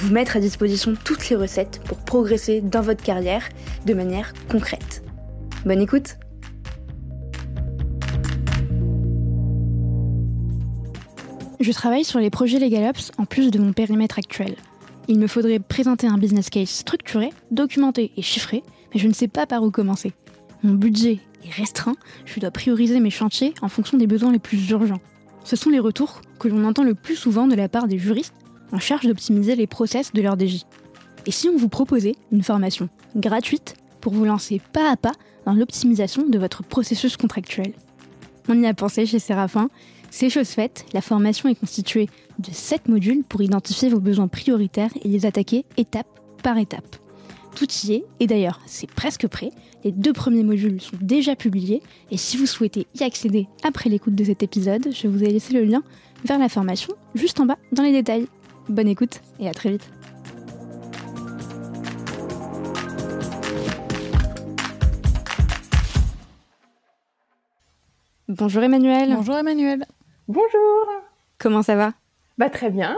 [0.00, 3.48] Vous mettre à disposition toutes les recettes pour progresser dans votre carrière
[3.84, 5.02] de manière concrète.
[5.66, 6.18] Bonne écoute
[11.58, 14.54] Je travaille sur les projets LegalOps en plus de mon périmètre actuel.
[15.08, 18.62] Il me faudrait présenter un business case structuré, documenté et chiffré,
[18.94, 20.12] mais je ne sais pas par où commencer.
[20.62, 24.70] Mon budget est restreint, je dois prioriser mes chantiers en fonction des besoins les plus
[24.70, 25.00] urgents.
[25.42, 28.34] Ce sont les retours que l'on entend le plus souvent de la part des juristes
[28.72, 30.64] en charge d'optimiser les process de leur DJ.
[31.26, 35.12] Et si on vous proposait une formation gratuite pour vous lancer pas à pas
[35.44, 37.72] dans l'optimisation de votre processus contractuel?
[38.48, 39.68] On y a pensé chez Séraphin
[40.10, 44.90] c'est chose faite, la formation est constituée de 7 modules pour identifier vos besoins prioritaires
[45.02, 46.06] et les attaquer étape
[46.42, 46.96] par étape.
[47.54, 49.50] Tout y est, et d'ailleurs c'est presque prêt,
[49.84, 54.14] les deux premiers modules sont déjà publiés, et si vous souhaitez y accéder après l'écoute
[54.14, 55.82] de cet épisode, je vous ai laissé le lien
[56.24, 58.26] vers la formation juste en bas dans les détails.
[58.68, 59.90] Bonne écoute et à très vite.
[68.28, 69.14] Bonjour Emmanuel.
[69.14, 69.84] Bonjour Emmanuel.
[70.28, 70.86] Bonjour.
[71.38, 71.92] Comment ça va?
[72.36, 72.96] Bah très bien.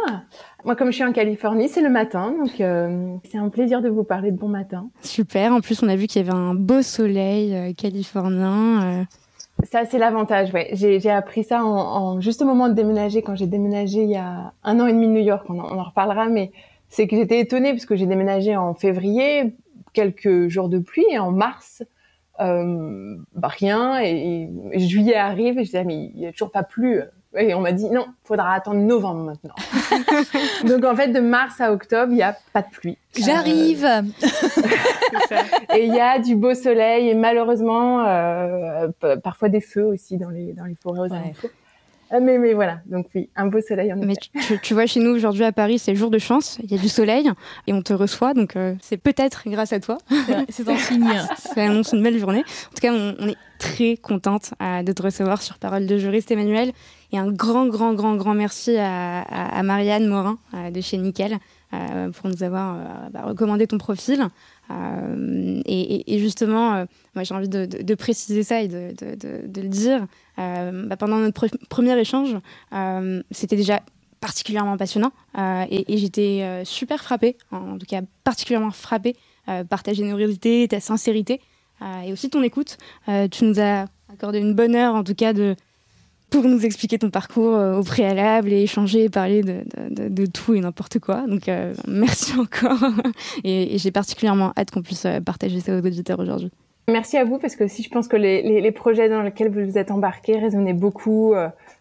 [0.64, 3.88] Moi, comme je suis en Californie, c'est le matin, donc euh, c'est un plaisir de
[3.88, 4.90] vous parler de bon matin.
[5.02, 5.52] Super.
[5.52, 8.82] En plus, on a vu qu'il y avait un beau soleil euh, californien.
[8.82, 9.04] Euh.
[9.64, 10.52] Ça, c'est l'avantage.
[10.52, 14.10] Ouais, j'ai appris ça en, en, juste au moment de déménager, quand j'ai déménagé il
[14.10, 15.44] y a un an et demi de New York.
[15.48, 16.50] On en, on reparlera, mais
[16.88, 19.54] c'est que j'étais étonnée parce que j'ai déménagé en février,
[19.92, 21.82] quelques jours de pluie, et en mars,
[22.40, 24.00] euh, bah rien.
[24.02, 27.02] Et, et, juillet arrive et je disais mais il n'y a toujours pas plu.
[27.36, 29.54] Et on m'a dit non, faudra attendre novembre maintenant.
[30.66, 32.98] Donc en fait, de mars à octobre, il n'y a pas de pluie.
[33.16, 33.84] J'arrive.
[33.84, 34.02] Euh...
[35.76, 38.88] et il y a du beau soleil et malheureusement euh,
[39.22, 41.50] parfois des feux aussi dans les dans les forêts aux alentours.
[42.12, 44.30] Euh, mais, mais voilà, donc oui, un beau soleil en Mais tu,
[44.60, 46.88] tu, vois, chez nous aujourd'hui à Paris, c'est jour de chance, il y a du
[46.88, 47.30] soleil
[47.68, 49.98] et on te reçoit, donc euh, c'est peut-être grâce à toi.
[50.48, 51.12] C'est un signe.
[51.36, 52.40] Ça annonce une belle journée.
[52.40, 55.98] En tout cas, on, on est très contente euh, de te recevoir sur Parole de
[55.98, 56.72] juriste, Emmanuel.
[57.12, 61.38] Et un grand, grand, grand, grand merci à, Marianne Morin euh, de chez Nickel
[61.74, 62.76] euh, pour nous avoir
[63.10, 64.28] bah, recommandé ton profil.
[64.70, 66.84] Euh, et, justement, euh,
[67.14, 68.94] moi j'ai envie de, préciser ça et de,
[69.60, 70.06] le dire.
[70.38, 72.36] Euh, bah, pendant notre pre premier échange,
[73.30, 73.80] c'était déjà
[74.20, 79.16] particulièrement passionnant et, et j'étais super frappée, en tout cas particulièrement frappée
[79.68, 81.40] par ta générosité, ta sincérité
[82.04, 82.76] et aussi ton écoute.
[83.30, 85.56] tu nous as accordé une bonne heure, en tout cas, de,
[86.30, 90.60] pour nous expliquer ton parcours euh, au préalable et échanger et parler de, tout et
[90.60, 91.26] n'importe quoi.
[91.26, 92.78] Donc, euh, merci encore.
[93.44, 96.50] et, j'ai particulièrement hâte qu'on puisse euh, partager ça aux auditeurs aujourd'hui.
[96.88, 99.78] Merci à vous parce que si je pense que les, projets dans lesquels vous vous
[99.78, 101.34] êtes embarqués résonnaient beaucoup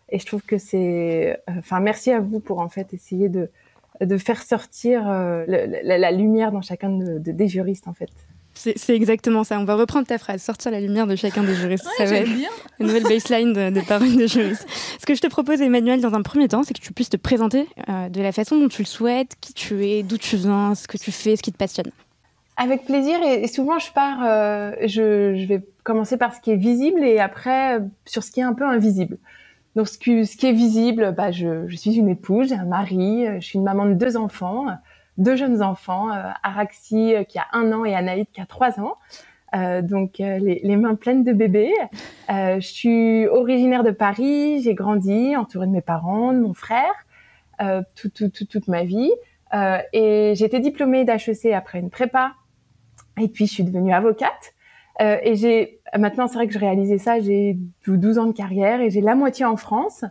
[0.09, 4.43] et je trouve que c'est, enfin, merci à vous pour en fait essayer de faire
[4.43, 8.11] sortir la, la, lumière dans chacun de, des juristes en fait.
[8.55, 9.57] C'est exactement ça.
[9.59, 11.85] On va reprendre ta phrase, sortir la lumière de chacun des juristes.
[11.85, 12.49] Ouais, ça va être bien.
[12.79, 14.67] une nouvelle baseline de, de paroles de juristes.
[14.99, 17.17] Ce que je te propose, Emmanuel, dans un premier temps, c'est que tu puisses te
[17.17, 20.75] présenter euh, de la façon dont tu le souhaites, qui tu es, d'où tu viens,
[20.75, 21.91] ce que tu fais, ce qui te passionne.
[22.57, 23.17] Avec plaisir.
[23.23, 27.19] Et, souvent, je pars, euh, je, je, vais commencer par ce qui est visible et
[27.19, 29.17] après sur ce qui est un peu invisible.
[29.77, 32.65] Donc, ce, que, ce qui est visible, bah, je, je suis une épouse, j'ai un
[32.65, 34.65] mari, je suis une maman de deux enfants
[35.19, 38.79] deux jeunes enfants, euh, Araxi euh, qui a un an et Anaïd qui a trois
[38.79, 38.95] ans.
[39.55, 41.73] Euh, donc euh, les, les, mains pleines de bébés.
[42.29, 46.93] Euh, je suis originaire de Paris, j'ai grandi entourée de mes parents, de mon frère,
[47.61, 49.11] euh, tout, tout, tout, toute ma vie.
[49.93, 52.33] et été diplômée d'HEC après une prépa.
[53.19, 54.53] Et puis je suis devenue avocate.
[54.99, 57.57] et j'ai maintenant c'est vrai que je réalisais ça, j'ai
[57.87, 60.05] 12 ans de carrière et j'ai la moitié en France,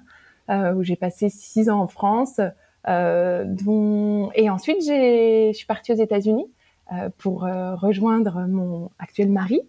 [0.50, 2.40] où j'ai passé 6 ans en France.
[2.86, 4.30] Euh, dont...
[4.34, 6.46] Et ensuite, je suis partie aux États-Unis
[6.92, 9.60] euh, pour euh, rejoindre mon actuel mari.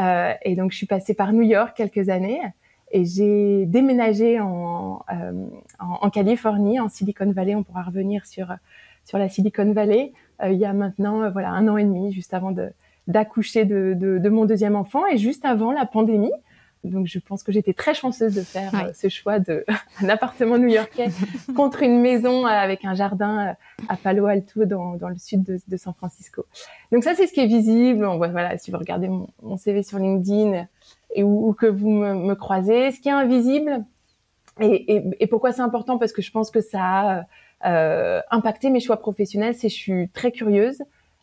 [0.00, 2.40] Euh, et donc, je suis passée par New York quelques années
[2.90, 7.54] et j'ai déménagé en, en, en, Californie, en Silicon Valley.
[7.54, 8.48] On pourra revenir sur
[9.04, 10.12] sur la Silicon Valley
[10.44, 12.52] il y a maintenant voilà un an et demi, juste avant
[13.06, 16.32] d'accoucher de, de, de, mon deuxième enfant et juste avant la pandémie.
[16.84, 19.64] Donc je pense que j'étais très chanceuse de faire euh, ce choix de
[20.02, 21.08] un appartement new-yorkais
[21.56, 23.52] contre une maison avec un jardin euh,
[23.88, 26.44] à Palo Alto dans, dans le sud de, de, San Francisco.
[26.92, 28.04] Donc ça c'est ce qui est visible.
[28.04, 30.66] On voit voilà si vous regardez mon, mon CV sur LinkedIn
[31.16, 33.84] et où, que vous me, me, croisez, ce qui est invisible
[34.60, 35.98] et, et, et pourquoi c'est important?
[35.98, 37.24] Parce que je pense que ça a
[37.64, 39.54] euh, impacté mes choix professionnels.
[39.54, 40.82] C'est je suis très curieuse,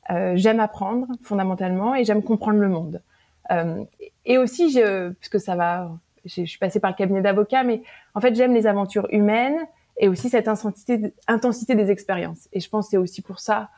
[0.10, 3.02] euh, j'aime apprendre fondamentalement et j'aime comprendre le monde.
[3.50, 3.84] Euh,
[4.26, 5.92] et aussi, je, puisque ça va,
[6.26, 7.82] je, suis passée par le cabinet d'avocat, mais
[8.14, 9.58] en fait, j'aime les aventures humaines
[9.98, 12.48] et aussi cette intensité, intensité des expériences.
[12.54, 13.70] Et je pense que c'est aussi pour ça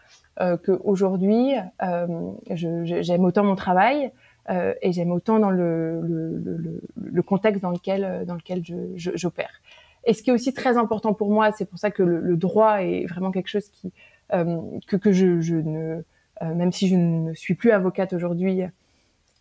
[0.42, 2.07] euh, qu'aujourd'hui, euh,
[2.51, 4.12] j'aime autant mon travail
[4.50, 8.63] euh, et j'aime autant dans le, le, le, contexte dans lequel, dans lequel
[8.95, 9.62] j'opère.
[10.06, 12.81] Et ce qui est aussi très important pour moi, c'est pour ça que le, droit
[12.81, 13.92] est vraiment quelque chose qui
[14.33, 16.01] euh, que, que je, je ne,
[16.42, 18.63] euh, même si je ne suis plus avocate aujourd'hui,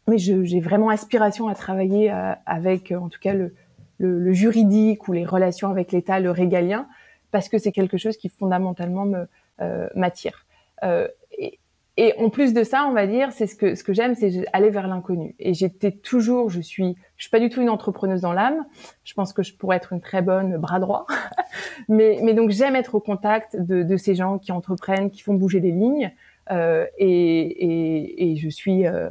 [0.08, 3.54] mais j'ai vraiment aspiration à travailler euh, avec, euh, en tout cas, le,
[3.98, 6.86] le, le juridique ou les relations avec l'État, le régalien,
[7.30, 9.26] parce que c'est quelque chose qui fondamentalement me
[9.60, 10.46] euh, m'attire.
[10.82, 11.06] Euh,
[11.38, 11.58] et,
[11.96, 14.44] et, en plus de ça, on va dire, c'est ce que ce que j'aime, c'est
[14.52, 15.34] aller vers l'inconnu.
[15.38, 18.64] Et j'étais toujours, je suis, je suis pas du tout une entrepreneuse dans l'âme.
[19.04, 21.06] Je pense que je pourrais être une très bonne bras droit,
[21.88, 25.34] mais mais donc j'aime être au contact de, de ces gens qui entreprennent, qui font
[25.34, 26.12] bouger les lignes.
[26.50, 29.10] Euh, et, et, et, je suis euh,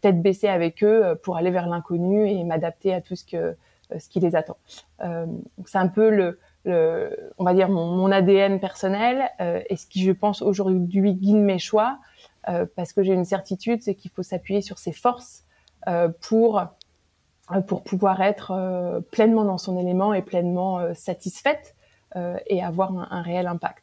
[0.00, 3.36] tête baissée avec eux euh, pour aller vers l'inconnu et m'adapter à tout ce que
[3.36, 4.56] euh, ce qui les attend.
[5.66, 10.02] c'est un peu le, le, on va dire mon, mon ADN personnel et ce qui
[10.02, 11.98] je pense aujourd'hui guide mes choix
[12.74, 15.44] parce que j'ai une certitude, c'est qu'il faut s'appuyer sur ses forces
[16.22, 16.62] pour
[17.66, 21.74] pour pouvoir être pleinement dans son élément et pleinement satisfaite
[22.46, 23.81] et avoir un, un réel impact.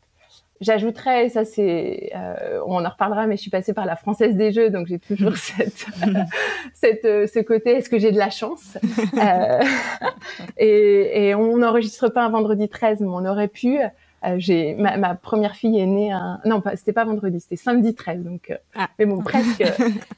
[0.62, 4.52] J'ajouterais, ça c'est, euh, on en reparlera, mais je suis passée par la française des
[4.52, 5.86] jeux, donc j'ai toujours cette,
[6.74, 7.72] cette, euh, ce côté.
[7.72, 8.78] Est-ce que j'ai de la chance?
[9.18, 9.64] Euh,
[10.58, 13.80] et, et, on n'enregistre pas un vendredi 13, mais on aurait pu.
[14.26, 17.56] Euh, j'ai ma, ma, première fille est née un non pas c'était pas vendredi c'était
[17.56, 18.90] samedi 13 donc euh, ah.
[19.00, 19.64] mais bon presque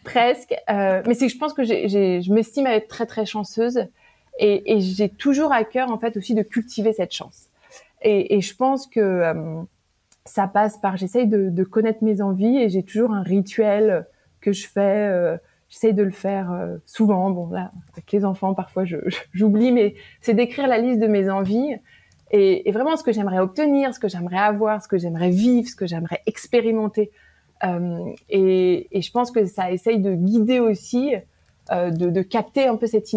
[0.04, 3.86] presque mais c'est que je pense que j'ai, je m'estime être très très chanceuse
[4.40, 7.50] et, et j'ai toujours à cœur en fait aussi de cultiver cette chance
[8.02, 9.64] et, et je pense que
[10.32, 14.08] ça passe par j'essaye de, de, connaître mes envies et j'ai toujours un rituel
[14.40, 15.08] que je fais.
[15.08, 15.38] Euh,
[15.68, 17.30] j'essaye de le faire euh, souvent.
[17.32, 18.86] Bon là, avec les enfants, parfois
[19.34, 21.76] j'oublie, mais c'est d'écrire la liste de mes envies
[22.32, 25.68] et, et vraiment ce que j'aimerais obtenir, ce que j'aimerais avoir, ce que j'aimerais vivre,
[25.68, 27.12] ce que j'aimerais expérimenter.
[27.66, 31.14] Euh, et, et, je pense que ça essaye de guider aussi,
[31.72, 33.08] euh, de, de, capter un peu cette,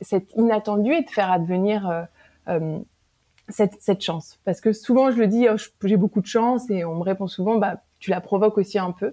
[0.00, 2.06] cette inattendu et de faire advenir
[2.48, 2.78] euh,
[3.48, 4.38] cette, cette chance.
[4.44, 7.26] Parce que souvent, je le dis, oh, j'ai beaucoup de chance et on me répond
[7.26, 9.12] souvent, bah, tu la provoques aussi un peu.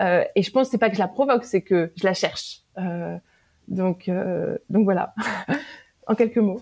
[0.00, 2.14] Euh, et je pense que c'est pas que je la provoque, c'est que je la
[2.14, 2.62] cherche.
[2.78, 3.16] Euh,
[3.66, 5.14] donc, euh, donc voilà,
[6.06, 6.60] en quelques mots.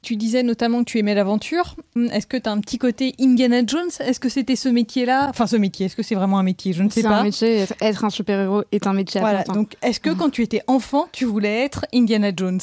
[0.00, 1.74] Tu disais notamment que tu aimais l'aventure.
[2.12, 3.90] Est-ce que tu as un petit côté Indiana Jones?
[3.98, 5.26] Est-ce que c'était ce métier-là?
[5.28, 6.72] Enfin, ce métier, est-ce que c'est vraiment un métier?
[6.72, 7.18] Je ne sais pas.
[7.18, 10.62] Un métier, être un super-héros est un métier voilà, Donc, est-ce que quand tu étais
[10.68, 12.60] enfant, tu voulais être Indiana Jones?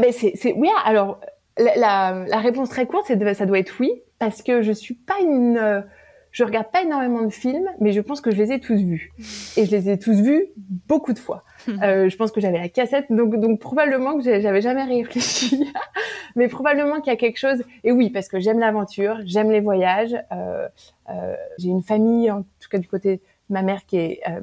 [0.00, 1.18] Ben c'est, oui, alors
[1.58, 5.18] la, la, réponse très courte, c'est ça doit être oui, parce que je suis pas
[5.20, 5.84] une,
[6.30, 9.12] je regarde pas énormément de films, mais je pense que je les ai tous vus,
[9.56, 11.44] et je les ai tous vus beaucoup de fois.
[11.82, 15.70] Euh, je pense que j'avais la cassette, donc donc probablement que j'avais jamais réfléchi,
[16.36, 17.62] mais probablement qu'il y a quelque chose.
[17.84, 20.16] Et oui, parce que j'aime l'aventure, j'aime les voyages.
[20.32, 20.66] Euh,
[21.10, 24.40] euh, j'ai une famille, en tout cas du côté de ma mère, qui est euh,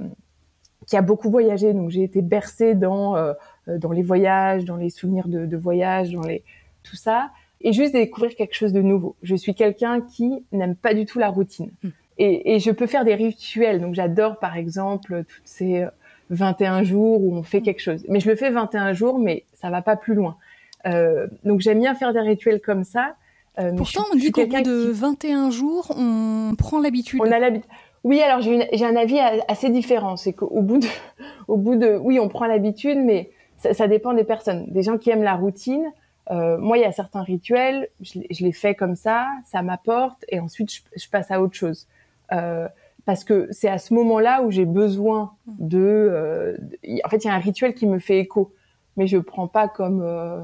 [0.85, 3.33] qui a beaucoup voyagé, donc j'ai été bercée dans euh,
[3.67, 6.43] dans les voyages, dans les souvenirs de, de voyage, dans les
[6.85, 9.15] tout ça, et juste découvrir quelque chose de nouveau.
[9.23, 11.71] Je suis quelqu'un qui n'aime pas du tout la routine.
[11.83, 11.89] Hmm.
[12.17, 13.81] Et, et, je peux faire des rituels.
[13.81, 15.85] Donc j'adore par exemple toutes ces
[16.29, 18.05] 21 jours où on fait quelque chose.
[18.07, 20.37] Mais je le fais 21 jours, mais ça va pas plus loin.
[20.85, 23.15] Euh, donc j'aime bien faire des rituels comme ça.
[23.59, 27.21] Euh, Pourtant, on dit qu'au bout de 21 jours, on prend l'habitude.
[27.23, 27.69] On a l'habitude.
[28.03, 30.17] Oui, alors j'ai un avis assez différent.
[30.17, 30.87] C'est qu'au bout de,
[31.47, 34.65] au bout de, oui, on prend l'habitude, mais ça, ça, dépend des personnes.
[34.67, 35.85] Des gens qui aiment la routine,
[36.31, 40.25] euh, moi, il y a certains rituels, je, je, les fais comme ça, ça m'apporte,
[40.29, 41.87] et ensuite je, je, passe à autre chose.
[42.31, 42.67] Euh,
[43.05, 46.57] parce que c'est à ce moment-là où j'ai besoin de, euh,
[47.03, 48.53] En fait, il y a un rituel qui me fait écho,
[48.97, 50.41] mais je prends pas comme euh,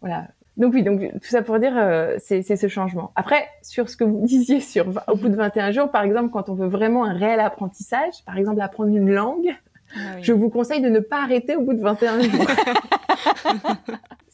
[0.00, 0.28] voilà.
[0.56, 3.10] Donc oui, donc tout ça pour dire, euh, c'est ce changement.
[3.16, 6.48] Après, sur ce que vous disiez sur au bout de 21 jours, par exemple, quand
[6.48, 9.56] on veut vraiment un réel apprentissage, par exemple apprendre une langue,
[9.96, 10.22] ah oui.
[10.22, 12.46] je vous conseille de ne pas arrêter au bout de 21 jours.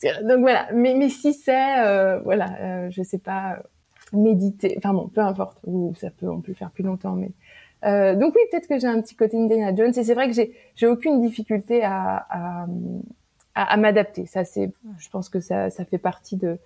[0.03, 3.59] Donc voilà, mais, mais si c'est, euh, voilà, euh, je sais pas,
[4.13, 7.31] méditer, enfin bon, peu importe, ou ça peut, on peut faire plus longtemps, mais
[7.85, 10.35] euh, donc oui, peut-être que j'ai un petit côté Indiana Jones, et c'est vrai que
[10.35, 12.67] j'ai, j'ai aucune difficulté à, à,
[13.55, 14.27] à, m'adapter.
[14.27, 16.59] Ça, c'est, je pense que ça, ça fait partie de,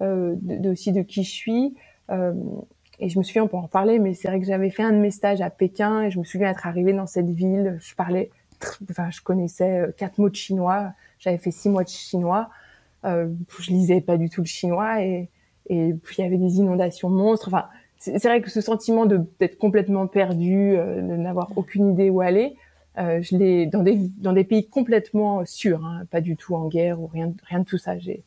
[0.00, 1.74] euh, de, aussi de qui je suis.
[2.10, 2.32] Euh,
[2.98, 4.92] et je me souviens, on peut en parler, mais c'est vrai que j'avais fait un
[4.92, 7.78] de mes stages à Pékin et je me souviens être arrivée dans cette ville.
[7.80, 8.30] Je parlais,
[8.90, 10.92] enfin, je connaissais euh, quatre mots de chinois.
[11.18, 12.48] J'avais fait six mois de chinois.
[13.04, 13.28] Euh,
[13.58, 15.28] je lisais pas du tout le chinois et,
[15.68, 17.48] et puis il y avait des inondations monstres.
[17.48, 17.66] Enfin,
[17.98, 22.20] c'est vrai que ce sentiment de d'être complètement perdu, euh, de n'avoir aucune idée où
[22.20, 22.56] aller,
[22.98, 26.68] euh, je l'ai dans des dans des pays complètement sûrs, hein, pas du tout en
[26.68, 27.98] guerre ou rien rien de tout ça.
[27.98, 28.22] J'ai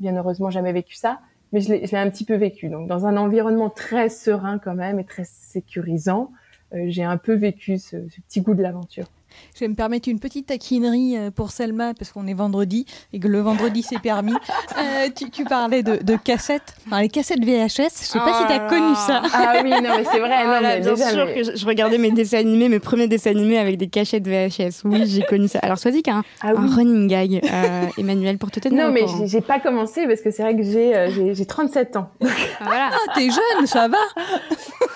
[0.00, 1.20] bien heureusement jamais vécu ça,
[1.52, 2.68] mais je l'ai un petit peu vécu.
[2.68, 6.30] Donc dans un environnement très serein quand même et très sécurisant,
[6.74, 9.06] euh, j'ai un peu vécu ce, ce petit goût de l'aventure.
[9.54, 13.20] Je vais me permettre une petite taquinerie euh, pour Selma, parce qu'on est vendredi et
[13.20, 14.34] que le vendredi c'est permis.
[14.76, 17.68] Euh, tu, parlais de, cassettes, enfin, les cassettes VHS.
[17.76, 19.22] Je sais pas si tu as connu ça.
[19.32, 20.46] Ah oui, non, mais c'est vrai.
[20.46, 23.76] non, mais bien sûr que je, regardais mes dessins animés, mes premiers dessins animés avec
[23.76, 24.82] des cachettes VHS.
[24.84, 25.60] Oui, j'ai connu ça.
[25.60, 29.02] Alors, soit dit qu'un ah un running gag, euh, Emmanuel, pour te tenir Non, mais
[29.26, 32.08] j'ai pas commencé parce que c'est vrai que j'ai j'ai 37 ans.
[32.20, 32.26] Ah,
[32.64, 32.90] voilà.
[32.92, 33.98] Ah, t'es jeune, ça va.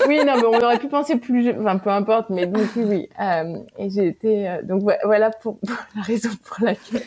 [0.09, 3.09] oui, non, mais on aurait pu penser plus, enfin, peu importe, mais donc oui, oui.
[3.79, 5.59] et j'ai été euh, donc voilà pour,
[5.97, 7.03] la raison pour laquelle.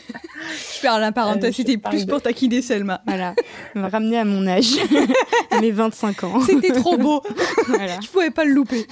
[0.75, 3.01] Je perds la parenthèse, c'était plus pour taquiner Selma.
[3.05, 3.35] Voilà,
[3.75, 4.77] me ramener à mon âge,
[5.61, 6.41] mes 25 ans.
[6.41, 7.21] C'était trop beau.
[7.67, 7.99] voilà.
[8.01, 8.87] Je pouvais pas le louper.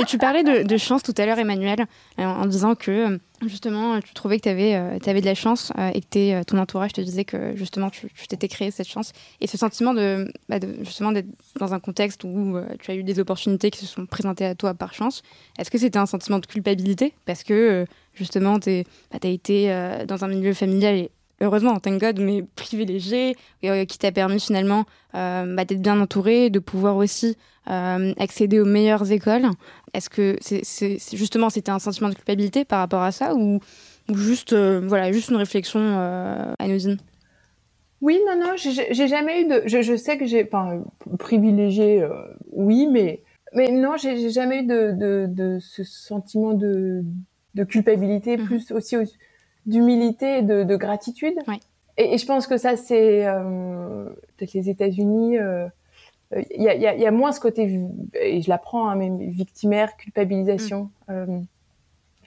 [0.00, 1.86] Et tu parlais de, chance tout à l'heure, Emmanuel,
[2.18, 5.72] en disant que euh, justement, tu trouvais que tu avais, euh, avais, de la chance
[5.94, 9.12] et que ton entourage te disait que justement tu t'étais créé cette chance.
[9.40, 11.28] Et ce sentiment de, bah, justement d'être
[11.58, 14.74] dans un contexte où tu as eu des opportunités qui se sont présentées à toi
[14.74, 15.22] par chance,
[15.58, 17.12] est-ce que c'était un sentiment de culpabilité?
[17.24, 19.68] Parce que justement, tu bah, as été
[20.06, 24.84] dans un milieu familial et heureusement, thank God, mais privilégié, euh, qui t'a permis finalement
[25.14, 27.36] euh, bah, d'être bien entouré, de pouvoir aussi
[27.68, 29.46] euh, accéder aux meilleures écoles.
[29.94, 33.60] Est-ce que c'est justement c'était un sentiment de culpabilité par rapport à ça ou,
[34.14, 35.80] juste voilà juste une réflexion
[36.60, 36.98] anodine?
[38.02, 39.62] Oui, non, non, j'ai jamais eu de.
[39.66, 40.84] Je, sais que j'ai, enfin,
[41.18, 42.06] privilégié,
[42.52, 47.02] oui, mais mais non, j'ai jamais eu de, de, ce sentiment de,
[47.54, 48.96] de culpabilité, mmh plus aussi
[49.66, 51.34] d'humilité et de, gratitude.
[51.98, 54.04] Et, je pense que ça, c'est euh,
[54.36, 55.34] peut-être les États-Unis.
[55.34, 55.68] Il euh,
[56.54, 57.80] y, a, y, a, moins ce côté,
[58.14, 60.90] et je l'apprends, hein, mais victimaire, culpabilisation.
[61.08, 61.12] Mm.
[61.12, 61.40] Euh,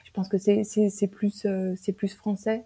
[0.04, 2.64] je pense que c'est plus c'est plus français.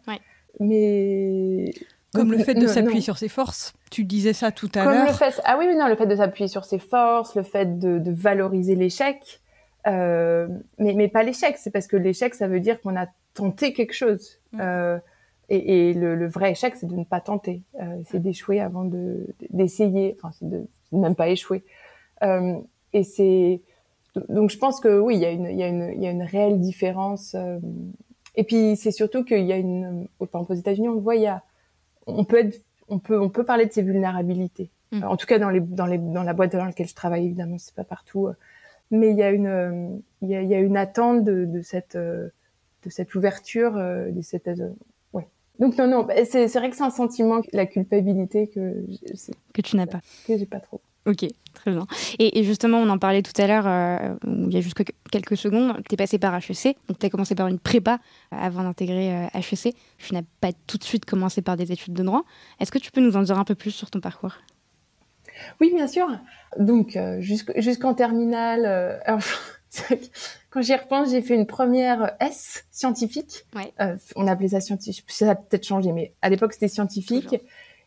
[0.61, 1.73] Mais
[2.15, 3.75] comme le fait de s'appuyer sur ses forces.
[3.91, 5.19] Tu disais ça tout à l'heure.
[5.45, 8.77] Ah oui, non, le fait de s'appuyer sur ses forces, le fait de, de valoriser
[8.77, 9.41] l'échec.
[9.87, 13.73] Euh, mais, mais pas l'échec, c'est parce que l'échec, ça veut dire qu'on a tenté
[13.73, 14.41] quelque chose.
[14.53, 14.61] Mm.
[14.61, 14.99] Euh,
[15.49, 18.85] et, et le, le, vrai échec, c'est de ne pas tenter, euh, c'est d'échouer avant
[18.85, 21.65] de d'essayer, enfin, c'est de, même pas échouer.
[22.23, 22.55] Euh,
[22.93, 23.61] et c'est
[24.29, 26.07] donc je pense que oui, il y a une il y a une il y
[26.07, 27.35] a une réelle différence.
[27.35, 27.59] Euh,
[28.37, 31.23] et puis c'est surtout qu'il y a une, enfin, aux États-Unis, on le voit, il
[31.23, 31.43] y a,
[32.07, 34.71] on peut être, on peut on peut parler de ses vulnérabilités.
[34.93, 35.05] Mm.
[35.05, 37.59] En tout cas dans les dans les dans la boîte dans laquelle je travaille, évidemment,
[37.59, 38.29] c'est pas partout
[38.91, 41.63] mais il y a une il y a, il y a une attente de, de
[41.63, 41.99] cette
[42.85, 44.49] de cette ouverture de cette
[45.13, 45.27] ouais
[45.59, 48.85] donc non non bah, c'est vrai que c'est un sentiment la culpabilité que
[49.53, 51.87] que tu n'as pas que j'ai pas trop Ok, très bien.
[52.19, 55.37] Et, et, justement, on en parlait tout à l'heure, euh, il y a juste quelques
[55.37, 57.99] secondes, tu es passé par HEC, donc tu as commencé par une prépa
[58.31, 59.75] avant d'intégrer euh, HEC.
[59.99, 62.25] Tu n'as pas tout de suite commencé par des études de droit.
[62.59, 64.33] Est-ce que tu peux nous en dire un peu plus sur ton parcours?
[65.61, 66.09] Oui, bien sûr.
[66.59, 69.19] Donc euh, jusqu'en terminale, euh,
[70.51, 73.47] quand j'y repense, j'ai fait une première S scientifique.
[73.81, 75.11] Euh, on appelait ça scientifique.
[75.11, 77.37] Ça a peut-être changé, mais à l'époque c'était scientifique.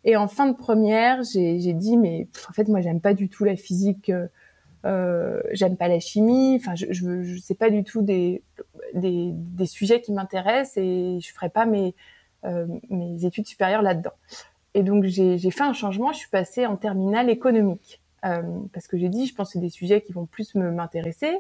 [0.03, 3.44] Et en fin de première, j'ai dit mais en fait moi j'aime pas du tout
[3.44, 4.12] la physique.
[4.86, 8.44] Euh, j'aime pas la chimie, enfin je, je, je sais pas du tout des,
[8.94, 11.96] des, des sujets qui m'intéressent et je ferai pas mes,
[12.46, 14.13] euh, mes études supérieures là-dedans.
[14.75, 18.98] Et donc j'ai fait un changement, je suis passée en terminale économique euh, parce que
[18.98, 21.36] j'ai dit, je pense que c'est des sujets qui vont plus m'intéresser.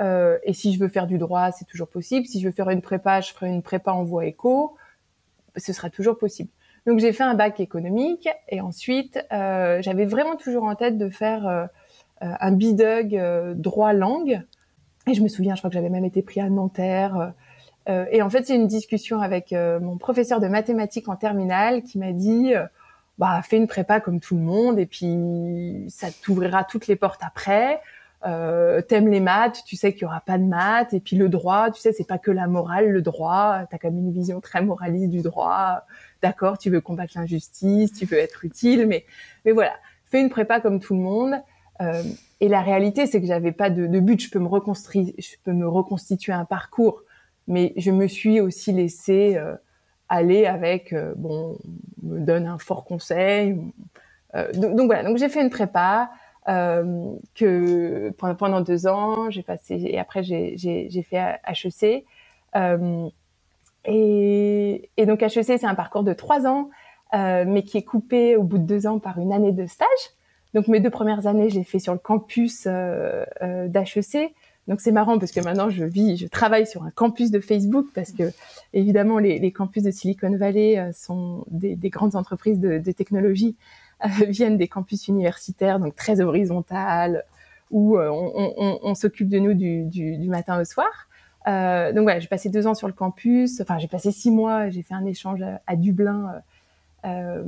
[0.00, 2.26] Euh, et si je veux faire du droit, c'est toujours possible.
[2.26, 4.76] Si je veux faire une prépa, je ferai une prépa en voie éco.
[5.56, 6.50] Ce sera toujours possible.
[6.86, 11.10] Donc j'ai fait un bac économique et ensuite euh, j'avais vraiment toujours en tête de
[11.10, 11.66] faire euh,
[12.22, 14.42] euh un bidug euh, droit langue.
[15.06, 17.32] Et je me souviens, je crois que j'avais même été pris à Nanterre.
[17.88, 21.98] Euh, et en fait, c'est une discussion avec mon professeur de mathématiques en terminale qui
[21.98, 22.52] m'a dit
[23.18, 27.22] bah fais une prépa comme tout le monde et puis ça t'ouvrira toutes les portes
[27.22, 27.80] après.
[28.26, 31.30] Euh, t'aimes les maths, tu sais qu'il y aura pas de maths et puis le
[31.30, 34.62] droit, tu sais c'est pas que la morale, le droit, t'as comme une vision très
[34.62, 35.86] moraliste du droit.
[36.20, 39.06] D'accord, tu veux combattre l'injustice, tu veux être utile, mais
[39.46, 39.72] mais voilà,
[40.04, 41.34] fais une prépa comme tout le monde.
[41.80, 42.02] Euh,
[42.40, 44.20] et la réalité, c'est que j'avais pas de, de, but.
[44.20, 47.02] Je peux me reconstruire, je peux me reconstituer un parcours
[47.46, 49.56] mais je me suis aussi laissée euh,
[50.08, 51.58] aller avec, bon,
[52.04, 53.58] on me donne un fort conseil.
[54.54, 56.10] Donc, donc, voilà, donc j'ai fait une prépa
[56.46, 62.04] que pendant deux ans, j'ai passé et après j'ai fait HEC.
[63.84, 66.70] Et, et, donc HEC, c'est un parcours de trois ans,
[67.14, 69.88] euh, mais qui est coupé au bout de deux ans par une année de stage.
[70.54, 74.34] Donc mes deux premières années, j'ai fait sur le campus euh, euh, d'HEC.
[74.68, 77.86] Donc c'est marrant parce que maintenant je vis, je travaille sur un campus de Facebook
[77.94, 78.30] parce que
[78.72, 82.92] évidemment les, les campus de Silicon Valley euh, sont des, des, grandes entreprises de, de
[82.92, 83.89] technologie euh,
[84.28, 87.24] viennent des campus universitaires donc très horizontales
[87.70, 91.08] où euh, on, on, on s'occupe de nous du, du, du, matin au soir.
[91.46, 93.60] Euh, donc voilà, j'ai passé deux ans sur le campus.
[93.60, 94.68] Enfin, j'ai passé six mois.
[94.70, 96.42] J'ai fait un échange à, Dublin
[97.04, 97.44] euh,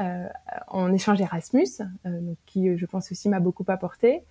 [0.00, 0.26] euh,
[0.68, 1.66] en échange Erasmus,
[2.06, 4.22] euh, donc, qui, je pense aussi m'a beaucoup apporté.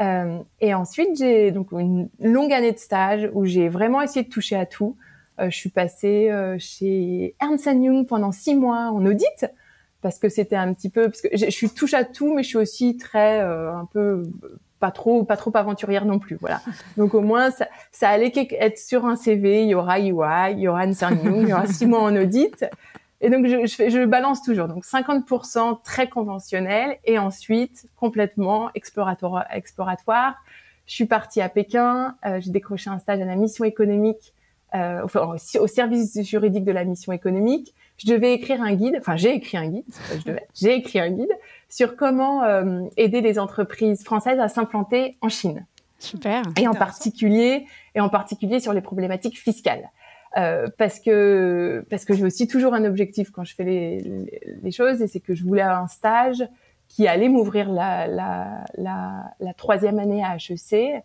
[0.00, 4.56] et ensuite, j'ai donc une longue année de stage où j'ai vraiment essayé de toucher
[4.56, 4.96] à tout.
[5.38, 9.46] je suis passée chez Ernst Young pendant six mois en audit
[10.04, 12.42] parce que c'était un petit peu parce que je, je suis touche à tout, mais
[12.42, 14.22] je suis aussi très un peu
[14.78, 16.60] pas trop pas trop aventurière non plus voilà.
[16.98, 20.60] Donc au moins ça, ça allait être sur un CV il y aura UI il
[20.60, 20.94] y aura Young
[21.24, 22.66] il y aura six mois en audit.
[23.22, 24.68] Et donc je, je, je balance toujours.
[24.68, 30.34] Donc 50% très conventionnel et ensuite complètement exploratoire exploratoire.
[30.86, 34.34] Je suis partie à Pékin euh, j'ai décroché un stage à la mission économique
[34.74, 39.16] euh, enfin, au service juridique de la mission économique je devais écrire un guide enfin
[39.16, 39.84] j'ai écrit un guide
[40.18, 41.32] je devais j'ai écrit un guide
[41.74, 45.66] sur comment euh, aider les entreprises françaises à s'implanter en Chine.
[45.98, 46.42] Super.
[46.56, 49.90] Et en particulier, et en particulier sur les problématiques fiscales.
[50.36, 54.04] Euh, parce que parce que j'ai aussi toujours un objectif quand je fais les,
[54.62, 56.44] les, choses et c'est que je voulais avoir un stage
[56.88, 61.02] qui allait m'ouvrir la, la, la, la, troisième année à HEC,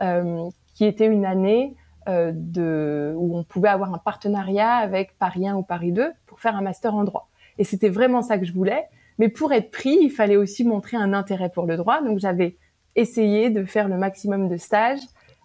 [0.00, 1.74] euh, qui était une année
[2.08, 6.40] euh, de, où on pouvait avoir un partenariat avec Paris 1 ou Paris 2 pour
[6.40, 7.28] faire un master en droit.
[7.58, 8.86] Et c'était vraiment ça que je voulais.
[9.18, 12.02] Mais pour être pris, il fallait aussi montrer un intérêt pour le droit.
[12.02, 12.56] Donc j'avais
[12.96, 15.00] essayé de faire le maximum de stages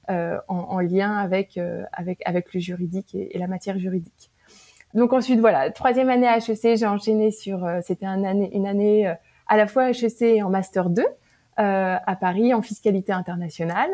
[0.10, 4.32] euh, en, en, lien avec, euh, avec, avec le juridique et, la matière juridique.
[4.94, 8.68] Donc ensuite, voilà, troisième année à HEC, j'ai enchaîné sur, euh, c'était un année, une
[8.68, 9.14] année euh,
[9.48, 11.08] à la fois HEC et en Master 2 euh,
[11.58, 13.92] à Paris en fiscalité internationale.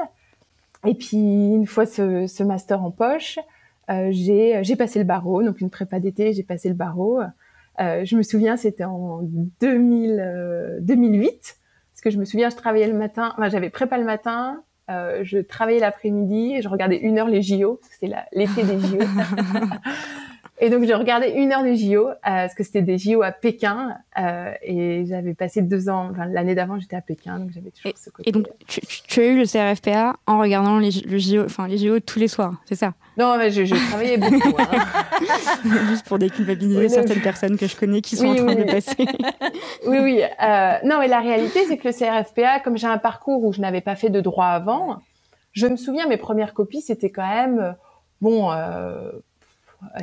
[0.86, 3.40] Et puis, une fois ce, ce master en poche,
[4.10, 7.22] j'ai passé le barreau, donc une prépa d'été, j'ai passé le barreau.
[7.80, 9.22] Euh, je me souviens, c'était en
[9.62, 11.58] 2000, euh, 2008,
[11.94, 15.22] parce que je me souviens, je travaillais le matin, enfin, j'avais prépa le matin, euh,
[15.24, 18.80] je travaillais l'après-midi et je regardais une heure les JO, parce que c'est l'été des
[18.80, 18.98] JO.
[20.62, 23.32] Et donc, je regardais une heure des JO, euh, parce que c'était des JO à
[23.32, 27.72] Pékin, euh, et j'avais passé deux ans, enfin, l'année d'avant, j'étais à Pékin, donc j'avais
[27.72, 28.28] toujours et, ce côté.
[28.28, 31.78] Et donc, tu, tu, as eu le CRFPA en regardant les, le JO, enfin, les
[31.78, 32.94] JO tous les soirs, c'est ça?
[33.18, 34.56] Non, mais je, je travaillais beaucoup.
[34.60, 34.86] Hein.
[35.90, 38.66] Juste pour déculpabiliser oui, certaines personnes que je connais qui sont oui, en train oui.
[38.66, 39.06] de passer.
[39.88, 40.22] oui, oui.
[40.24, 43.62] Euh, non, mais la réalité, c'est que le CRFPA, comme j'ai un parcours où je
[43.62, 45.00] n'avais pas fait de droit avant,
[45.54, 47.76] je me souviens, mes premières copies, c'était quand même,
[48.22, 49.12] bon, euh,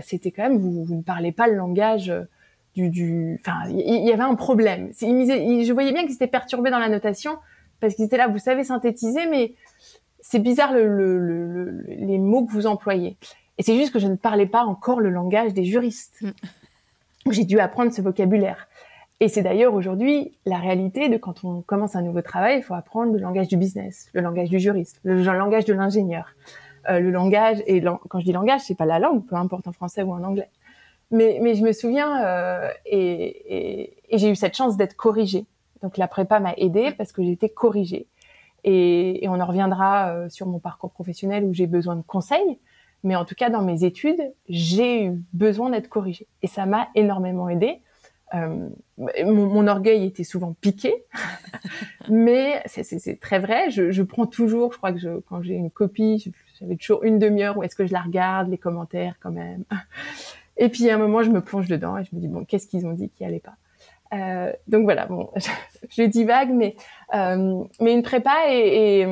[0.02, 2.12] c'était quand même, vous, vous, ne parlez pas le langage
[2.74, 4.90] du, du, enfin, il y, y, avait un problème.
[5.00, 7.38] Je voyais bien qu'ils étaient perturbés dans la notation
[7.80, 9.54] parce qu'ils étaient là, vous savez synthétiser, mais
[10.20, 13.16] c'est bizarre le, le, le, les mots que vous employez.
[13.58, 16.20] Et c'est juste que je ne parlais pas encore le langage des juristes.
[16.22, 16.30] Mm.
[17.30, 18.68] J'ai dû apprendre ce vocabulaire.
[19.18, 22.74] Et c'est d'ailleurs aujourd'hui la réalité de quand on commence un nouveau travail, il faut
[22.74, 26.34] apprendre le langage du business, le langage du juriste, le langage de l'ingénieur
[26.88, 29.72] euh, le langage et quand je dis langage, c'est pas la langue, peu importe en
[29.72, 30.50] français ou en anglais.
[31.10, 35.46] Mais, je me souviens euh, et, j'ai eu cette chance d'être corrigée.
[35.82, 38.06] Donc la prépa m'a aidée parce que j'ai été corrigée.
[38.64, 42.58] Et, on en reviendra euh, sur mon parcours professionnel où j'ai besoin de conseils.
[43.04, 46.26] Mais en tout cas, dans mes études, j'ai eu besoin d'être corrigée.
[46.42, 47.80] Et ça m'a énormément aidée.
[48.34, 51.04] Mon, orgueil était souvent piqué,
[52.10, 53.70] mais c'est très vrai.
[53.70, 57.62] Je, prends toujours, je crois que quand j'ai une copie, j'avais toujours une demi-heure où
[57.62, 59.64] est-ce que je la regarde, les commentaires quand même.
[60.56, 62.66] Et puis à un moment, je me plonge dedans et je me dis bon, qu'est-ce
[62.66, 63.56] qu'ils ont dit qui allait pas?
[64.14, 65.50] Euh, donc voilà, bon, je,
[65.90, 66.76] je divague, mais
[67.14, 69.06] euh, mais une prépa et,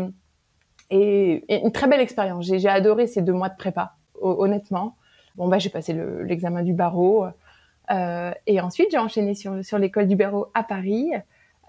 [0.90, 2.46] et, une très belle expérience.
[2.46, 4.96] J'ai adoré ces deux mois de prépa, honnêtement.
[5.36, 7.26] Bon bah j'ai passé l'examen le, du barreau.
[7.90, 11.10] Euh, et ensuite, j'ai enchaîné sur, sur l'école du barreau à Paris.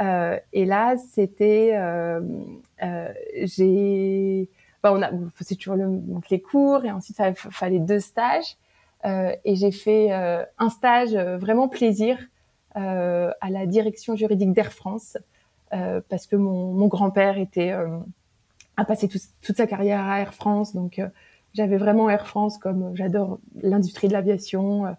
[0.01, 2.21] Euh, et là, c'était, euh,
[2.83, 4.49] euh j'ai,
[4.85, 5.09] bah, on a,
[5.41, 8.55] c'est toujours le, donc les cours et ensuite il fallait deux stages.
[9.03, 12.19] Euh, et j'ai fait un stage vraiment plaisir
[12.75, 15.17] à la direction juridique d'Air France
[15.71, 17.73] parce que mon, mon grand-père était
[18.77, 21.01] a passé tout, toute sa carrière à Air France, donc
[21.53, 24.95] j'avais vraiment Air France comme j'adore l'industrie de l'aviation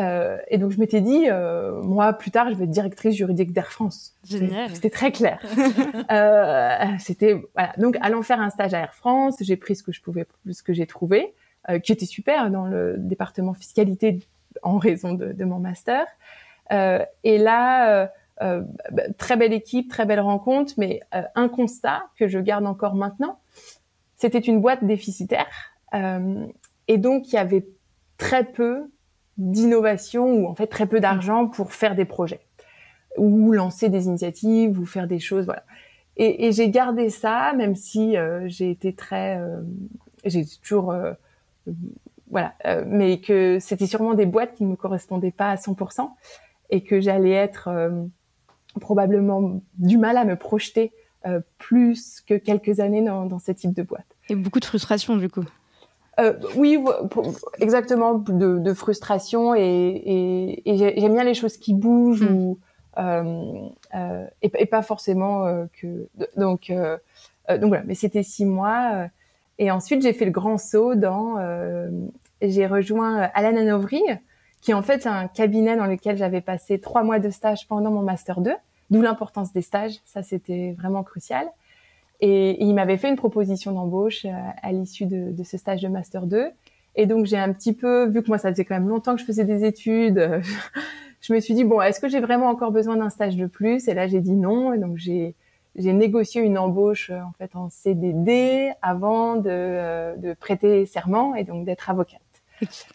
[0.00, 3.52] Euh, et donc je m'étais dit, euh, moi plus tard, je vais être directrice juridique
[3.52, 4.14] d'Air France.
[4.24, 4.70] Génial.
[4.74, 5.40] C'était très clair.
[6.10, 7.72] euh, c'était voilà.
[7.76, 10.62] Donc allant faire un stage à Air France, j'ai pris ce que je pouvais, ce
[10.62, 11.34] que j'ai trouvé,
[11.68, 14.20] euh, qui était super dans le département fiscalité
[14.62, 16.06] en raison de, de mon master.
[16.72, 18.10] Euh, et là,
[18.40, 21.00] euh, bah, très belle équipe, très belle rencontre, mais
[21.34, 23.38] un constat que je garde encore maintenant,
[24.16, 25.72] c'était une boîte déficitaire,
[26.88, 27.66] et donc il y avait
[28.18, 28.90] très peu
[29.40, 32.40] d'innovation ou en fait très peu d'argent pour faire des projets
[33.16, 35.64] ou lancer des initiatives ou faire des choses voilà.
[36.16, 39.62] Et, et j'ai gardé ça même si euh, j'ai été très euh,
[40.26, 41.12] j'ai toujours euh,
[42.30, 42.54] voilà
[42.86, 46.10] mais que c'était sûrement des boîtes qui ne me correspondaient pas à 100%
[46.68, 47.70] et que j'allais être
[48.80, 50.92] probablement du mal à me projeter
[51.58, 54.06] plus que quelques années dans, dans ce type de boîte.
[54.28, 55.44] Et beaucoup de frustration du coup
[56.20, 56.78] euh, oui,
[57.58, 62.34] exactement, de, de frustration et, et, et j'aime bien les choses qui bougent mm.
[62.34, 62.58] ou
[62.98, 66.98] euh, euh, et, et, pas forcément euh, que donc euh,
[67.48, 67.84] euh, donc voilà.
[67.86, 69.06] Mais c'était six mois
[69.58, 71.36] et ensuite j'ai fait le grand saut dans
[72.42, 74.02] j'ai rejoint Alan Hanovry
[74.60, 77.90] qui en fait est un cabinet dans lequel j'avais passé trois mois de stage pendant
[77.90, 78.52] mon master 2,
[78.90, 80.00] d'où l'importance des stages.
[80.04, 81.48] Ça c'était vraiment crucial.
[82.20, 85.88] Et, il m'avait fait une proposition d'embauche à, euh, à l'issue de, ce stage de
[85.88, 86.50] master 2.
[86.96, 89.20] Et donc j'ai un petit peu, vu que moi ça faisait quand même longtemps que
[89.20, 90.42] je faisais des études,
[91.20, 93.88] je me suis dit bon, est-ce que j'ai vraiment encore besoin d'un stage de plus?
[93.88, 94.72] Et là j'ai dit non.
[94.72, 95.34] Et donc j'ai
[95.76, 101.64] négocié une embauche euh, en fait en CDD avant de, euh, prêter serment et donc
[101.64, 102.20] d'être avocate.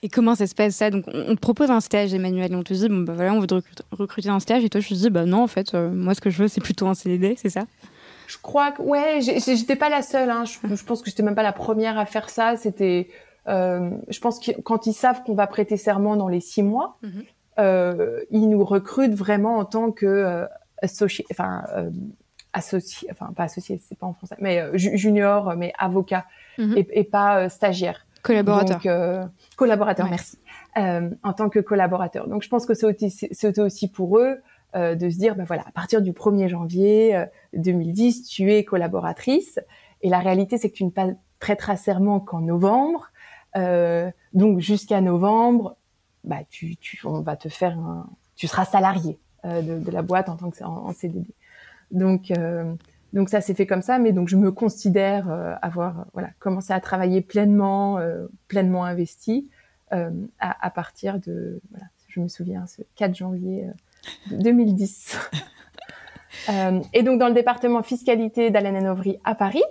[0.04, 0.92] Et comment ça se passe ça?
[0.92, 3.40] Donc on te propose un stage, Emmanuel, et on te dit bon bah voilà, on
[3.40, 3.62] veut te
[3.92, 6.22] recruter un stage, et toi je te dis bah non en fait, euh, moi ce
[6.22, 7.66] que je veux c'est plutôt un CDD, c'est ça?
[8.28, 10.30] Je crois que ouais, j'étais pas la seule.
[10.30, 10.44] Hein.
[10.46, 12.56] Je, je, pense que j'étais même pas la première à faire ça.
[12.58, 13.10] C'était,
[13.48, 16.98] euh, je pense que quand ils savent qu'on va prêter serment dans les six mois,
[17.02, 17.26] mm -hmm.
[17.60, 20.46] euh, ils nous recrutent vraiment en tant que euh,
[20.82, 21.90] associé, enfin euh,
[22.54, 26.26] associé, enfin pas associé, c'est pas en français, mais euh, junior, mais avocat
[26.58, 26.78] mm -hmm.
[26.78, 28.06] et, et, pas euh, stagiaire.
[28.24, 28.80] Collaborateur.
[28.84, 30.18] Donc, collaborateur, ouais.
[30.18, 30.38] merci.
[31.30, 32.28] en tant que collaborateur.
[32.28, 34.36] Donc je pense que c'était aussi pour eux
[34.76, 38.64] euh, de se dire, ben voilà, à partir du 1er janvier euh, 2010, tu es
[38.64, 39.60] collaboratrice.
[40.02, 40.92] Et la réalité, c'est que tu ne
[41.40, 43.12] prêteras serment qu'en novembre.
[43.56, 45.78] Euh, donc jusqu'à novembre,
[46.24, 50.02] bah, tu, tu, on va te faire un, tu seras salarié euh, de, de, la
[50.02, 51.34] boîte en tant que en, CDD.
[51.92, 52.74] Donc euh,
[53.14, 56.74] donc ça s'est fait comme ça, mais donc je me considère euh, avoir voilà commencé
[56.74, 58.00] à travailler pleinement,
[58.48, 59.50] pleinement investi
[59.92, 60.10] à,
[60.40, 63.70] à, partir de voilà, je me souviens ce 4 janvier
[64.32, 65.18] 2010.
[66.50, 69.64] euh, et donc dans le département fiscalité d'Alain Hanovry à Paris,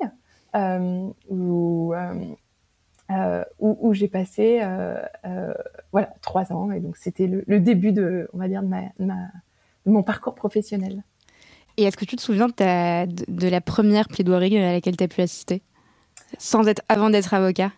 [0.54, 4.60] euh, où, euh, où, où j'ai passé
[5.92, 6.70] voilà trois ans.
[6.72, 9.28] Et donc c'était le, le, début de, on va dire, de, ma, de, ma,
[9.86, 11.02] de mon parcours professionnel.
[11.76, 14.96] Et est-ce que tu te souviens de, ta, de, de la première plaidoirie à laquelle
[14.96, 15.62] tu as pu assister,
[16.38, 17.72] sans être avant d'être avocat?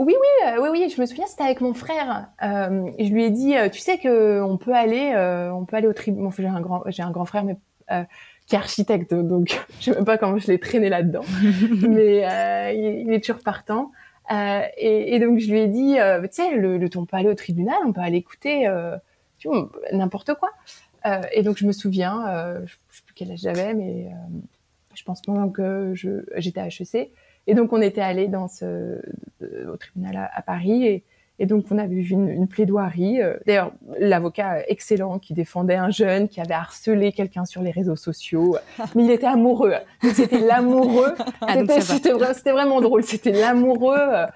[0.00, 0.92] Oui, oui, euh, oui, oui.
[0.94, 2.28] Je me souviens, c'était avec mon frère.
[2.42, 5.76] Euh, je lui ai dit, euh, tu sais que on peut aller, euh, on peut
[5.76, 6.24] aller au tribunal.
[6.24, 7.56] Bon, j'ai un grand, j'ai un grand frère, mais
[7.90, 8.02] euh,
[8.46, 11.24] qui est architecte, donc je sais même pas comment je l'ai traîné là-dedans.
[11.86, 12.22] mais
[12.74, 13.92] il, il, est toujours partant.
[14.30, 17.34] Et, et, donc je lui ai dit, tu sais, le, le, on peut aller au
[17.34, 18.70] tribunal, on peut aller écouter,
[19.38, 20.50] tu vois, n'importe quoi.
[21.32, 22.24] et donc je me souviens,
[22.64, 24.06] je sais plus quel âge j'avais, mais
[24.94, 27.10] je pense pendant que je, j'étais à HEC.
[27.46, 29.00] Et donc on était allé dans ce,
[29.42, 31.04] au tribunal à, à Paris et,
[31.38, 33.22] et, donc on avait vu une, une plaidoirie.
[33.22, 37.96] Euh, D'ailleurs, l'avocat excellent qui défendait un jeune qui avait harcelé quelqu'un sur les réseaux
[37.96, 38.56] sociaux,
[38.94, 39.72] mais il était amoureux.
[40.02, 41.14] Donc c'était l'amoureux.
[41.40, 43.02] Ah, c'était vrai, vraiment drôle.
[43.04, 44.26] C'était l'amoureux, euh,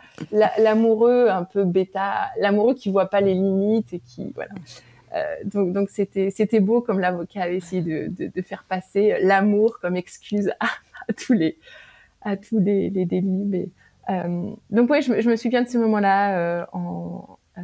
[0.58, 4.52] l'amoureux un peu bêta, l'amoureux qui voit pas les limites et qui voilà.
[5.14, 9.18] Euh, donc donc c'était c'était beau comme l'avocat avait essayé de, de, de faire passer
[9.22, 10.66] l'amour comme excuse à,
[11.08, 11.56] à tous les
[12.24, 13.44] à tous les, les délits.
[13.46, 13.68] Mais,
[14.10, 16.38] euh, donc oui, je, je, me souviens de ce moment-là.
[16.38, 17.62] Euh, en, euh,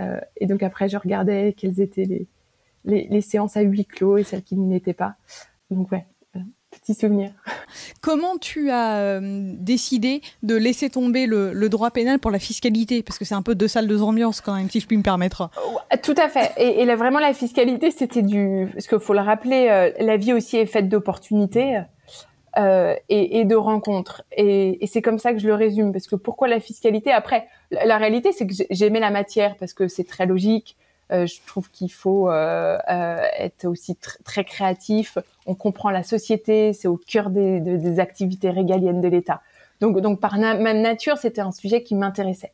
[0.00, 2.26] euh, et donc après, je regardais quelles étaient les,
[2.84, 5.14] les, les séances à huis clos et celles qui n'y étaient pas.
[5.70, 6.06] Donc ouais,
[6.70, 7.32] petit souvenir.
[8.00, 13.02] Comment tu as décidé de laisser tomber le, le, droit pénal pour la fiscalité?
[13.02, 15.02] Parce que c'est un peu deux salles, deux ambiances quand même, si je puis me
[15.02, 15.50] permettre.
[16.02, 16.52] Tout à fait.
[16.56, 18.68] Et, et là, vraiment, la fiscalité, c'était du...
[18.72, 21.82] Parce qu'il faut le rappeler, euh, la vie aussi est faite d'opportunités
[22.56, 24.22] euh, et, et, de rencontres.
[24.32, 27.12] Et, et c'est comme ça que je le résume, parce que pourquoi la fiscalité?
[27.12, 30.76] Après, la, réalité, c'est que j'aimais la matière parce que c'est très logique.
[31.12, 35.18] Euh, je trouve qu'il faut euh, euh être aussi tr très créatif.
[35.46, 39.40] On comprend la société, c'est au cœur des, des activités régaliennes de l'État.
[39.80, 42.52] Donc, donc par na ma nature, c'était un sujet qui m'intéressait.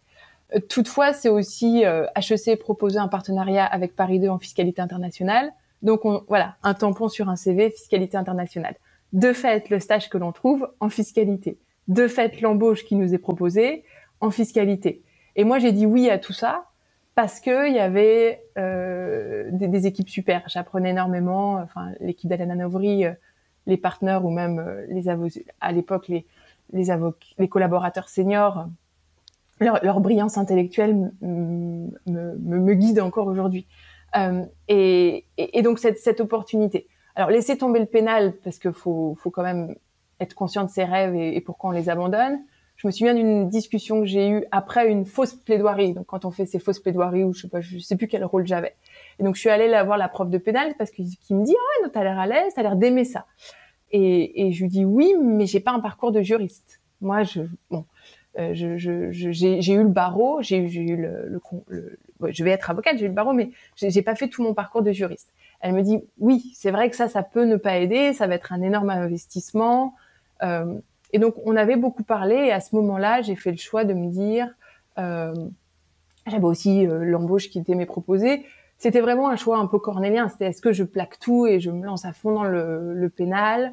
[0.68, 1.84] toutefois, c'est aussi
[2.16, 5.52] HEC proposer un partenariat avec Paris 2 en fiscalité internationale.
[5.82, 8.74] Donc on, voilà, un tampon sur un CV, fiscalité internationale.
[9.14, 11.58] De fait, le stage que l'on trouve en fiscalité.
[11.88, 13.84] De fait, l'embauche qui nous est proposée
[14.20, 15.02] en fiscalité.
[15.36, 16.66] Et moi, j'ai dit oui à tout ça
[17.14, 20.42] parce que il y avait euh, des, équipes super.
[20.48, 21.54] J'apprenais énormément.
[21.54, 23.12] Enfin, l'équipe d'Alain Novry, euh,
[23.66, 26.26] les partenaires ou même euh, les avocats à l'époque les
[26.72, 28.66] les collaborateurs seniors,
[29.60, 33.66] leur, brillance intellectuelle me, guide encore aujourd'hui.
[34.16, 35.24] Euh, et,
[35.62, 36.86] donc cette opportunité.
[37.16, 39.74] Alors laisser tomber le pénal parce que faut, faut quand même
[40.20, 42.40] être conscient de ses rêves et, pourquoi on les abandonne
[42.76, 45.94] je me souviens d'une discussion que j'ai eue après une fausse plaidoirie.
[45.94, 48.24] Donc quand on fait ces fausses plaidoiries ou je sais pas, je sais plus quel
[48.24, 48.74] rôle j'avais.
[49.20, 51.54] Et donc je suis allée la voir la prof de pénal parce qu'il me dit
[51.56, 53.26] ah ouais, t'as l'air à l'aise, t'as l'air d'aimer ça.
[53.92, 56.80] Et, et je lui dis oui, mais j'ai pas un parcours de juriste.
[57.00, 57.84] Moi, je bon,
[58.40, 62.68] euh, je, je, j'ai eu le barreau, j'ai eu le, le, le, je vais être
[62.70, 65.32] avocate, j'ai eu le barreau, mais j'ai pas fait tout mon parcours de juriste.
[65.64, 68.34] Elle me dit oui, c'est vrai que ça, ça peut ne pas aider, ça va
[68.34, 69.94] être un énorme investissement.
[70.42, 70.78] Euh,
[71.14, 72.34] et donc, on avait beaucoup parlé.
[72.34, 74.52] Et à ce moment-là, j'ai fait le choix de me dire,
[74.98, 75.32] euh,
[76.26, 78.44] j'avais aussi euh, l'embauche qui était m'est proposée.
[78.76, 80.28] C'était vraiment un choix un peu cornélien.
[80.28, 83.08] C'était est-ce que je plaque tout et je me lance à fond dans le, le
[83.08, 83.72] pénal,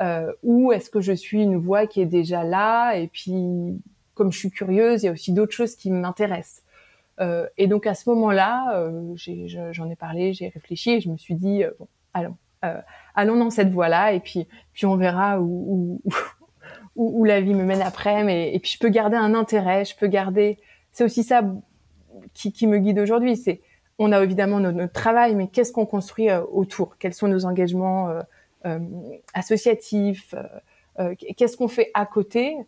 [0.00, 2.94] euh, ou est-ce que je suis une voix qui est déjà là?
[2.94, 3.80] Et puis
[4.14, 6.62] comme je suis curieuse, il y a aussi d'autres choses qui m'intéressent.
[7.20, 9.14] Euh, et donc à ce moment-là, euh,
[9.72, 12.80] j'en ai, parlé, j'ai réfléchi et je me suis dit euh, bon, allons, euh,
[13.14, 16.10] allons dans cette voie-là et puis puis on verra où, où,
[16.96, 18.22] où, où, la vie me mène après.
[18.24, 20.58] Mais et puis je peux garder un intérêt, je peux garder.
[20.92, 21.42] C'est aussi ça
[22.34, 23.36] qui, qui me guide aujourd'hui.
[23.36, 23.60] C'est
[23.98, 26.98] on a évidemment notre, travail, mais qu'est-ce qu'on construit euh, autour?
[26.98, 28.12] Quels sont nos engagements
[29.32, 30.34] associatifs
[31.36, 32.58] Qu'est-ce qu'on fait à côté?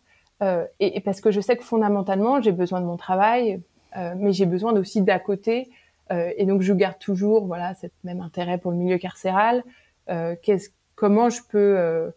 [0.41, 3.61] Et, et, parce que je sais que fondamentalement, j'ai besoin de mon travail,
[3.95, 5.69] mais j'ai besoin aussi d'à côté.
[6.11, 9.63] et donc, je garde toujours, voilà, cet même intérêt pour le milieu carcéral.
[10.07, 12.11] qu'est-ce, comment je peux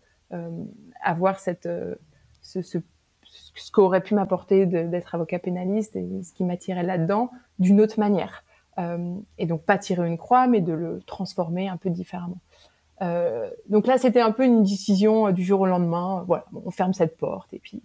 [1.02, 1.94] avoir cette, euh,
[2.40, 2.78] ce, ce,
[3.54, 8.44] ce qu'aurait pu m'apporter d'être avocat pénaliste et ce qui m'attirait là-dedans d'une autre manière.
[8.78, 12.38] Euh, et donc pas tirer une croix, mais de le transformer un peu différemment.
[13.02, 16.24] Euh, donc là, c'était un peu une décision euh, du jour au lendemain.
[16.26, 17.82] Voilà, on ferme cette porte et puis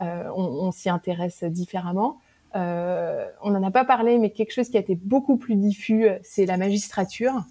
[0.00, 2.18] euh, on, on s'y intéresse différemment.
[2.56, 6.08] Euh, on n'en a pas parlé, mais quelque chose qui a été beaucoup plus diffus,
[6.22, 7.44] c'est la magistrature.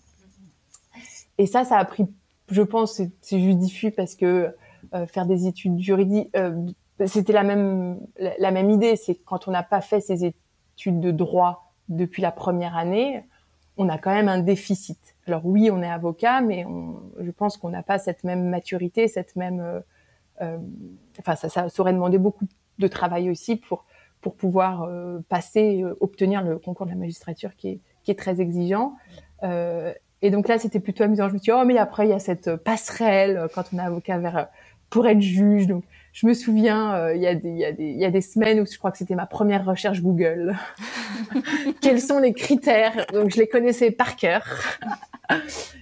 [1.37, 2.05] Et ça, ça a pris,
[2.49, 4.55] je pense, c'est juste diffus parce que
[4.93, 6.29] euh, faire des études juridiques.
[6.35, 6.55] Euh,
[7.05, 11.11] c'était la même la, même idée, c'est quand on n'a pas fait ces études de
[11.11, 13.23] droit depuis la première année,
[13.77, 15.15] on a quand même un déficit.
[15.25, 19.07] Alors oui, on est avocat, mais on, je pense qu'on n'a pas cette même maturité,
[19.07, 19.59] cette même.
[19.59, 19.79] Euh,
[20.41, 20.57] euh,
[21.19, 22.45] enfin, ça, ça, ça, aurait demandé beaucoup
[22.79, 23.85] de travail aussi pour
[24.23, 28.41] pour pouvoir euh, passer, obtenir le concours de la magistrature qui est qui est très
[28.41, 28.95] exigeant.
[30.21, 31.29] et donc là, c'était plutôt amusant.
[31.29, 33.81] Je me suis dit, oh, mais après, il y a cette passerelle quand on est
[33.81, 34.49] avocat vers
[34.89, 35.67] pour être juge.
[35.67, 38.21] Donc, je me souviens, euh, il y, a des, y, a des, y a des
[38.21, 40.55] semaines où je crois que c'était ma première recherche Google.
[41.81, 43.07] Quels sont les critères?
[43.11, 44.45] Donc, je les connaissais par cœur.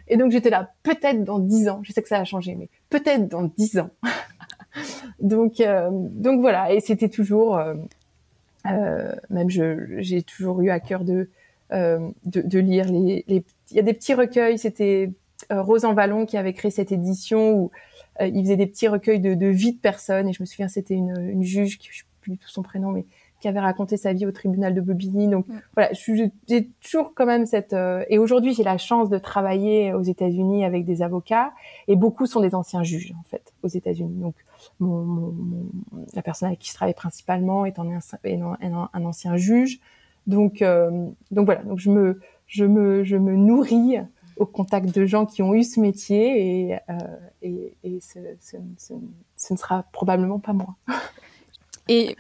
[0.08, 1.82] Et donc, j'étais là, peut-être dans dix ans.
[1.84, 3.90] Je sais que ça a changé, mais peut-être dans dix ans.
[5.20, 6.72] donc, euh, donc voilà.
[6.74, 7.76] Et c'était toujours, euh, euh
[8.66, 11.30] même je, j'ai toujours eu à cœur de,
[11.74, 13.44] euh, de, de, lire les, les.
[13.70, 14.58] Il y a des petits recueils.
[14.58, 15.12] C'était
[15.50, 17.72] Rose en Vallon qui avait créé cette édition où
[18.20, 20.28] euh, il faisait des petits recueils de, de vie de personnes.
[20.28, 22.92] Et je me souviens, c'était une, une juge, qui, je sais plus tout son prénom,
[22.92, 23.06] mais
[23.40, 25.28] qui avait raconté sa vie au tribunal de Bobigny.
[25.28, 25.62] Donc mm.
[25.76, 25.92] voilà,
[26.48, 27.74] j'ai toujours quand même cette.
[27.74, 31.52] Euh, et aujourd'hui, j'ai la chance de travailler aux États-Unis avec des avocats,
[31.88, 34.20] et beaucoup sont des anciens juges en fait aux États-Unis.
[34.22, 34.36] Donc
[34.80, 35.66] mon, mon, mon,
[36.14, 39.80] la personne avec qui je travaille principalement est un, ancien juge.
[40.28, 43.98] Donc euh, donc voilà, donc je me je me je me nourris
[44.38, 46.98] au contact de gens qui ont eu ce métier et, euh,
[47.42, 50.76] et, et ce, ce, ce, ne sera probablement pas moi.
[51.90, 52.16] Et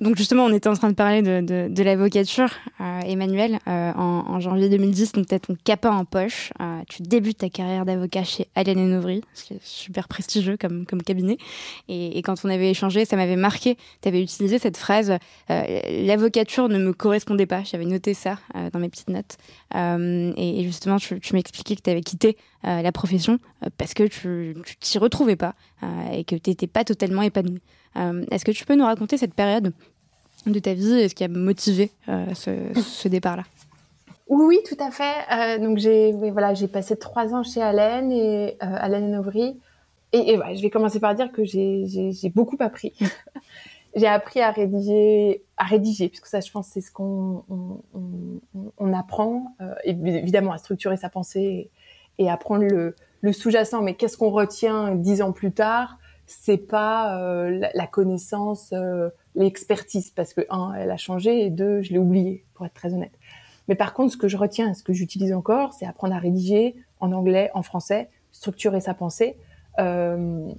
[0.00, 4.68] donc justement, on était en train de parler de, l'avocature, euh, Emmanuel, euh, en, janvier
[4.68, 8.48] 2010, donc tu as ton capin en poche, euh, tu débutes ta carrière d'avocat chez
[8.54, 11.38] Allen Novry, ce qui est super prestigieux comme, cabinet,
[11.88, 15.12] et, et quand on avait échangé, ça m'avait marqué, tu avais utilisé cette phrase,
[15.48, 18.38] l'avocature ne me correspondait pas, j'avais noté ça
[18.72, 19.36] dans mes petites notes,
[19.74, 23.38] et, et, justement, tu, tu m'expliquais que tu avais quitté la profession
[23.78, 25.54] parce que tu t'y retrouvais pas
[26.12, 27.60] et que tu n'étais pas totalement épanoui.
[27.96, 29.72] Euh, est-ce que tu peux nous raconter cette période
[30.52, 33.44] de ta vie et ce qui a motivé euh, ce, départ-là?
[34.28, 35.14] Oui, tout à fait.
[35.32, 39.58] Euh, donc j'ai voilà, j'ai passé trois ans chez Allen et euh, Allen Overy.
[40.12, 42.94] Et, et je vais commencer par dire que j'ai beaucoup appris.
[43.96, 47.44] j'ai appris à rédiger, à rédiger, puisque ça, je pense, c'est ce qu'on
[48.78, 51.70] on, apprend, évidemment, à structurer sa pensée
[52.18, 53.82] et, et à prendre le, le sous-jacent.
[53.82, 55.98] Mais qu'est-ce qu'on retient dix ans plus tard?
[56.26, 61.82] C'est pas euh, la, connaissance, euh, l'expertise, parce que un, elle a changé, et deux,
[61.82, 63.12] je l'ai oublié, pour être très honnête.
[63.68, 66.76] Mais par contre, ce que je retiens, ce que j'utilise encore, c'est apprendre à rédiger
[67.00, 69.36] en anglais, en français, structurer sa pensée.
[69.78, 70.52] Euh,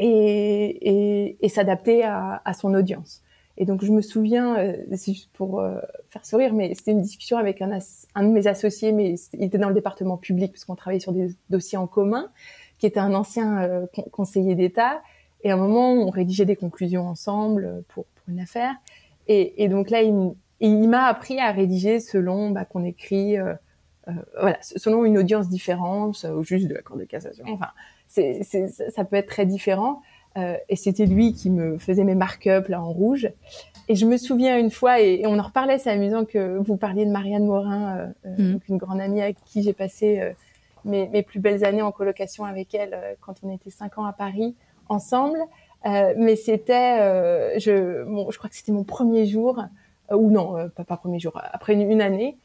[0.00, 3.22] et, et, et s'adapter à, à, son audience.
[3.58, 7.02] Et donc je me souviens, euh, c'est juste pour euh, faire sourire, mais c'était une
[7.02, 7.78] discussion avec un,
[8.14, 11.12] un, de mes associés, mais il était dans le département public parce qu'on travaillait sur
[11.12, 12.30] des dossiers en commun,
[12.80, 15.00] qui était un ancien euh, conseiller d'État.
[15.44, 18.74] Et à un moment, on rédigeait des conclusions ensemble pour, pour une affaire.
[19.28, 23.54] Et, et, donc là, il, il m'a appris à rédiger selon bah, qu'on écrit, euh,
[24.08, 27.44] euh, voilà, selon une audience différente, au juste de la Cour de cassation.
[27.48, 27.68] Enfin,
[28.08, 30.02] c'est, c'est, ça peut être très différent.
[30.36, 33.28] Euh, et c'était lui qui me faisait mes mark-up là en rouge.
[33.88, 36.76] Et je me souviens une fois, et, et on en reparlait, c'est amusant que vous
[36.76, 38.52] parliez de Marianne Morin, euh, mmh.
[38.52, 40.30] donc une grande amie avec qui j'ai passé euh,
[40.84, 44.04] mes, mes, plus belles années en colocation avec elle euh, quand on était cinq ans
[44.04, 44.56] à Paris
[44.88, 45.38] ensemble.
[45.86, 49.62] Euh, mais c'était, je, bon, je crois que c'était mon premier jour,
[50.10, 52.36] ou non, pas, pas premier jour, après une, une année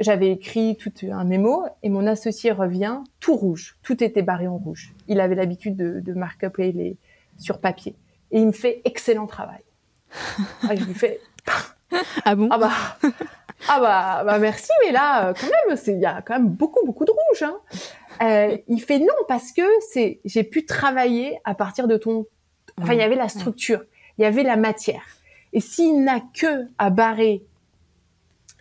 [0.00, 4.56] j'avais écrit tout un mémo et mon associé revient tout rouge, tout était barré en
[4.56, 4.94] rouge.
[5.08, 6.96] Il avait l'habitude de, de mark-up les
[7.38, 7.96] sur papier
[8.30, 9.62] et il me fait excellent travail.
[10.62, 11.20] ah, je lui fais
[12.24, 12.48] ah bon?
[12.50, 12.70] Ah bah
[13.68, 16.84] ah bah, bah merci mais là quand même c'est il y a quand même beaucoup
[16.84, 17.42] beaucoup de rouge.
[17.42, 17.56] Hein.
[18.22, 22.26] Euh, il fait non parce que c'est j'ai pu travailler à partir de ton
[22.80, 23.82] enfin il y avait la structure,
[24.18, 25.02] il y avait la matière
[25.52, 27.44] et s'il n'a que à barrer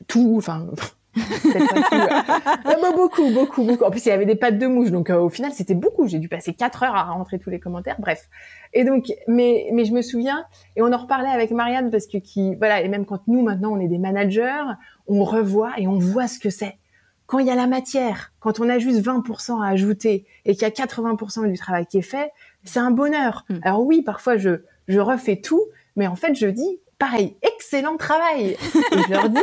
[0.08, 0.68] tout enfin
[2.96, 3.84] beaucoup, beaucoup, beaucoup.
[3.84, 6.08] En plus, il y avait des pattes de mouche, donc euh, au final, c'était beaucoup.
[6.08, 7.98] J'ai dû passer quatre heures à rentrer tous les commentaires.
[8.00, 8.30] Bref.
[8.74, 10.46] Et donc, mais mais je me souviens,
[10.76, 13.74] et on en reparlait avec Marianne parce que qui, voilà, et même quand nous maintenant
[13.74, 14.64] on est des managers,
[15.08, 16.78] on revoit et on voit ce que c'est.
[17.26, 20.64] Quand il y a la matière, quand on a juste 20% à ajouter et qu'il
[20.64, 22.32] y a 80% du travail qui est fait,
[22.64, 23.46] c'est un bonheur.
[23.50, 23.56] Mm.
[23.64, 25.64] Alors oui, parfois je je refais tout,
[25.96, 28.52] mais en fait je dis pareil, excellent travail.
[28.52, 29.40] Et je leur dis,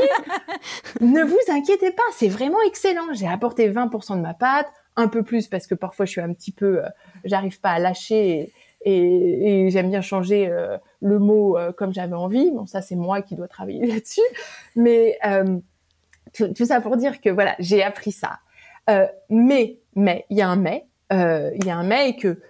[1.02, 3.12] ne vous inquiétez pas, c'est vraiment excellent.
[3.12, 6.32] J'ai apporté 20% de ma pâte, un peu plus parce que parfois je suis un
[6.32, 6.88] petit peu, euh,
[7.24, 8.50] j'arrive pas à lâcher
[8.86, 12.50] et, et, et j'aime bien changer euh, le mot euh, comme j'avais envie.
[12.50, 14.20] Bon, ça c'est moi qui dois travailler là-dessus.
[14.74, 15.18] Mais
[16.32, 18.38] tout, tout, ça pour dire que voilà, j'ai appris ça.
[19.28, 22.40] Mais, mais, il y a un mais, il y a un mais que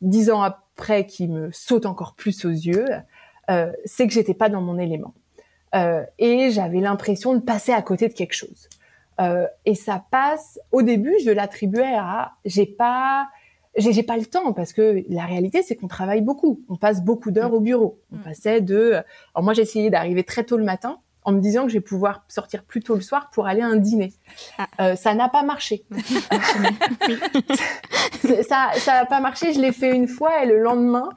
[0.00, 2.86] dix ans après qui me saute encore plus aux yeux,
[3.50, 5.14] euh, c'est que j'étais pas dans mon élément.
[5.74, 8.68] Euh, et j'avais l'impression de passer à côté de quelque chose.
[9.20, 10.58] Euh, et ça passe.
[10.72, 13.28] Au début, je l'attribuais à j'ai pas
[13.76, 16.62] j'ai pas le temps parce que la réalité c'est qu'on travaille beaucoup.
[16.68, 18.00] On passe beaucoup d'heures au bureau.
[18.12, 18.22] On mm.
[18.22, 18.94] passait de.
[19.34, 22.24] Alors moi, j'essayais d'arriver très tôt le matin en me disant que je vais pouvoir
[22.28, 24.12] sortir plus tôt le soir pour aller à un dîner.
[24.58, 24.66] Ah.
[24.80, 25.84] Euh, ça n'a pas marché.
[28.48, 29.52] ça, ça n'a pas marché.
[29.52, 31.10] Je l'ai fait une fois et le lendemain,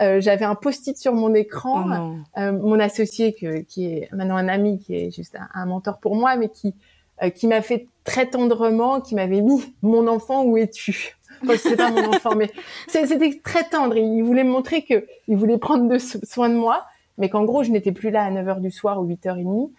[0.00, 1.84] euh, j'avais un post-it sur mon écran.
[1.86, 5.66] Oh euh, mon associé, que, qui est maintenant un ami, qui est juste un, un
[5.66, 6.74] mentor pour moi, mais qui
[7.22, 11.16] euh, qui m'a fait très tendrement, qui m'avait mis mon enfant où es-tu?
[11.42, 12.50] Enfin, c'est pas mon enfant, mais
[12.88, 13.96] c'était très tendre.
[13.96, 16.84] Il voulait me montrer que il voulait prendre de, soin de moi
[17.18, 19.70] mais qu'en gros, je n'étais plus là à 9h du soir ou 8h30.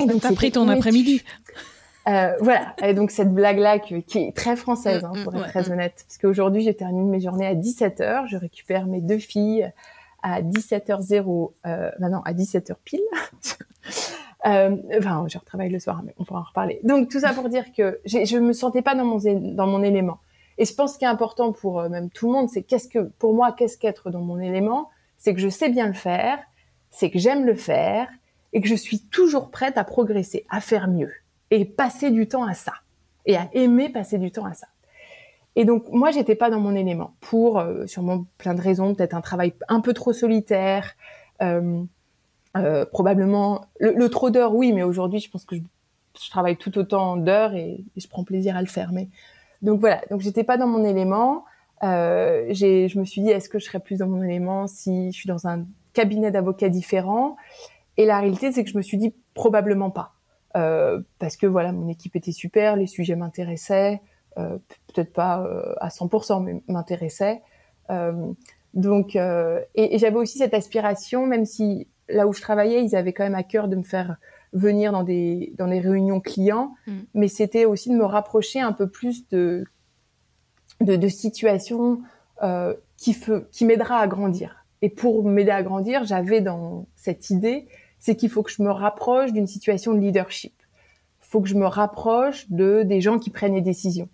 [0.00, 1.22] Et donc, t'as pris ton après-midi.
[2.08, 2.74] Euh, voilà.
[2.82, 6.04] Et donc, cette blague-là qui est très française, hein, pour être très honnête.
[6.06, 8.28] Parce qu'aujourd'hui, je termine mes journées à 17h.
[8.28, 9.70] Je récupère mes deux filles
[10.22, 13.00] à 17h0, euh, bah non, à 17h pile.
[14.46, 16.80] euh, enfin, je retravaille le soir, mais on pourra en reparler.
[16.84, 20.18] Donc, tout ça pour dire que je me sentais pas dans mon, dans mon élément.
[20.58, 23.00] Et je pense qu'il est important pour euh, même tout le monde, c'est qu'est-ce que,
[23.18, 24.90] pour moi, qu'est-ce qu'être dans mon élément?
[25.22, 26.40] C'est que je sais bien le faire,
[26.90, 28.08] c'est que j'aime le faire
[28.52, 31.12] et que je suis toujours prête à progresser, à faire mieux
[31.52, 32.72] et passer du temps à ça
[33.24, 34.66] et à aimer passer du temps à ça.
[35.54, 39.14] Et donc moi j'étais pas dans mon élément pour euh, sûrement plein de raisons, peut-être
[39.14, 40.96] un travail un peu trop solitaire,
[41.40, 41.84] euh,
[42.56, 45.60] euh, probablement le, trop d'heures oui, mais aujourd'hui je pense que je,
[46.20, 48.90] je travaille tout autant d'heures et, et, je prends plaisir à le faire.
[48.92, 49.08] Mais
[49.62, 51.44] donc voilà, donc j'étais pas dans mon élément.
[51.84, 55.16] Euh, je me suis dit, est-ce que je serais plus dans mon élément si je
[55.16, 57.36] suis dans un cabinet d'avocats différent?
[57.96, 60.14] Et la réalité, c'est que je me suis dit probablement pas,
[60.56, 64.00] euh, parce que voilà, mon équipe était super, les sujets m'intéressaient,
[64.38, 64.58] euh,
[64.92, 67.42] peut-être pas euh, à 100%, mais m'intéressaient.
[67.90, 68.32] Euh,
[68.74, 72.96] donc, euh, et, et j'avais aussi cette aspiration, même si là où je travaillais, ils
[72.96, 74.16] avaient quand même à cœur de me faire
[74.52, 76.92] venir dans des dans des réunions clients, mmh.
[77.14, 79.64] mais c'était aussi de me rapprocher un peu plus de
[80.82, 82.00] de, de situations
[82.42, 83.16] euh, qui,
[83.52, 84.64] qui m'aidera à grandir.
[84.80, 87.68] Et pour m'aider à grandir, j'avais dans cette idée,
[88.00, 90.52] c'est qu'il faut que je me rapproche d'une situation de leadership.
[91.22, 94.08] Il faut que je me rapproche de des gens qui prennent les décisions.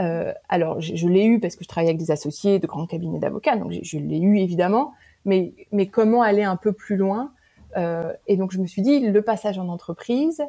[0.00, 3.18] Euh, alors, je, l'ai eu parce que je travaille avec des associés de grands cabinets
[3.18, 4.92] d'avocats, donc je, l'ai eu évidemment.
[5.26, 7.32] Mais, mais comment aller un peu plus loin
[7.76, 10.42] euh, Et donc, je me suis dit, le passage en entreprise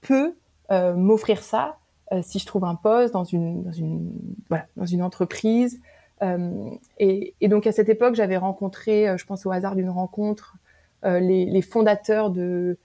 [0.00, 0.34] peut
[0.70, 1.76] m'offrir ça
[2.22, 4.12] si je trouve un poste dans une, dans une,
[4.48, 5.80] voilà, dans une entreprise.
[6.22, 10.56] Euh, et, et, donc, à cette époque, j'avais rencontré, je pense au hasard d'une rencontre,
[11.02, 12.78] les, les, fondateurs de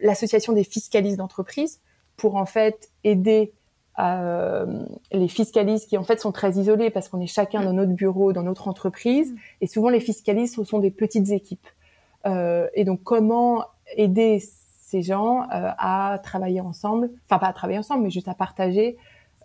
[0.00, 1.80] l'association des fiscalistes d'entreprise
[2.16, 3.52] pour en fait aider
[3.98, 7.92] euh, les fiscalistes qui en fait sont très isolés parce qu'on est chacun dans notre
[7.92, 11.66] bureau, dans notre entreprise, et souvent les fiscalistes ce sont des petites équipes.
[12.26, 13.64] Euh, et donc comment
[13.96, 14.42] aider
[14.88, 18.96] ces gens euh, à travailler ensemble, enfin pas à travailler ensemble, mais juste à partager,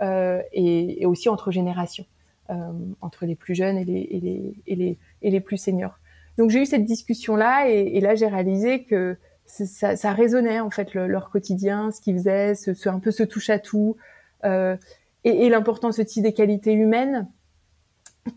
[0.02, 2.06] euh, et, et, aussi entre générations,
[2.50, 2.56] euh,
[3.02, 6.00] entre les plus jeunes et les, et les, et les, et les plus seniors.
[6.38, 10.70] Donc j'ai eu cette discussion là, et, là j'ai réalisé que ça, ça, résonnait en
[10.70, 13.98] fait le, leur quotidien, ce qu'ils faisaient, ce, ce, un peu ce touche à tout.
[14.46, 14.78] Euh,
[15.26, 17.28] et, et l'importance aussi des qualités humaines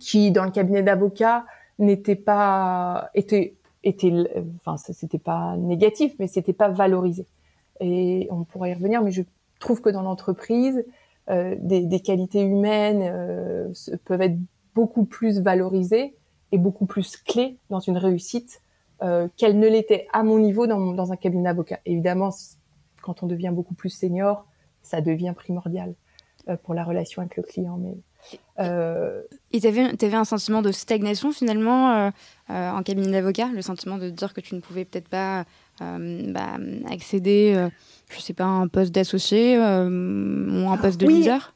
[0.00, 1.46] qui, dans le cabinet d'avocats,
[1.78, 3.54] n'était pas était
[3.86, 4.12] était
[4.56, 7.26] enfin c'était pas négatif mais c'était pas valorisé
[7.80, 9.22] et on pourrait y revenir mais je
[9.60, 10.84] trouve que dans l'entreprise
[11.28, 13.72] euh, des, des, qualités humaines euh,
[14.04, 14.38] peuvent être
[14.74, 16.14] beaucoup plus valorisées
[16.52, 18.60] et beaucoup plus clés dans une réussite
[19.02, 22.30] euh, qu'elles ne l'étaient à mon niveau dans, dans un cabinet d'avocat évidemment
[23.02, 24.46] quand on devient beaucoup plus senior
[24.82, 25.94] ça devient primordial
[26.48, 27.76] euh, pour la relation avec le client.
[27.76, 27.96] Mais,
[28.58, 29.22] euh...
[29.52, 32.10] Et tu avais, avais, un sentiment de stagnation finalement euh,
[32.50, 35.44] euh, en cabinet d'avocat, le sentiment de dire que tu ne pouvais peut-être pas
[35.80, 36.56] euh, bah,
[36.90, 37.68] accéder,
[38.10, 41.14] je sais pas, à un poste d'associé ou un poste de oui.
[41.14, 41.54] leader?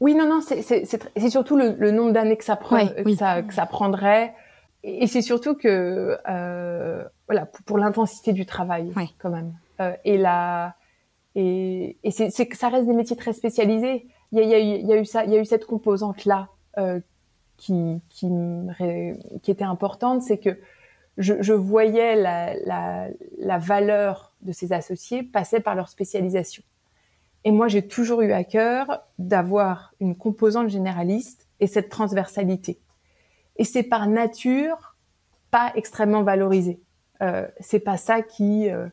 [0.00, 3.16] Oui, non, non, c'est surtout le, le, nombre d'années que ça prend, ouais, que, oui.
[3.16, 4.34] ça, que ça prendrait.
[4.82, 6.16] Et, c'est surtout que,
[7.26, 9.52] voilà, pour, pour l'intensité du travail, quand même.
[10.04, 10.74] et la
[11.36, 14.06] et, et c'est que ça reste des métiers très spécialisés.
[14.32, 16.24] Il y a, y a, y a eu ça, il y a eu cette composante
[16.24, 17.00] là euh,
[17.56, 18.28] qui, qui,
[19.42, 20.58] qui était importante, c'est que
[21.18, 23.08] je, je voyais la, la,
[23.38, 26.62] la, valeur de ces associés passer par leur spécialisation.
[27.44, 32.80] Et moi, j'ai toujours eu à cœur d'avoir une composante généraliste et cette transversalité.
[33.56, 34.96] Et c'est par nature
[35.50, 36.80] pas extrêmement valorisé.
[37.22, 38.86] Euh, c'est pas ça qui euh,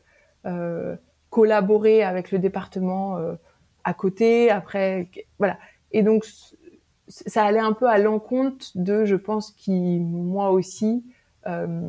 [0.46, 0.96] euh,
[1.30, 3.34] collaborer avec le département euh,
[3.88, 4.50] à côté.
[4.50, 5.08] Après,
[5.38, 5.58] voilà.
[5.92, 6.26] Et donc,
[7.08, 11.02] ça allait un peu à l'encontre de, je pense, qui moi aussi
[11.46, 11.88] euh,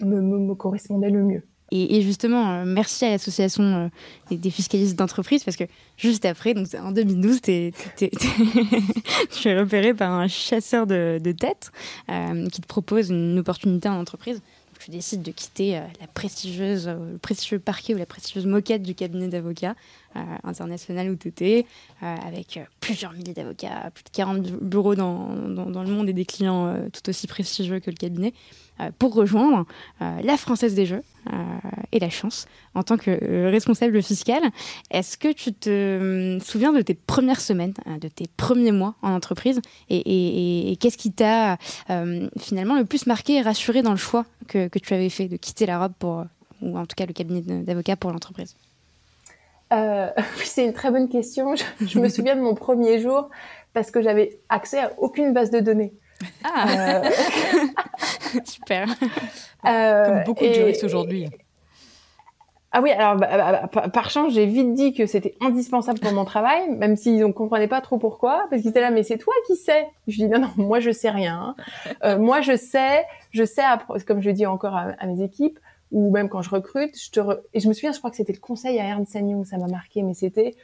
[0.00, 1.42] me, correspondait le mieux.
[1.72, 5.62] Et, justement, euh, merci à l'association euh, des, fiscalistes d'entreprise parce que
[5.96, 8.28] juste après, donc en 2012, t'es, t'es, t'es
[9.30, 11.70] tu es repéré par un chasseur de, de tête
[12.08, 14.42] euh, qui te propose une opportunité en entreprise
[14.80, 19.28] tu décides de quitter la prestigieuse, le prestigieux parquet ou la prestigieuse moquette du cabinet
[19.28, 19.74] d'avocats
[20.09, 20.09] euh,
[20.44, 21.66] international où tu étais,
[22.02, 26.24] euh, avec plusieurs milliers d'avocats, plus de 40 bureaux dans, dans, le monde et des
[26.24, 28.32] clients euh, tout aussi prestigieux que le cabinet,
[28.80, 29.66] euh, pour rejoindre
[30.00, 31.02] la Française des Jeux
[31.92, 34.42] et la chance en tant que responsable fiscal.
[34.90, 39.60] Est-ce que tu te souviens de tes premières semaines, de tes premiers mois en entreprise
[39.90, 41.58] et, qu'est-ce qui t'a
[42.38, 45.66] finalement le plus marqué et rassuré dans le choix que, tu avais fait de quitter
[45.66, 46.24] la robe pour,
[46.62, 48.56] ou en tout cas le cabinet d'avocats pour l'entreprise?
[49.72, 50.08] Euh,
[50.44, 51.54] c'est une très bonne question.
[51.54, 53.30] Je, je me souviens de mon premier jour
[53.72, 55.92] parce que j'avais accès à aucune base de données.
[56.44, 57.10] Ah euh...
[58.44, 58.88] Super.
[59.66, 61.28] Euh, Comme beaucoup de juristes aujourd'hui.
[62.72, 66.24] Ah oui, alors bah, bah, par chance, j'ai vite dit que c'était indispensable pour mon
[66.24, 69.34] travail, même s'ils ne comprenaient pas trop pourquoi, parce qu'ils étaient là, mais c'est toi
[69.48, 69.88] qui sais.
[70.06, 71.56] Je dis non, non, moi je sais rien.
[72.04, 73.62] Euh, moi je sais, je sais,
[74.06, 75.58] comme je dis encore à, à mes équipes,
[75.92, 77.38] ou même quand je recrute, je te re...
[77.52, 79.66] et je me souviens, je crois que c'était le conseil à Ernst Young, ça m'a
[79.66, 80.54] marqué, mais c'était,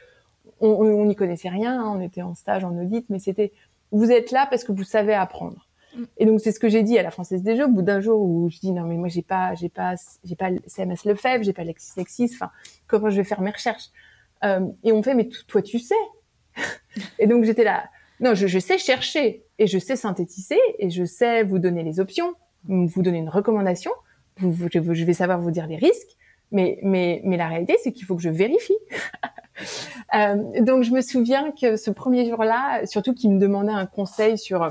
[0.61, 3.51] on n'y connaissait rien, hein, on était en stage, en audit, mais c'était,
[3.91, 5.67] vous êtes là parce que vous savez apprendre.
[5.95, 6.03] Mm.
[6.17, 7.99] Et donc c'est ce que j'ai dit à la Française des Jeux, au bout d'un
[7.99, 11.05] jour où je dis non mais moi j'ai pas, j'ai pas, j'ai pas le CMS
[11.05, 12.51] Lefebvre, j'ai pas LexisNexis, enfin
[12.87, 13.89] comment je vais faire mes recherches?
[14.43, 15.95] Euh, Et on me fait mais toi tu sais.
[17.19, 21.05] et donc j'étais là, non je, je sais chercher et je sais synthétiser et je
[21.05, 22.33] sais vous donner les options,
[22.65, 23.91] vous donner une recommandation
[24.39, 26.17] je vais savoir vous dire les risques,
[26.51, 28.77] mais, mais, mais la réalité, c'est qu'il faut que je vérifie.
[30.15, 34.37] euh, donc, je me souviens que ce premier jour-là, surtout qu'il me demandait un conseil
[34.37, 34.69] sur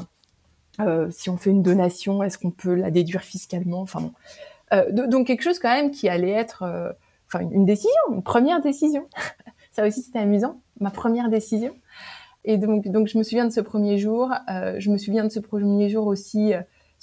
[0.81, 4.13] euh, si on fait une donation, est-ce qu'on peut la déduire fiscalement Enfin bon.
[4.73, 6.93] Euh, donc, quelque chose quand même qui allait être euh,
[7.27, 9.07] enfin une décision, une première décision.
[9.73, 11.75] Ça aussi, c'était amusant, ma première décision.
[12.45, 14.33] Et donc, donc, je me souviens de ce premier jour.
[14.51, 16.53] Euh, je me souviens de ce premier jour aussi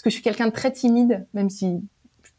[0.04, 1.82] que je suis quelqu'un de très timide, même si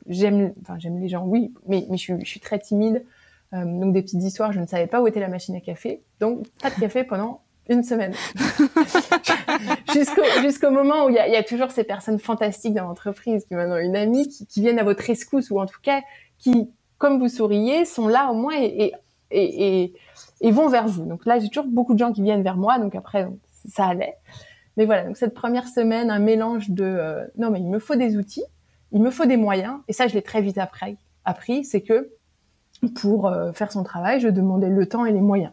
[0.06, 3.04] j'aime, enfin j'aime les gens, oui, mais, mais je, suis, je suis très timide.
[3.52, 6.02] Euh, donc des petites histoires, je ne savais pas où était la machine à café,
[6.20, 8.12] donc pas de café pendant une semaine.
[9.94, 13.44] jusqu'au jusqu'au moment où il y a, y a, toujours ces personnes fantastiques dans l'entreprise,
[13.44, 16.02] qui maintenant une amie, qui, qui, viennent à votre rescousse ou en tout cas
[16.38, 18.92] qui, comme vous souriez, sont là au moins et,
[19.30, 19.94] et, et,
[20.40, 21.04] et vont vers vous.
[21.04, 23.28] Donc là, j'ai toujours beaucoup de gens qui viennent vers moi, donc après
[23.68, 24.16] ça allait.
[24.76, 27.94] Mais voilà, donc cette première semaine, un mélange de euh, non mais il me faut
[27.94, 28.44] des outils,
[28.94, 31.64] il me faut des moyens, et ça je l'ai très vite appris.
[31.64, 32.10] C'est que
[32.94, 35.52] pour euh, faire son travail, je demandais le temps et les moyens.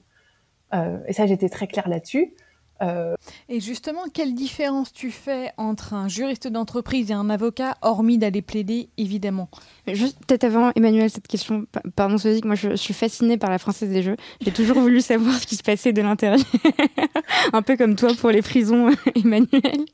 [0.73, 2.33] Euh, et ça, j'étais très claire là-dessus.
[2.81, 3.15] Euh...
[3.49, 8.41] Et justement, quelle différence tu fais entre un juriste d'entreprise et un avocat, hormis d'aller
[8.41, 9.49] plaider, évidemment?
[9.87, 11.65] Juste peut-être avant, Emmanuel, cette question,
[11.95, 14.15] pardon Sophie, moi je, suis fascinée par la Française des Jeux.
[14.41, 16.39] J'ai toujours voulu savoir ce qui se passait de l'intérieur.
[17.53, 19.85] Un peu comme toi pour les prisons, Emmanuel.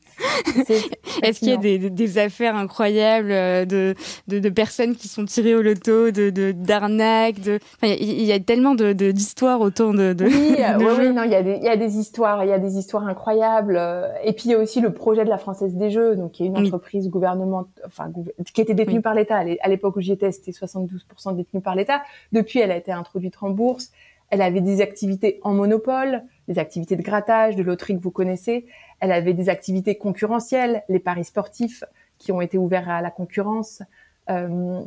[1.21, 3.93] Est-ce qu'il y a des, des, affaires incroyables euh, de,
[4.27, 8.39] de, de, personnes qui sont tirées au loto, de d'arnaques de, enfin, il y, a
[8.39, 10.55] tellement d'histoires autour de, de Oui,
[10.99, 12.76] oui, non, il y, a des, il y a des histoires, il y a des
[12.78, 13.80] histoires incroyables.
[14.23, 16.43] Et puis il y a aussi le projet de la Française des Jeux, donc qui
[16.43, 18.11] est une entreprise gouvernement, enfin,
[18.53, 19.38] qui était détenue par l'État.
[19.38, 22.01] À l'époque où j'y étais, c'était 72% détenue par l'État.
[22.32, 23.91] Depuis, elle a été introduite en bourse.
[24.30, 28.65] Elle avait des activités en monopole, des activités de grattage, de loterie que vous connaissez.
[28.99, 31.84] Elle avait des activités concurrentielles, les paris sportifs
[32.17, 33.84] qui ont été ouverts à la concurrence.
[34.30, 34.82] Euh,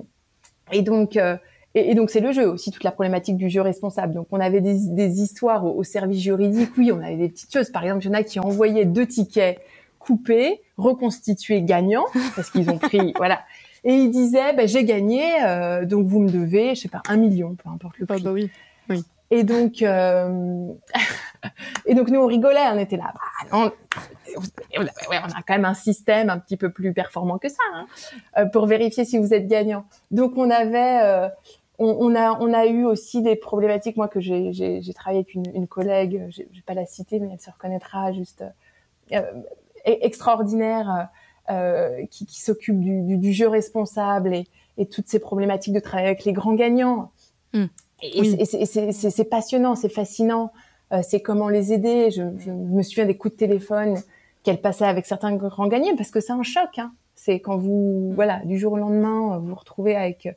[0.72, 1.36] et donc, euh,
[1.74, 4.14] et, donc c'est le jeu aussi toute la problématique du jeu responsable.
[4.14, 6.70] Donc on avait des, des histoires au, service juridique.
[6.76, 7.70] Oui, on avait des petites choses.
[7.70, 9.60] Par exemple, il y en a qui envoyaient deux tickets
[9.98, 13.40] coupés, reconstitués gagnants parce qu'ils ont pris, voilà.
[13.84, 17.16] Et ils disaient, bah, j'ai gagné, euh, donc vous me devez, je sais pas, un
[17.16, 18.22] million, peu importe le ah, prix.
[18.22, 18.50] bah oui,
[18.88, 19.04] oui.
[19.30, 20.68] Et donc, euh...
[21.86, 23.14] et donc nous on rigolait, on était là.
[23.14, 23.72] Bah, non,
[24.76, 27.86] on a quand même un système un petit peu plus performant que ça hein,
[28.38, 29.84] euh, pour vérifier si vous êtes gagnant.
[30.10, 31.28] Donc on avait, euh,
[31.80, 33.96] on, on, a, on a eu aussi des problématiques.
[33.96, 37.18] Moi que j'ai, j'ai, j'ai travaillé avec une, une collègue, je vais pas la citer,
[37.18, 38.44] mais elle se reconnaîtra, juste
[39.12, 39.22] euh,
[39.84, 41.08] extraordinaire,
[41.50, 44.46] euh, qui, qui s'occupe du, du, du, jeu responsable et,
[44.78, 47.10] et toutes ces problématiques de travailler avec les grands gagnants.
[47.54, 47.64] Mmh.
[48.02, 48.46] Et, oui.
[48.46, 50.52] c'est passionnant, c'est fascinant.
[50.92, 52.10] Euh, c'est comment les aider.
[52.10, 53.96] Je, je, me souviens des coups de téléphone
[54.42, 56.78] qu'elle passait avec certains grands gagnants parce que c'est un choc.
[56.78, 56.92] Hein.
[57.14, 58.14] C'est quand vous, mm.
[58.14, 60.32] voilà, du jour au lendemain, vous vous retrouvez avec euh,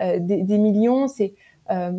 [0.00, 1.08] des, des, millions.
[1.08, 1.34] C'est
[1.70, 1.92] euh,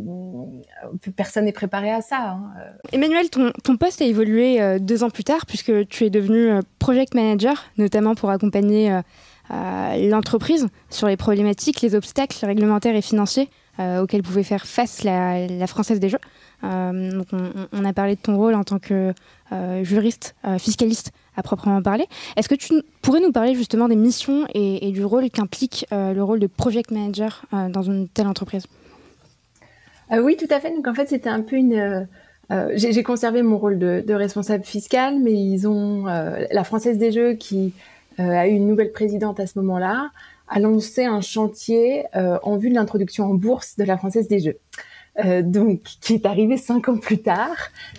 [1.16, 2.32] personne n'est préparé à ça.
[2.32, 2.54] Hein.
[2.91, 6.49] Emmanuel, ton, ton, poste a évolué euh, deux ans plus tard puisque tu es devenu
[6.49, 13.02] euh, project manager, notamment pour accompagner euh, l'entreprise sur les problématiques, les obstacles réglementaires et
[13.02, 13.49] financiers
[13.80, 16.20] euh, auxquels pouvait faire face la, Française des Jeux.
[16.64, 17.24] Euh,
[17.72, 19.14] on, a parlé de ton rôle en tant que
[19.52, 22.06] euh, juriste, fiscaliste à proprement parler.
[22.36, 26.40] Est-ce que tu pourrais nous parler justement des missions et, du rôle qu'implique le rôle
[26.40, 28.66] de project manager dans une telle entreprise?
[30.12, 30.76] Oui, tout à fait.
[30.76, 32.08] Donc en fait, c'était un peu une...
[32.52, 36.98] Euh, j'ai conservé mon rôle de, de, responsable fiscal, mais ils ont euh, la Française
[36.98, 37.74] des Jeux qui
[38.20, 40.12] euh, a eu une nouvelle présidente à ce moment-là,
[40.50, 44.40] a lancé un chantier euh, en vue de l'introduction en bourse de la Française des
[44.40, 44.58] Jeux.
[45.20, 47.57] Euh, donc qui est arrivé cinq ans plus tard,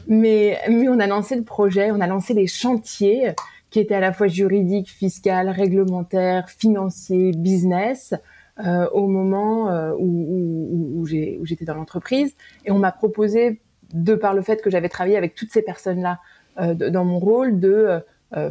[0.08, 3.34] mais mais on a lancé le projet, on a lancé les chantiers
[3.68, 8.14] qui étaient à la fois juridiques, fiscales, réglementaires, financiers, business.
[8.58, 11.06] Euh, au moment euh, où, où, où
[11.46, 12.34] j'étais dans l'entreprise
[12.66, 13.62] et on m'a proposé
[13.94, 16.20] de par le fait que j'avais travaillé avec toutes ces personnes là
[16.60, 18.00] euh, dans mon rôle de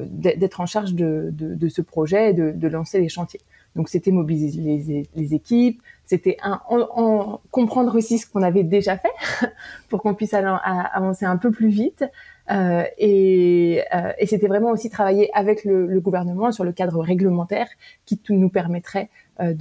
[0.09, 3.41] d'être en charge de, de, de, ce projet et de, de lancer les chantiers.
[3.75, 5.81] Donc c'était mobiliser les, les équipes,
[6.11, 9.13] c'était en, en, comprendre aussi ce qu'on avait déjà fait
[9.89, 12.03] pour qu'on puisse avancer un peu plus vite.
[12.51, 17.69] Euh, et, euh, et c'était vraiment aussi travailler avec le, gouvernement sur le cadre réglementaire
[18.05, 19.09] qui nous permettrait
[19.39, 19.53] euh,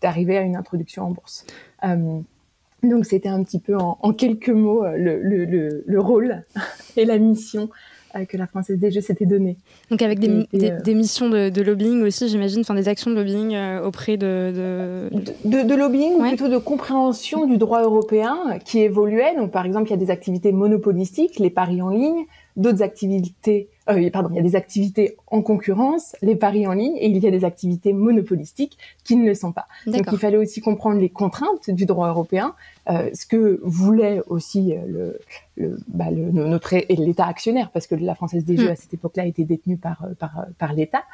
[0.00, 1.46] d'arriver à une introduction en bourse.
[2.82, 6.42] Donc c'était un petit peu en, quelques mots le, le, le, rôle
[6.96, 7.70] et la mission
[8.28, 9.56] que la Française des Jeux s'était donnée.
[9.90, 10.80] Donc avec des, était, des, euh...
[10.80, 14.52] des missions de, de, lobbying aussi, j'imagine, enfin des actions de lobbying euh, auprès de
[14.54, 15.48] de...
[15.48, 16.26] de, de lobbying ouais.
[16.26, 19.36] ou plutôt de compréhension du droit européen qui évoluait.
[19.36, 22.24] Donc par exemple, il y a des activités monopolistiques, les paris en ligne,
[22.56, 26.96] d'autres activités euh, pardon, il y a des activités en concurrence, les paris en ligne,
[26.96, 29.66] et il y a des activités monopolistiques qui ne le sont pas.
[29.86, 32.54] Donc il fallait aussi comprendre les contraintes du droit européen,
[32.88, 35.18] euh, ce que voulait aussi euh, le,
[35.56, 38.72] le, bah, le notre l'État actionnaire, parce que la Française des Jeux mmh.
[38.72, 41.04] à cette époque-là était détenue par euh, par par l'État.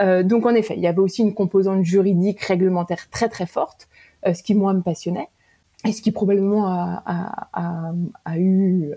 [0.00, 3.88] Euh, donc en effet, il y avait aussi une composante juridique réglementaire très très forte,
[4.26, 5.28] euh, ce qui moi me passionnait
[5.86, 7.92] et ce qui probablement a, a, a,
[8.24, 8.94] a eu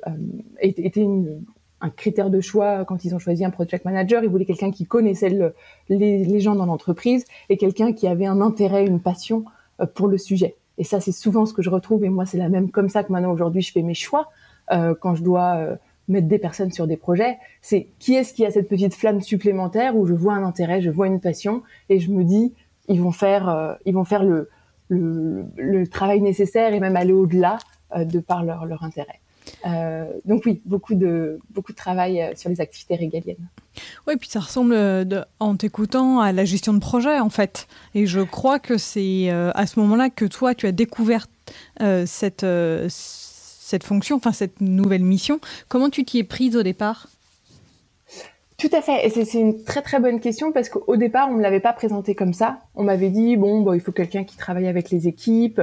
[0.62, 1.44] était une
[1.82, 4.24] un critère de choix quand ils ont choisi un project manager.
[4.24, 5.54] Ils voulaient quelqu'un qui connaissait
[5.90, 9.46] les, gens dans l'entreprise et quelqu'un qui avait un intérêt, une passion
[9.80, 10.56] euh, pour le sujet.
[10.78, 12.04] Et ça, c'est souvent ce que je retrouve.
[12.04, 14.30] Et moi, c'est la même comme ça que maintenant aujourd'hui, je fais mes choix
[14.72, 15.76] euh, quand je dois euh,
[16.08, 17.38] mettre des personnes sur des projets.
[17.62, 20.90] C'est qui est-ce qui a cette petite flamme supplémentaire où je vois un intérêt, je
[20.90, 22.54] vois une passion et je me dis,
[22.88, 24.50] ils vont faire, euh, ils vont faire le,
[24.90, 27.58] le, le, travail nécessaire et même aller au-delà
[27.96, 29.20] de par leur, leur intérêt.
[29.66, 33.48] Euh, donc oui, beaucoup de, beaucoup de travail euh, sur les activités régaliennes.
[34.08, 37.68] Oui, puis ça ressemble euh, de, en t'écoutant à la gestion de projet en fait.
[37.96, 41.28] Et je crois que c'est à ce moment-là que toi, tu as découvert
[41.82, 45.40] euh, cette, euh, cette fonction, enfin cette nouvelle mission.
[45.68, 47.08] Comment tu t'y es prise au départ?
[48.58, 51.44] Tout à fait, et c'est une très très bonne question parce qu'au départ on me
[51.44, 52.62] l'avait pas présenté comme ça.
[52.74, 55.62] On m'avait dit bon, bon il faut quelqu'un qui travaille avec les équipes,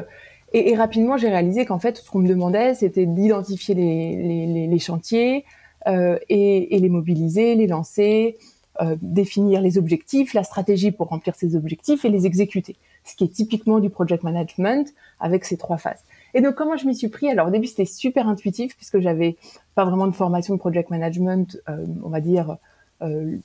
[0.57, 5.45] et, rapidement, j'ai réalisé qu'en fait, ce qu'on me demandait, c'était d'identifier les, chantiers
[5.87, 8.37] euh, et, et, les mobiliser, les lancer,
[8.83, 12.75] euh, définir les objectifs, la stratégie pour remplir ces objectifs et les exécuter.
[13.05, 16.03] Ce qui est typiquement du project management avec ces trois phases.
[16.35, 17.31] Et donc, comment je m'y suis pris?
[17.31, 19.37] Alors, au début, c'était super intuitif puisque j'avais
[19.77, 22.57] pas vraiment de formation de project management, euh, on va dire,
[23.03, 23.37] euh,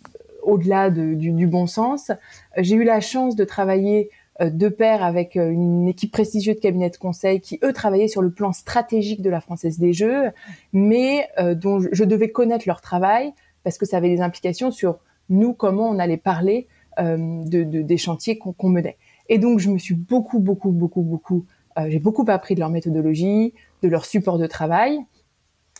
[0.41, 2.11] au-delà de, du, du, bon sens.
[2.57, 6.89] J'ai eu la chance de travailler de pair avec euh, une équipe prestigieuse de cabinet
[6.89, 10.31] de conseil qui, eux, travaillaient sur le plan stratégique de la Française des Jeux,
[10.71, 13.33] mais euh, dont je devais connaître leur travail
[13.63, 16.67] parce que ça avait des implications sur nous, comment on allait parler
[16.97, 18.97] de, de, des chantiers qu'on menait.
[19.29, 21.45] Et donc, je me suis beaucoup, beaucoup, beaucoup, beaucoup,
[21.87, 24.99] j'ai beaucoup appris de leur méthodologie, de leur support de travail.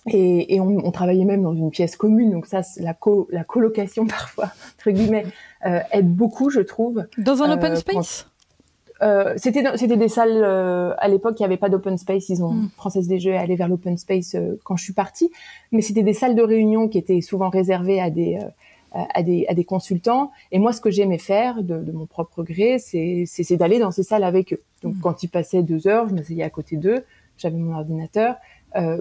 [0.08, 3.44] Et, et on, on, travaillait même dans une pièce commune, donc ça, la, co la
[3.44, 5.26] colocation parfois, entre guillemets,
[5.66, 7.06] euh, aide beaucoup, je trouve.
[7.18, 8.30] Dans un open space?
[9.02, 12.30] Euh, c'était c'était des salles euh, à l'époque il n'y avait pas d'open space.
[12.30, 12.70] Ils ont mm.
[12.76, 15.32] Française des Jeux est allé vers l'open space euh, quand je suis partie.
[15.72, 18.40] Mais c'était des salles de réunion qui étaient souvent réservées à des
[18.92, 20.32] à des à des consultants.
[20.52, 23.92] Et moi ce que j'aimais faire de, de, mon propre gré c'est c'est d'aller dans
[23.92, 24.62] ces salles avec eux.
[24.84, 25.02] Donc mm.
[25.02, 27.06] quand ils passaient deux heures je m'asseyais à côté d'eux.
[27.38, 28.36] J'avais mon ordinateur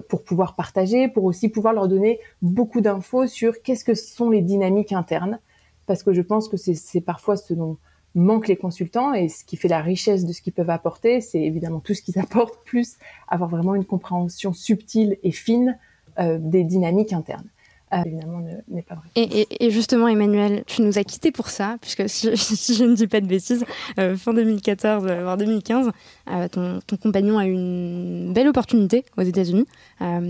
[0.07, 4.41] pour pouvoir partager pour aussi pouvoir leur donner beaucoup d'infos sur qu'est-ce que sont les
[4.41, 5.39] dynamiques internes.
[5.87, 7.77] Parce que je pense que c'est parfois ce dont
[8.15, 11.41] manquent les consultants et ce qui fait la richesse de ce qu'ils peuvent apporter, c'est
[11.41, 12.97] évidemment tout ce qu'ils apportent, plus
[13.27, 15.77] avoir vraiment une compréhension subtile et fine
[16.19, 17.47] euh, des dynamiques internes.
[17.91, 18.87] Vrai.
[19.15, 22.29] Et, justement, Emmanuel, tu nous as quittés pour ça, puisque si,
[22.75, 23.65] je ne dis pas de bêtises,
[23.97, 25.89] euh, fin 2014, euh, voire 2015,
[26.29, 29.65] euh, ton, ton, compagnon a eu une belle opportunité aux États-Unis.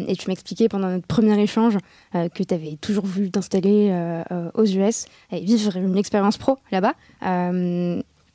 [0.08, 1.78] Et tu m'expliquais pendant notre premier échange
[2.14, 3.94] que tu avais toujours voulu t'installer
[4.56, 6.96] aux US et vivre une expérience pro là-bas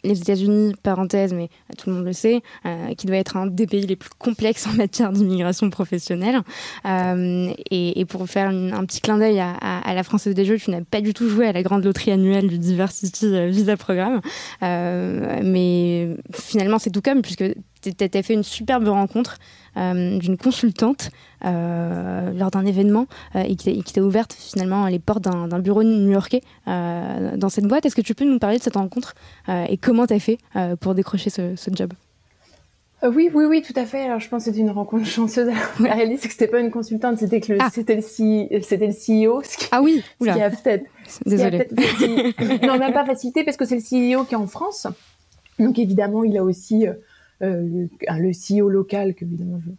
[0.05, 1.49] les États-Unis, parenthèse, mais
[1.79, 4.67] tout le monde le sait, euh, qui doit être un des pays les plus complexes
[4.73, 6.41] en matière d'immigration professionnelle.
[6.87, 10.35] Euh, et, et, pour faire une, un petit clin d'œil à, à, à, la Française
[10.35, 13.27] des Jeux, tu n'as pas du tout joué à la grande loterie annuelle du Diversity
[13.27, 14.21] euh, Visa Programme.
[14.63, 17.45] Euh, mais finalement, c'est tout comme, puisque
[17.93, 19.39] tu as fait une superbe rencontre
[19.77, 21.11] euh, d'une consultante
[21.45, 26.43] euh, lors d'un événement euh, et qui, t'a ouverte finalement les portes d'un bureau new-yorkais
[26.67, 27.85] dans cette boîte.
[27.87, 29.15] Est-ce que tu peux nous parler de cette rencontre
[29.49, 30.39] et comment tu as fait
[30.81, 31.93] pour décrocher ce, ce job?
[33.03, 34.05] Oui, oui, oui, tout à fait.
[34.05, 35.51] Alors, je pense que c'était une rencontre chanceuse.
[35.81, 37.69] La réalité, c'est que c'était pas une consultante, c'était que ah.
[37.73, 38.03] c'était le,
[38.63, 39.43] c'était le CEO.
[39.43, 40.33] Ce qui, ah oui, Oula.
[40.35, 40.85] ce qui a peut-être,
[41.27, 41.65] désolé.
[41.65, 43.83] Peut non, même pas facilité parce que c'est le
[44.17, 44.87] CEO qui est en France.
[45.59, 46.95] Donc, évidemment, il a aussi euh,
[47.41, 49.71] le CEO local que évidemment je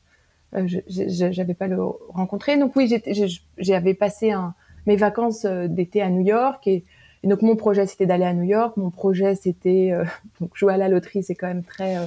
[0.56, 2.58] euh, j'avais pas le rencontré.
[2.58, 2.91] Donc oui,
[3.58, 4.53] j'avais passé un,
[4.86, 6.84] mes vacances euh, d'été à New York et,
[7.24, 8.78] donc mon projet c'était d'aller à New York.
[8.78, 10.06] Mon projet c'était euh,
[10.39, 11.97] donc jouer à la loterie, c'est quand même très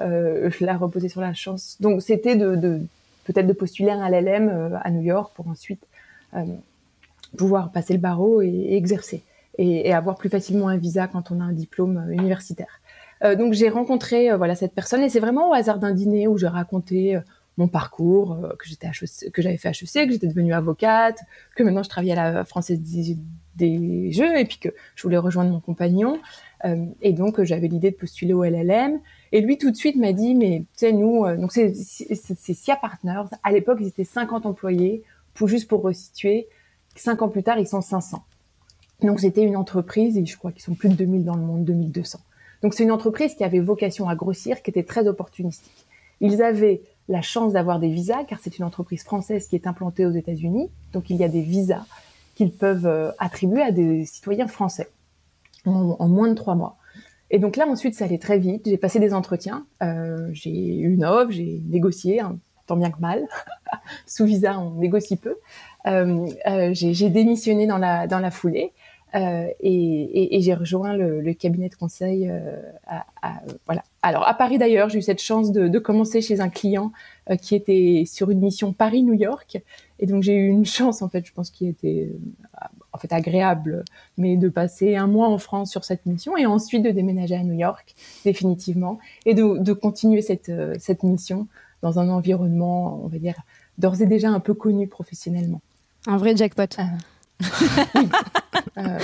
[0.00, 1.76] euh, je l'ai reposé sur la chance.
[1.80, 2.80] Donc c'était de, de
[3.24, 5.86] peut-être de postuler un LLM à New York pour ensuite
[7.36, 9.22] pouvoir passer le barreau et, et exercer
[9.58, 12.80] et, et, avoir plus facilement un visa quand on a un diplôme universitaire.
[13.24, 16.28] Euh, donc j'ai rencontré euh, voilà cette personne et c'est vraiment au hasard d'un dîner
[16.28, 17.20] où j'ai raconté euh,
[17.56, 21.18] mon parcours, que j'étais HEC, que j'avais fait HEC, que j'étais devenue avocate,
[21.54, 23.16] que maintenant je travaillais à la Française des,
[23.56, 26.20] des Jeux et puis que je voulais rejoindre mon compagnon.
[26.64, 29.00] Euh, et donc j'avais l'idée de postuler au LLM.
[29.32, 32.76] Et lui tout de suite m'a dit mais tu sais nous euh, donc c'est SIA
[32.76, 33.24] Partners.
[33.42, 35.02] À l'époque ils étaient 50 employés.
[35.34, 36.48] Pour juste pour resituer,
[36.94, 38.24] cinq ans plus tard ils sont 500.
[39.02, 41.64] Donc c'était une entreprise et je crois qu'ils sont plus de 2000 dans le monde,
[41.64, 42.20] 2200.
[42.62, 45.86] Donc c'est une entreprise qui avait vocation à grossir, qui était très opportunistique.
[46.20, 50.06] Ils avaient la chance d'avoir des visas, car c'est une entreprise française qui est implantée
[50.06, 50.70] aux États-Unis.
[50.92, 51.84] Donc il y a des visas
[52.34, 54.88] qu'ils peuvent euh, attribuer à des citoyens français
[55.64, 56.76] en, moins de trois mois.
[57.30, 58.62] Et donc là ensuite ça allait très vite.
[58.66, 63.00] J'ai passé des entretiens, euh, j'ai eu une offre, j'ai négocié, hein, tant bien que
[63.00, 63.26] mal.
[64.06, 65.36] Sous visa on négocie peu.
[65.84, 68.72] j'ai démissionné dans la foulée.
[69.14, 73.84] Euh, et, et, et j'ai rejoint le, le, cabinet de conseil euh, à, à, voilà.
[74.02, 76.92] Alors à Paris d'ailleurs, j'ai eu cette chance de, de, commencer chez un client
[77.30, 79.62] euh, qui était sur une mission Paris-New York,
[80.00, 82.10] et donc j'ai eu une chance en fait, je pense qui était
[82.92, 83.84] en fait agréable,
[84.18, 87.44] mais de passer un mois en France sur cette mission et ensuite de déménager à
[87.44, 87.94] New York
[88.24, 90.50] définitivement et de, de continuer cette
[90.80, 91.46] cette mission
[91.80, 93.36] dans un environnement, on va dire,
[93.78, 95.60] d'ores et déjà un peu connu professionnellement.
[96.06, 96.74] Un vrai jackpot.
[96.78, 96.88] Ah.
[98.78, 98.98] Euh,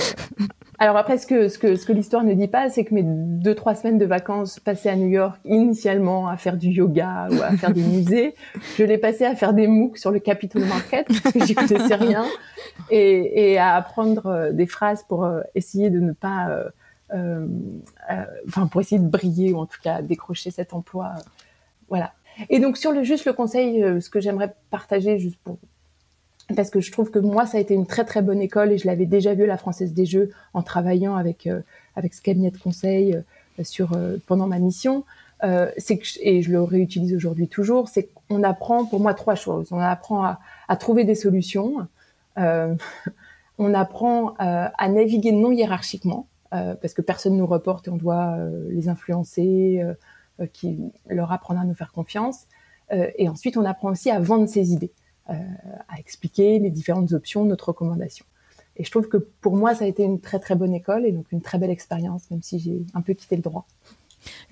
[0.77, 3.01] alors après, ce que, ce que, ce que l'histoire ne dit pas, c'est que mes
[3.03, 7.41] deux, trois semaines de vacances passées à New York, initialement à faire du yoga ou
[7.41, 8.35] à faire des musées,
[8.77, 11.95] je l'ai passé à faire des MOOC sur le Capitol Market, parce que j'y connaissais
[11.95, 12.25] rien,
[12.91, 16.49] et, à apprendre euh, des phrases pour euh, essayer de ne pas...
[18.47, 21.13] Enfin, pour essayer de briller, ou en tout cas décrocher cet emploi.
[21.89, 22.13] voilà.
[22.49, 25.57] Et donc sur le juste le conseil, ce que j'aimerais partager juste pour
[26.55, 28.77] parce que je trouve que moi ça a été une très très bonne école et
[28.77, 31.61] je l'avais déjà vu la Française des Jeux en travaillant avec euh,
[31.95, 35.03] avec ce cabinet de conseil euh, sur euh, pendant ma mission.
[35.43, 39.67] et je le réutilise aujourd'hui toujours, c'est qu'on apprend pour moi trois choses.
[39.71, 40.39] On apprend à,
[40.69, 41.85] à trouver des solutions,
[42.37, 48.37] on apprend à naviguer non hiérarchiquement parce que personne nous reporte et on doit
[48.69, 49.83] les influencer,
[50.53, 50.79] qui
[51.09, 52.45] leur apprendre à nous faire confiance.
[52.89, 54.93] et ensuite on apprend aussi à vendre ses idées.
[55.29, 55.35] Euh,
[55.87, 58.25] à expliquer les différentes options, notre recommandation.
[58.75, 61.13] Et je trouve que pour moi, ça a été une très très bonne école et
[61.13, 63.65] donc une très belle expérience, même si j'ai un peu quitté le droit.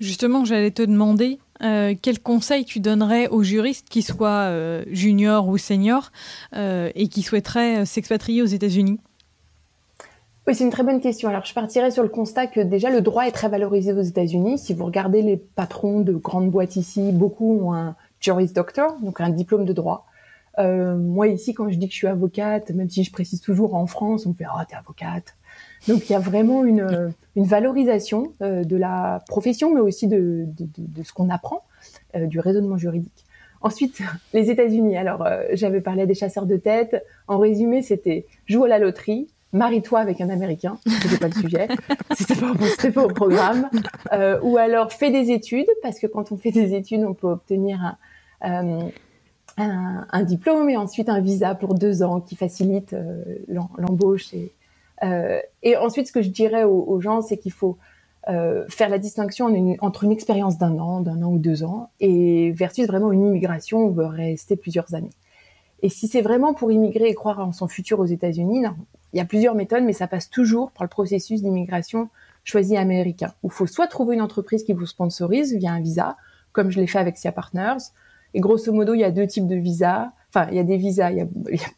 [0.00, 5.46] Justement, j'allais te demander euh, quel conseil tu donnerais aux juristes qui soient euh, juniors
[5.46, 6.10] ou seniors
[6.54, 8.98] euh, et qui souhaiteraient s'expatrier aux États-Unis?
[10.46, 11.28] Oui, c'est une très bonne question.
[11.28, 14.58] Alors, je partirais sur le constat que déjà le droit est très valorisé aux États-Unis.
[14.58, 19.20] Si vous regardez les patrons de grandes boîtes ici, beaucoup ont un Juris Doctor, donc
[19.20, 20.06] un diplôme de droit.
[20.58, 23.74] Euh, moi ici, quand je dis que je suis avocate, même si je précise toujours
[23.74, 25.36] en France, on me fait oh, t'es avocate.
[25.88, 30.44] Donc il y a vraiment une, une valorisation euh, de la profession, mais aussi de,
[30.46, 31.62] de, de, de ce qu'on apprend,
[32.14, 33.24] euh, du raisonnement juridique.
[33.62, 34.00] Ensuite,
[34.32, 34.96] les États-Unis.
[34.96, 37.04] Alors euh, j'avais parlé des chasseurs de tête.
[37.28, 41.68] En résumé, c'était joue à la loterie, marie-toi avec un Américain, c'était pas le sujet,
[42.16, 42.52] c'était pas,
[42.92, 43.68] pas au programme,
[44.12, 47.28] euh, ou alors fais des études, parce que quand on fait des études, on peut
[47.28, 47.96] obtenir
[48.40, 48.88] un,
[49.58, 54.32] un, diplôme et ensuite un visa pour deux ans qui facilite euh, l'embauche.
[54.34, 54.52] Et,
[55.02, 57.76] euh, et ensuite, ce que je dirais aux, aux gens, c'est qu'il faut
[58.28, 62.52] euh, faire la distinction entre une expérience d'un an, d'un an ou deux ans, et
[62.52, 65.10] versus vraiment une immigration où on veut rester plusieurs années.
[65.82, 68.64] Et si c'est vraiment pour immigrer et croire en son futur aux États-Unis,
[69.12, 72.10] il y a plusieurs méthodes, mais ça passe toujours par le processus d'immigration
[72.44, 76.16] choisi américain, où il faut soit trouver une entreprise qui vous sponsorise via un visa,
[76.52, 77.90] comme je l'ai fait avec SIA Partners,
[78.34, 80.10] et grosso modo, il y a deux types de visas.
[80.28, 81.26] Enfin, il y a des visas, il y a,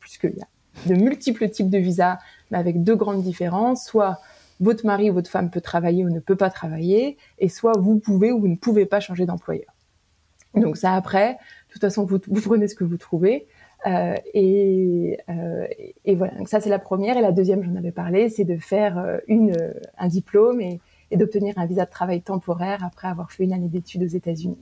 [0.00, 2.18] plus que, il y a de multiples types de visas,
[2.50, 3.84] mais avec deux grandes différences.
[3.84, 4.20] Soit
[4.60, 7.98] votre mari ou votre femme peut travailler ou ne peut pas travailler, et soit vous
[7.98, 9.74] pouvez ou ne pouvez pas changer d'employeur.
[10.54, 13.46] Donc ça après, de toute façon, vous, vous prenez ce que vous trouvez.
[13.86, 15.66] Euh, et, euh,
[16.04, 17.16] et, voilà, ça c'est la première.
[17.16, 19.18] Et la deuxième, j'en avais parlé, c'est de faire euh,
[19.98, 20.80] un diplôme et,
[21.10, 24.58] et d'obtenir un visa de travail temporaire après avoir fait une année d'études aux États-Unis.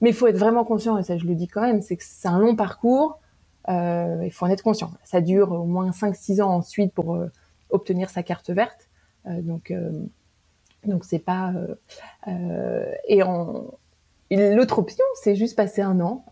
[0.00, 2.04] Mais il faut être vraiment conscient, et ça je le dis quand même, c'est que
[2.06, 3.20] c'est un long parcours.
[3.68, 4.90] Euh, il faut en être conscient.
[5.04, 7.30] Ça dure au moins 5-6 ans ensuite pour euh,
[7.70, 8.88] obtenir sa carte verte.
[9.26, 9.90] Euh, donc, euh,
[10.84, 11.52] donc c'est pas.
[12.26, 13.66] Euh, et en,
[14.30, 16.24] l'autre option, c'est juste passer un an.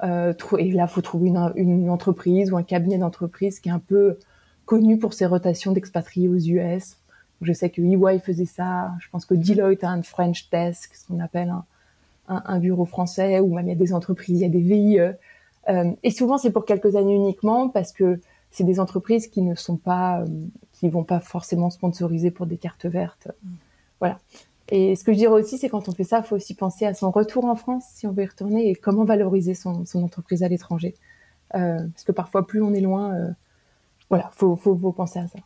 [0.58, 4.18] et là, faut trouver une, une entreprise ou un cabinet d'entreprise qui est un peu
[4.64, 6.96] connu pour ses rotations d'expatriés aux US.
[7.42, 8.92] Je sais que EY faisait ça.
[8.98, 11.64] Je pense que Deloitte a un French Desk, ce qu'on appelle un,
[12.28, 14.60] un, un, bureau français ou même il y a des entreprises, il y a des
[14.60, 15.00] VIE.
[15.68, 18.20] Euh, et souvent c'est pour quelques années uniquement parce que
[18.50, 20.26] c'est des entreprises qui ne sont pas, euh,
[20.72, 23.28] qui vont pas forcément sponsoriser pour des cartes vertes.
[23.42, 23.48] Mm.
[24.00, 24.18] Voilà.
[24.68, 26.86] Et ce que je dirais aussi, c'est quand on fait ça, il faut aussi penser
[26.86, 30.02] à son retour en France, si on veut y retourner, et comment valoriser son, son
[30.02, 30.94] entreprise à l'étranger.
[31.54, 33.30] Euh, parce que parfois, plus on est loin, euh,
[34.08, 35.38] voilà, faut, faut, faut penser à ça.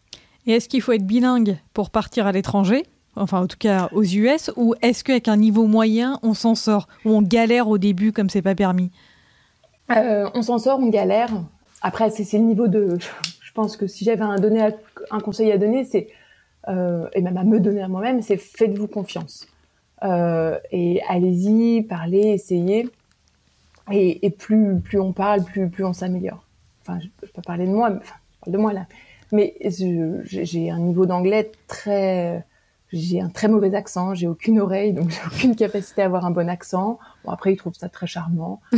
[0.46, 2.84] Et est-ce qu'il faut être bilingue pour partir à l'étranger?
[3.16, 6.88] Enfin en tout cas aux US, ou est-ce qu'avec un niveau moyen, on s'en sort,
[7.04, 8.90] ou on galère au début comme c'est pas permis?
[9.90, 11.30] Euh, On s'en sort, on galère.
[11.82, 12.98] Après, c'est le niveau de...
[13.42, 16.08] Je pense que si j'avais un, conseil à donner, c'est,
[16.68, 19.48] euh, et même à me donner à moi-même, c'est faites-vous confiance.
[20.04, 22.88] Euh, et allez-y, parlez, essayez.
[23.90, 26.44] Et, plus, plus on parle, plus, plus on s'améliore.
[26.82, 28.14] Enfin, je, peux parler de moi, mais, enfin,
[28.46, 28.86] de moi là.
[29.32, 32.44] Mais j'ai un niveau d'anglais très
[32.92, 36.30] j'ai un très mauvais accent, j'ai aucune oreille, donc j'ai aucune capacité à avoir un
[36.30, 36.98] bon accent.
[37.24, 38.60] Bon, après, ils trouvent ça très charmant.
[38.72, 38.76] et,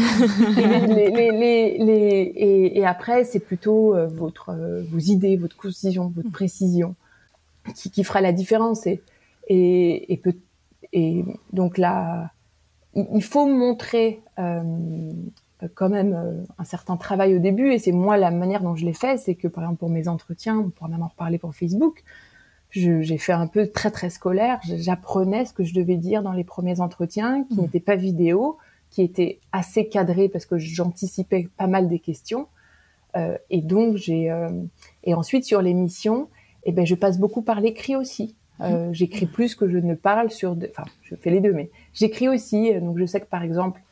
[0.89, 6.33] les, les, et, après, c'est plutôt euh, votre, euh, vos idées, votre concision, votre mm.
[6.33, 6.95] précision
[7.75, 8.87] qui, qui fera la différence.
[8.87, 9.03] Et,
[9.49, 10.37] et, et, peut,
[10.93, 12.31] et donc là,
[12.95, 14.63] il faut montrer euh,
[15.75, 17.73] quand même un certain travail au début.
[17.73, 20.07] Et c'est moi la manière dont je l'ai fait, c'est que par exemple pour mes
[20.07, 22.05] entretiens, on pourra même en reparler pour Facebook
[22.73, 24.59] j'ai fait un peu très très scolaire.
[24.65, 27.63] J'apprenais ce que je devais dire dans les premiers entretiens, qui mmh.
[27.63, 28.59] n'étaient pas vidéo,
[28.91, 32.49] qui étaient assez cadrés parce que j'anticipais pas mal des questions.
[33.15, 34.49] Euh, et donc j'ai euh,
[35.05, 36.29] et ensuite sur l'émission,
[36.65, 38.37] eh ben je passe beaucoup par l'écrit aussi.
[38.61, 38.95] Euh, mmh.
[38.95, 40.53] J'écris plus que je ne parle sur.
[40.71, 42.73] Enfin, je fais les deux, mais j'écris aussi.
[42.81, 43.83] Donc je sais que par exemple,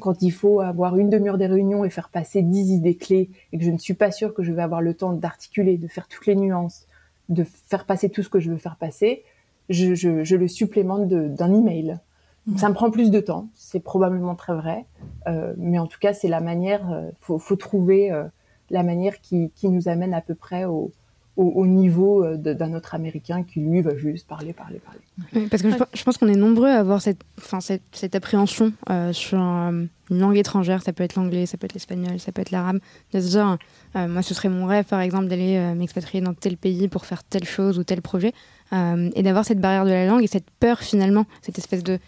[0.00, 3.58] quand il faut avoir une demi-heure des réunions et faire passer dix idées clés et
[3.58, 6.08] que je ne suis pas sûre que je vais avoir le temps d'articuler, de faire
[6.08, 6.86] toutes les nuances,
[7.28, 9.24] de faire passer tout ce que je veux faire passer,
[9.68, 11.98] je, je, le supplémente d'un email.
[12.46, 12.56] Mmh.
[12.58, 14.86] Ça me prend plus de temps, c'est probablement très vrai,
[15.28, 16.90] euh, mais en tout cas c'est la manière.
[16.90, 18.24] Euh, faut, faut trouver euh,
[18.70, 20.90] la manière qui, qui, nous amène à peu près au,
[21.36, 25.48] au, niveau euh, d'un autre américain qui lui va juste parler, parler, parler.
[25.48, 29.12] parce que je, pense qu'on est nombreux à avoir cette, enfin, cette, cette appréhension euh,
[29.14, 30.82] sur une langue étrangère.
[30.82, 32.80] Ça peut être l'anglais, ça peut être l'espagnol, ça peut être l'arabe.
[33.14, 33.56] De se dire,
[33.96, 37.24] euh, moi, ce serait mon rêve, par exemple, d'aller m'expatrier dans tel pays pour faire
[37.24, 38.32] telle chose ou tel projet.
[38.72, 41.98] et d'avoir cette barrière de la langue et cette peur, finalement, cette espèce de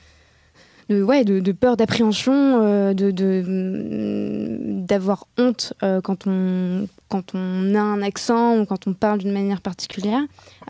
[0.88, 2.32] de, ouais, de, peur, d'appréhension,
[2.62, 8.92] euh, mm, d'avoir honte euh, quand, on, quand on a un accent ou quand on
[8.92, 10.20] parle d'une manière particulière.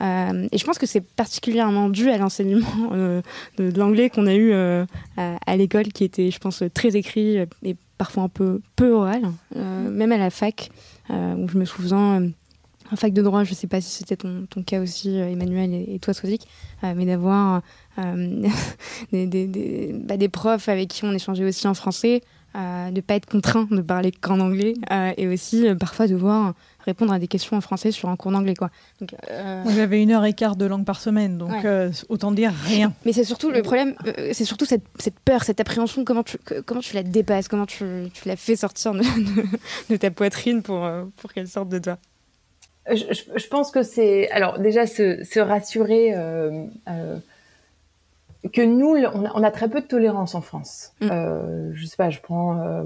[0.00, 2.90] Euh, et je pense que c'est particulièrement dû à l'enseignement
[3.58, 4.52] de, l'anglais qu'on a eu
[5.16, 9.22] à, l'école, qui était, je pense, très écrit et parfois un peu peu oral,
[9.54, 10.70] même à la fac,
[11.10, 12.28] où je me souviens
[12.92, 15.72] en fac de droit, je ne sais pas si c'était ton, ton, cas aussi, Emmanuel,
[15.88, 16.46] et, toi, Sozik,
[16.82, 17.62] mais d'avoir
[17.98, 18.48] euh,
[19.12, 22.22] des, des, bah, des, profs avec qui on échangeait aussi en français,
[22.56, 26.54] euh, de ne pas être contraint de parler qu'en anglais, euh, et aussi parfois devoir
[26.84, 28.54] répondre à des questions en français sur un cours d'anglais.
[28.54, 28.70] Quoi.
[29.00, 29.14] Donc,
[29.74, 31.52] J'avais une heure et quart de langue par semaine, donc
[32.08, 32.92] autant dire rien.
[33.04, 33.94] Mais c'est surtout le problème,
[34.32, 36.36] c'est surtout cette, cette, peur, cette appréhension, comment tu,
[36.66, 39.00] comment tu la dépasses, comment tu, tu la fais sortir de,
[39.90, 41.98] de, ta poitrine pour, pour qu'elle sorte de toi.
[42.90, 46.12] Je, je, pense que c'est alors déjà se, se rassurer
[48.52, 48.96] que nous,
[49.34, 50.92] on a, très peu de tolérance en France.
[51.00, 51.08] Mm.
[51.10, 52.82] Euh, je sais pas, je prends euh,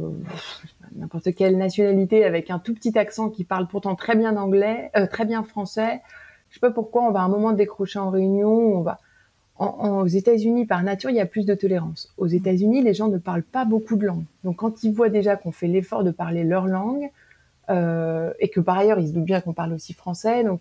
[0.96, 5.06] n'importe quelle nationalité avec un tout petit accent qui parle pourtant très bien anglais, euh,
[5.06, 6.00] très bien français.
[6.48, 8.50] Je sais pas pourquoi on va à un moment décrocher en réunion.
[8.50, 8.98] On va
[9.58, 12.14] en, aux États-Unis, par nature, il y a plus de tolérance.
[12.16, 14.24] Aux États-Unis, les gens ne parlent pas beaucoup de langues.
[14.44, 17.10] Donc, quand ils voient déjà qu'on fait l'effort de parler leur langue
[17.70, 20.60] euh, et que par ailleurs, ils se doutent bien qu'on parle aussi français, donc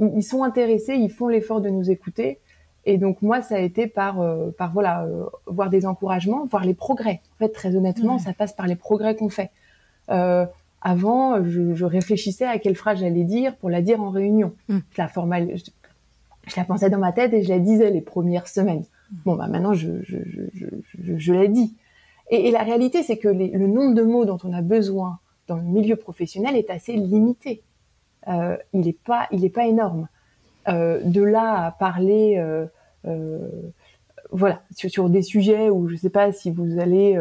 [0.00, 2.38] ils sont intéressés, ils font l'effort de nous écouter.
[2.84, 6.64] Et donc moi, ça a été par, euh, par voilà, euh, voir des encouragements, voir
[6.64, 7.20] les progrès.
[7.34, 9.50] En fait, très honnêtement, ça passe par les progrès qu'on fait.
[10.10, 10.46] Euh,
[10.80, 14.54] avant, je, je, réfléchissais à quelle phrase j'allais dire pour la dire en réunion.
[14.68, 14.78] Mm.
[14.90, 18.48] Je la formal, je, la pensais dans ma tête et je la disais les premières
[18.48, 18.84] semaines.
[19.10, 19.16] Mm.
[19.26, 20.18] Bon, bah maintenant, je, je,
[20.54, 20.66] je,
[21.16, 21.76] je l'ai dit.
[22.30, 25.18] Et, et, la réalité, c'est que les, le nombre de mots dont on a besoin
[25.46, 27.62] dans le milieu professionnel est assez limité.
[28.28, 30.08] Euh, il n'est pas, il est pas énorme.
[30.68, 32.66] Euh, de là à parler euh,
[33.06, 33.38] euh,
[34.30, 37.18] voilà, sur, des sujets où je ne sais pas si vous allez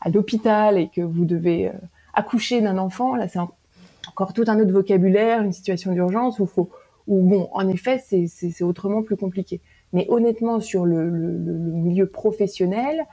[0.00, 1.70] à l'hôpital et que vous devez
[2.14, 6.70] accoucher d'un enfant, là c'est encore tout un autre vocabulaire, une situation d'urgence où faut,
[7.06, 9.60] où bon, en effet c'est autrement plus compliqué.
[9.92, 13.04] Mais honnêtement sur le, milieu professionnel,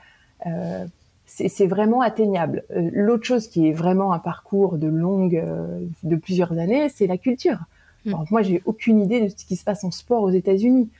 [1.26, 2.64] c'est vraiment atteignable.
[2.70, 5.40] L'autre chose qui est vraiment un parcours de longue,
[6.02, 7.60] de plusieurs années, c'est la culture.
[8.06, 8.24] Mmh.
[8.30, 10.90] moi, j'ai aucune idée de ce qui se passe en sport aux États-Unis.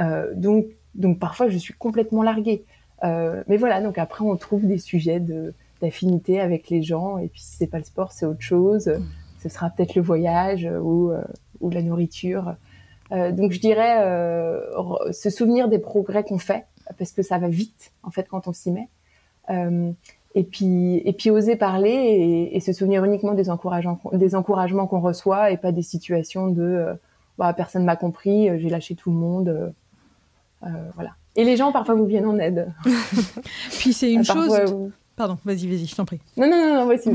[0.00, 2.64] Euh, donc, donc parfois, je suis complètement larguée.
[3.04, 7.18] Euh, mais voilà, donc après, on trouve des sujets de d'affinité avec les gens.
[7.18, 8.88] Et puis, si c'est pas le sport, c'est autre chose.
[8.88, 9.02] Mm.
[9.42, 11.22] Ce sera peut-être le voyage ou, euh,
[11.60, 12.54] ou la nourriture.
[13.12, 16.64] Euh, donc, je dirais euh, se souvenir des progrès qu'on fait,
[16.98, 18.88] parce que ça va vite, en fait, quand on s'y met.
[20.34, 24.34] Euh, et puis, et puis oser parler et, et, se souvenir uniquement des encouragements, des
[24.34, 26.86] encouragements qu'on reçoit et pas des situations de
[27.38, 29.72] bah, personne m'a compris, j'ai lâché tout le monde.
[30.66, 31.10] Euh, voilà.
[31.36, 32.72] Et les gens parfois vous viennent en aide.
[33.78, 34.52] Puis c'est une chose.
[35.16, 36.20] Pardon, vas-y, vas-y, je t'en prie.
[36.36, 37.10] Non, non, non, non voici.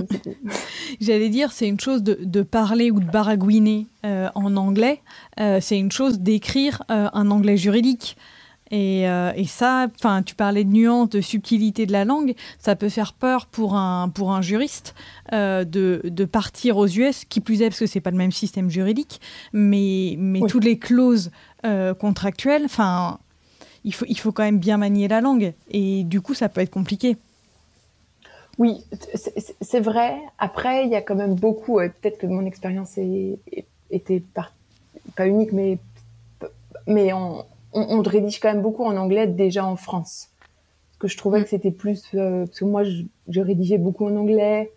[1.01, 5.01] J'allais dire, c'est une chose de, de, parler ou de baragouiner euh, en anglais.
[5.39, 8.15] Euh, c'est une chose d'écrire un anglais juridique.
[8.71, 12.89] Et, et ça, enfin, tu parlais de nuances, de subtilité de la langue, ça peut
[12.89, 14.93] faire peur pour un, pour un juriste
[15.31, 15.65] de,
[16.03, 19.21] de, partir aux US, qui plus est parce que c'est pas le même système juridique,
[19.53, 21.31] mais, mais toutes les clauses
[21.99, 22.61] contractuelle.
[22.65, 23.19] Enfin,
[23.83, 25.53] il faut, il faut quand même bien manier la langue.
[25.71, 27.17] Et du coup, ça peut être compliqué.
[28.57, 28.83] Oui,
[29.61, 30.17] c'est vrai.
[30.37, 31.77] Après, il y a quand même beaucoup.
[31.77, 32.99] Peut-être que mon expérience
[33.89, 35.79] était pas unique, mais
[36.85, 37.11] mais
[37.73, 40.29] on, on, rédige quand même beaucoup en anglais déjà en France.
[40.89, 41.43] Parce que je trouvais mm.
[41.43, 44.71] que c'était plus euh, parce que moi je, rédigeais beaucoup en anglais,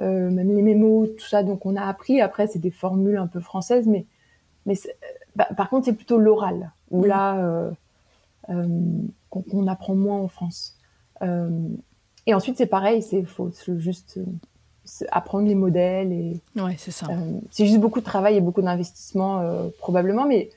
[0.00, 1.42] euh, même les mémos, tout ça.
[1.42, 2.20] Donc on a appris.
[2.20, 4.06] Après c'est des formules un peu françaises, mais
[4.66, 4.74] mais
[5.36, 7.06] bah, par contre c'est plutôt l'oral où mm.
[7.06, 7.36] là
[8.48, 8.66] euh,
[9.30, 10.78] qu'on apprend moins en France.
[12.26, 14.18] et ensuite c'est pareil, c'est faut juste
[15.10, 17.08] apprendre les modèles et ouais c'est ça.
[17.50, 19.44] c'est juste beaucoup de travail et beaucoup d'investissement
[19.78, 20.48] probablement, mais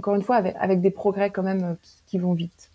[0.00, 1.74] encore une fois, avec, des progrès quand même euh,
[2.06, 2.70] qui, vont vite.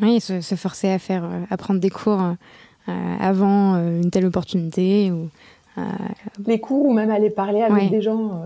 [0.00, 5.10] Oui, se, forcer à faire, euh, à prendre des cours euh, avant une telle opportunité
[5.10, 5.28] ou
[6.46, 8.44] les cours ou même aller parler avec des gens.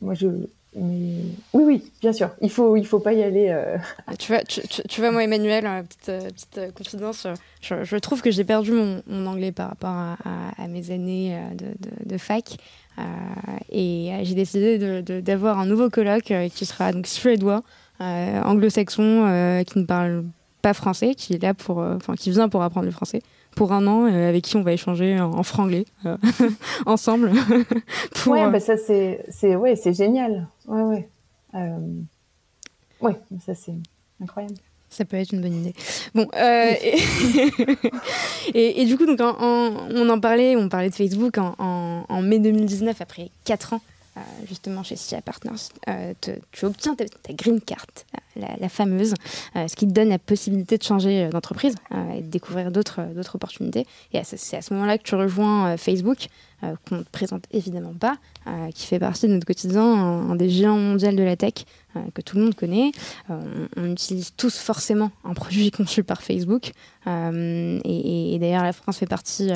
[0.00, 0.28] moi, je
[0.74, 2.30] oui, oui, bien sûr.
[2.40, 3.50] Il faut, il faut pas y aller.
[4.06, 7.26] Ah, tu vois, tu, tu, vois, moi, Emmanuel, petite, petite confidence.
[7.60, 11.38] Je, trouve que j'ai perdu mon, anglais par rapport à, mes années
[12.06, 12.56] de, fac.
[12.98, 13.02] Euh,
[13.70, 17.62] et euh, j'ai décidé d'avoir un nouveau colloque euh, qui sera donc suédois,
[18.00, 20.24] anglo-saxon, qui ne parle
[20.60, 23.22] pas français, qui est là pour, enfin, qui vient pour apprendre le français
[23.54, 25.84] pour un an, avec qui on va échanger en, franglais
[26.86, 27.32] ensemble.
[28.14, 30.46] pour, ouais, bah ça c'est, c'est, ouais, c'est génial.
[30.66, 31.08] Ouais, ouais.
[33.00, 33.74] ouais, ça c'est
[34.20, 34.56] incroyable.
[34.88, 35.74] Ça peut être une bonne idée.
[36.14, 36.72] Bon, euh,
[38.54, 42.38] et, et, du coup, donc, on en parlait, on parlait de Facebook en, en mai
[42.38, 43.80] 2019, après 4 ans
[44.18, 46.12] euh, justement chez SIA Partners, euh,
[46.50, 47.86] tu obtiens ta, green card,
[48.36, 49.14] euh, la, fameuse,
[49.54, 51.74] ce qui te donne la possibilité de changer d'entreprise
[52.14, 53.00] et de découvrir d'autres
[53.34, 53.86] opportunités.
[54.12, 56.26] Et c'est à ce moment-là que tu rejoins Facebook,
[56.60, 58.16] qu'on ne te présente évidemment pas,
[58.74, 61.64] qui fait partie de notre quotidien, un, des géants mondiaux de la tech
[62.14, 62.92] que tout le monde connaît.
[63.76, 66.72] On, utilise tous forcément un produit conçu par Facebook.
[67.06, 69.50] et d'ailleurs, la France fait partie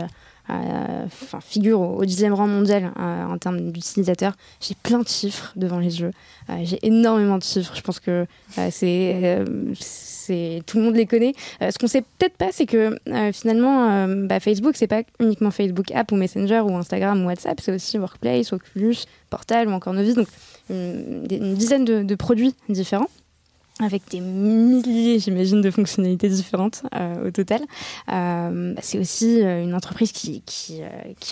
[0.49, 4.35] enfin, figure au, dixième rang mondial euh, en termes d'utilisateurs.
[4.61, 6.13] J'ai plein de chiffres devant les yeux.
[6.51, 7.75] Euh, j'ai énormément de chiffres.
[7.75, 8.27] Je pense que
[8.59, 11.35] euh, c'est, tout le monde les connaît.
[11.61, 12.99] ce qu'on sait peut-être pas, c'est que
[13.33, 17.73] finalement, bah, Facebook, c'est pas uniquement Facebook App ou Messenger ou Instagram ou WhatsApp, c'est
[17.73, 18.97] aussi Workplace, Oculus,
[19.31, 20.15] Portal ou encore Novis.
[20.15, 20.29] Donc
[20.69, 23.09] une, dizaine de produits différents
[23.81, 27.61] avec des milliers, j'imagine, de fonctionnalités différentes euh, au total.
[28.11, 30.43] Euh, bah, c'est aussi euh, une entreprise qui,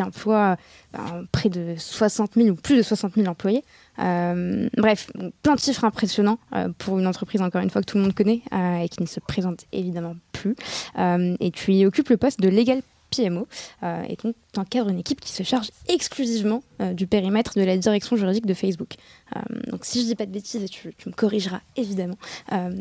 [0.01, 0.57] emploie
[0.93, 3.65] ben, près de 60 000 ou plus de 60 000 employés.
[3.97, 5.11] bref,
[5.43, 6.39] plein de chiffres impressionnants
[6.79, 8.43] pour une entreprise, encore une fois, que tout le monde connaît
[8.83, 10.57] et qui ne se présente évidemment plus.
[10.99, 12.83] et tu y occupes le poste de Legal
[13.15, 13.47] PMO,
[13.83, 17.63] euh, et donc tu encadres une équipe qui se charge exclusivement euh, du périmètre de
[17.63, 18.95] la direction juridique de Facebook.
[19.37, 19.41] Euh,
[19.71, 22.17] donc si je dis pas de bêtises, tu, me corrigeras évidemment,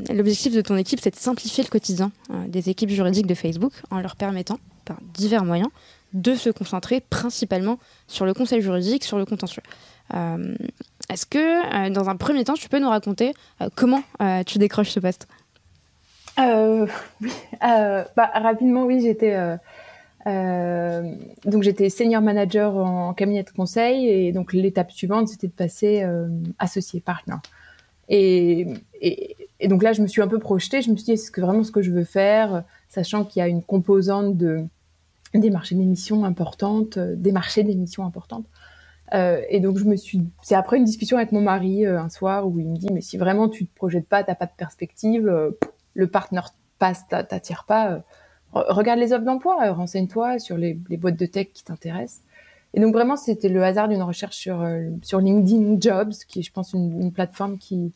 [0.09, 2.11] l'objectif de ton équipe, c'est de simplifier le quotidien
[2.47, 5.69] des équipes juridiques de Facebook en leur permettant, par divers moyens,
[6.13, 9.63] de se concentrer principalement sur le conseil juridique, sur le contentieux.
[11.09, 13.33] Est-ce que, dans un premier temps, tu peux nous raconter
[13.75, 14.03] comment
[14.45, 15.27] tu décroches ce poste?
[16.37, 16.87] Oui,
[17.61, 19.57] bah, rapidement, oui, j'étais
[20.25, 21.15] euh,
[21.45, 26.03] donc j'étais senior manager en cabinet de conseil et donc l'étape suivante c'était de passer
[26.03, 26.27] euh,
[26.59, 27.35] associé partner.
[28.09, 28.67] Et,
[29.65, 31.71] donc là je me suis un peu projetée, je me suis dit est-ce vraiment ce
[31.71, 34.65] que je veux faire, sachant qu'il y a une composante de
[35.33, 38.45] des marchés d'émissions importantes, des marchés d'émissions importantes.
[39.13, 42.09] Euh, et donc je me suis, c'est après une discussion avec mon mari euh, un
[42.09, 44.53] soir où il me dit mais si vraiment tu te projettes pas, t'as pas de
[44.57, 45.51] perspective, euh,
[45.93, 46.49] le partenaire
[46.79, 48.03] passe, t'attire pas
[48.53, 52.21] regarde les offres d'emploi, euh, renseigne-toi sur les, boîtes de tech qui t'intéressent.
[52.73, 56.41] Et donc vraiment, c'était le hasard d'une recherche sur euh, sur LinkedIn Jobs, qui est,
[56.43, 57.91] je pense, une, plateforme qui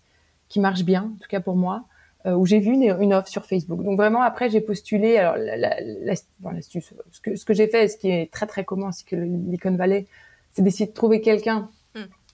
[0.49, 1.86] qui marche bien, en tout cas pour moi,
[2.26, 3.84] euh, où j'ai vu une, offre sur Facebook.
[3.84, 5.18] Donc vraiment, après, j'ai postulé.
[5.18, 9.08] Alors, l'astuce, ce que ce que j'ai fait, ce qui est très très commun, c'est
[9.08, 10.05] que l'Icon Valley,
[10.53, 11.70] c'est d'essayer de trouver quelqu'un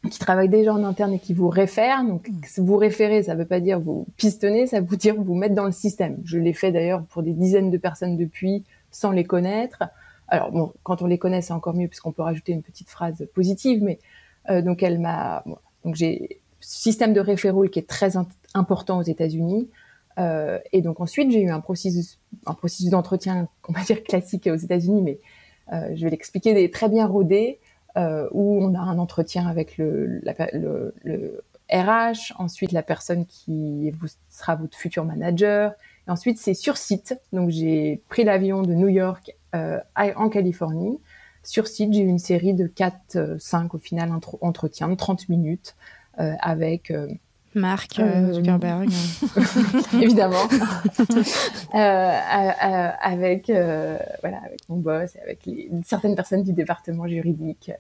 [0.09, 2.03] qui travaillent déjà en interne et qui vous réfèrent.
[2.03, 2.61] Donc, mm.
[2.61, 5.71] vous référer, ça veut pas dire vous pistonner, ça veut dire vous mettre dans le
[5.71, 6.17] système.
[6.25, 9.83] Je l'ai fait d'ailleurs pour des dizaines de personnes depuis, sans les connaître.
[10.27, 13.27] Alors bon, quand on les connaît, c'est encore mieux puisqu'on peut rajouter une petite phrase
[13.33, 13.83] positive.
[13.83, 13.99] Mais
[14.49, 15.43] euh, donc elle m'a,
[15.85, 18.13] donc j'ai système de référol qui est très
[18.53, 19.69] important aux États-Unis.
[20.19, 24.47] Euh, et donc ensuite, j'ai eu un processus, un processus d'entretien, on va dire classique
[24.51, 25.19] aux États-Unis, mais
[25.71, 27.59] euh, je vais l'expliquer, très bien rodé
[27.95, 30.21] où on a un entretien avec le,
[30.53, 35.73] le, le, RH, ensuite la personne qui vous, sera votre futur manager,
[36.07, 37.19] et ensuite c'est sur site.
[37.31, 40.99] Donc j'ai pris l'avion de New York euh, en Californie.
[41.43, 45.27] Sur site, j'ai eu une série de 4, 5 euh, au final entretiens de 30
[45.27, 45.75] minutes
[46.19, 47.07] euh, avec euh,
[47.55, 48.01] Marc
[48.31, 48.89] Zuckerberg.
[50.01, 50.47] Évidemment.
[51.71, 53.47] avec,
[54.21, 57.71] voilà, avec mon boss, avec les, certaines personnes du département juridique.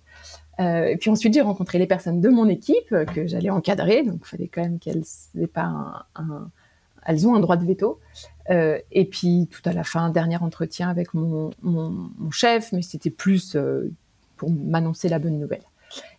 [0.59, 4.27] et puis ensuite, j'ai rencontré les personnes de mon équipe que j'allais encadrer, donc il
[4.27, 5.03] fallait quand même qu'elles
[5.35, 6.49] n'aient pas un,
[7.05, 7.99] elles ont un droit de veto.
[8.49, 13.09] Euh, et puis tout à la fin, dernier entretien avec mon, mon, chef, mais c'était
[13.09, 13.91] plus euh,
[14.37, 15.63] pour m'annoncer la bonne nouvelle.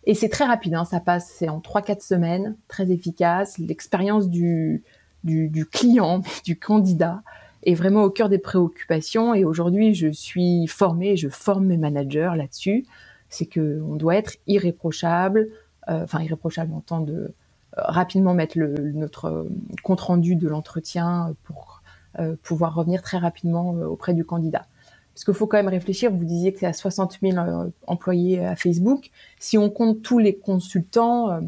[0.05, 3.57] Et c'est très rapide, hein, ça passe, c'est en 3-4 semaines, très efficace.
[3.57, 4.83] L'expérience du,
[5.23, 7.23] du, client, du candidat
[7.63, 9.33] est vraiment au cœur des préoccupations.
[9.33, 12.85] Et aujourd'hui, je suis formée, je forme mes managers là-dessus.
[13.29, 15.49] C'est que on doit être irréprochable,
[15.89, 17.33] euh, enfin irréprochable en temps de
[17.75, 19.47] rapidement mettre notre
[19.83, 21.81] compte rendu de l'entretien pour
[22.19, 24.67] euh, pouvoir revenir très rapidement euh, auprès du candidat.
[25.15, 28.45] Parce qu'il faut quand même réfléchir, vous disiez que c'est à 60 000 euh, employés
[28.45, 29.11] à Facebook.
[29.39, 31.39] Si on compte tous les consultants,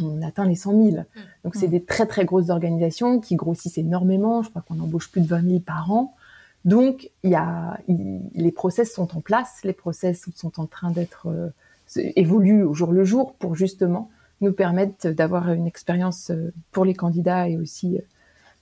[0.00, 0.82] on atteint les 100 000.
[0.82, 1.04] Mmh.
[1.44, 1.70] Donc c'est mmh.
[1.70, 4.42] des très très grosses organisations qui grossissent énormément.
[4.42, 6.14] Je crois qu'on embauche plus de 20 000 par an.
[6.64, 11.52] Donc il y a, les process sont en place, les process sont en train d'être
[11.96, 14.10] évoluent au jour le jour pour justement
[14.40, 16.32] nous permettre d'avoir une expérience
[16.72, 17.98] pour les candidats et aussi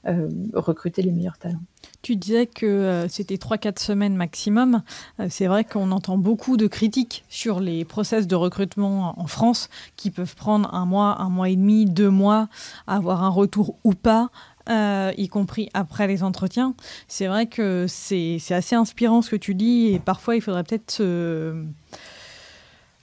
[0.06, 1.60] euh, recruter les meilleurs talents.
[2.02, 4.82] Tu disais que euh, c'était 3-4 semaines maximum.
[5.18, 9.68] Euh, c'est vrai qu'on entend beaucoup de critiques sur les process de recrutement en France
[9.96, 12.48] qui peuvent prendre un mois, un mois et demi, deux mois,
[12.86, 14.30] avoir un retour ou pas.
[14.70, 16.74] y compris après les entretiens.
[17.08, 20.92] C'est vrai que c'est assez inspirant ce que tu dis et parfois il faudrait peut-être
[20.92, 21.64] se,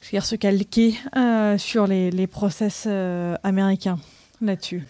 [0.02, 0.96] se calquer
[1.58, 2.88] sur les, les process
[3.44, 4.00] américains
[4.42, 4.86] là-dessus.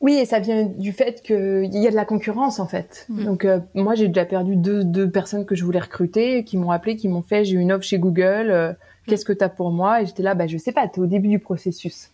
[0.00, 3.06] Oui, et ça vient du fait qu'il y a de la concurrence en fait.
[3.08, 3.24] Mm.
[3.24, 6.70] Donc euh, moi j'ai déjà perdu deux, deux personnes que je voulais recruter, qui m'ont
[6.70, 8.76] appelé, qui m'ont fait j'ai une offre chez Google, euh, mm.
[9.06, 10.02] qu'est-ce que tu as pour moi?
[10.02, 12.12] Et j'étais là, bah je sais pas, tu es au début du processus.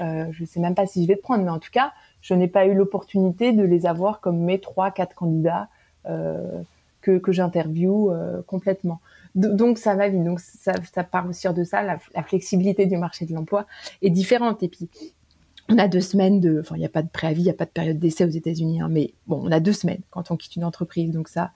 [0.00, 2.34] Euh, je sais même pas si je vais te prendre, mais en tout cas, je
[2.34, 5.68] n'ai pas eu l'opportunité de les avoir comme mes trois, quatre candidats
[6.06, 6.62] euh,
[7.00, 8.12] que, que j'interviewe
[8.46, 9.00] complètement.
[9.36, 10.24] donc ça va vite.
[10.24, 13.66] Donc ça, ça part aussi de ça, la, la flexibilité du marché de l'emploi
[14.02, 14.62] est différente.
[14.64, 14.88] Et puis
[15.68, 17.54] on a deux semaines de, enfin, il n'y a pas de préavis, il n'y a
[17.54, 20.36] pas de période d'essai aux États-Unis, hein, mais bon, on a deux semaines quand on
[20.36, 21.50] quitte une entreprise, donc ça,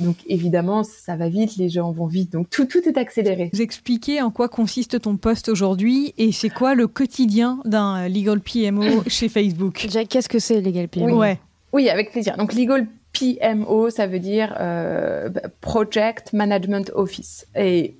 [0.00, 3.50] donc évidemment, ça va vite, les gens vont vite, donc tout, tout est accéléré.
[3.52, 8.40] Vous expliquez en quoi consiste ton poste aujourd'hui et c'est quoi le quotidien d'un legal
[8.40, 9.82] PMO chez Facebook?
[9.82, 11.12] Déjà, qu'est-ce que c'est legal PMO oui.
[11.12, 11.40] Ouais.
[11.72, 12.36] oui, avec plaisir.
[12.36, 15.30] Donc legal PMO, ça veut dire euh,
[15.60, 17.48] Project Management Office.
[17.56, 17.96] Et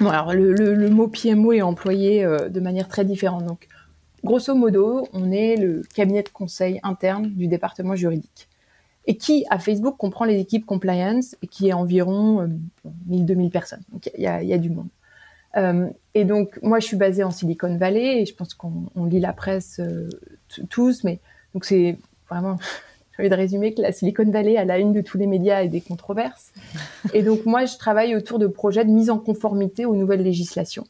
[0.00, 3.44] bon, alors le, le, mot PMO est employé euh, de manière très différente.
[3.44, 3.68] Donc
[4.24, 8.48] grosso modo, on est le cabinet de conseil interne du département juridique.
[9.06, 12.48] Et qui, à Facebook, comprend les équipes compliance et qui est environ
[13.08, 13.82] 1000-2000 euh, personnes.
[13.92, 14.88] Donc, il y a, du monde.
[15.56, 19.20] Euh, et donc, moi, je suis basée en Silicon Valley et je pense qu'on lit
[19.20, 20.08] la presse euh,
[20.68, 21.18] tous, mais
[21.54, 21.96] donc c'est
[22.28, 22.58] vraiment,
[23.16, 25.62] j'ai envie de résumer que la Silicon Valley a la une de tous les médias
[25.62, 26.52] et des controverses.
[27.14, 30.86] Et donc, moi, je travaille autour de projets de mise en conformité aux nouvelles législations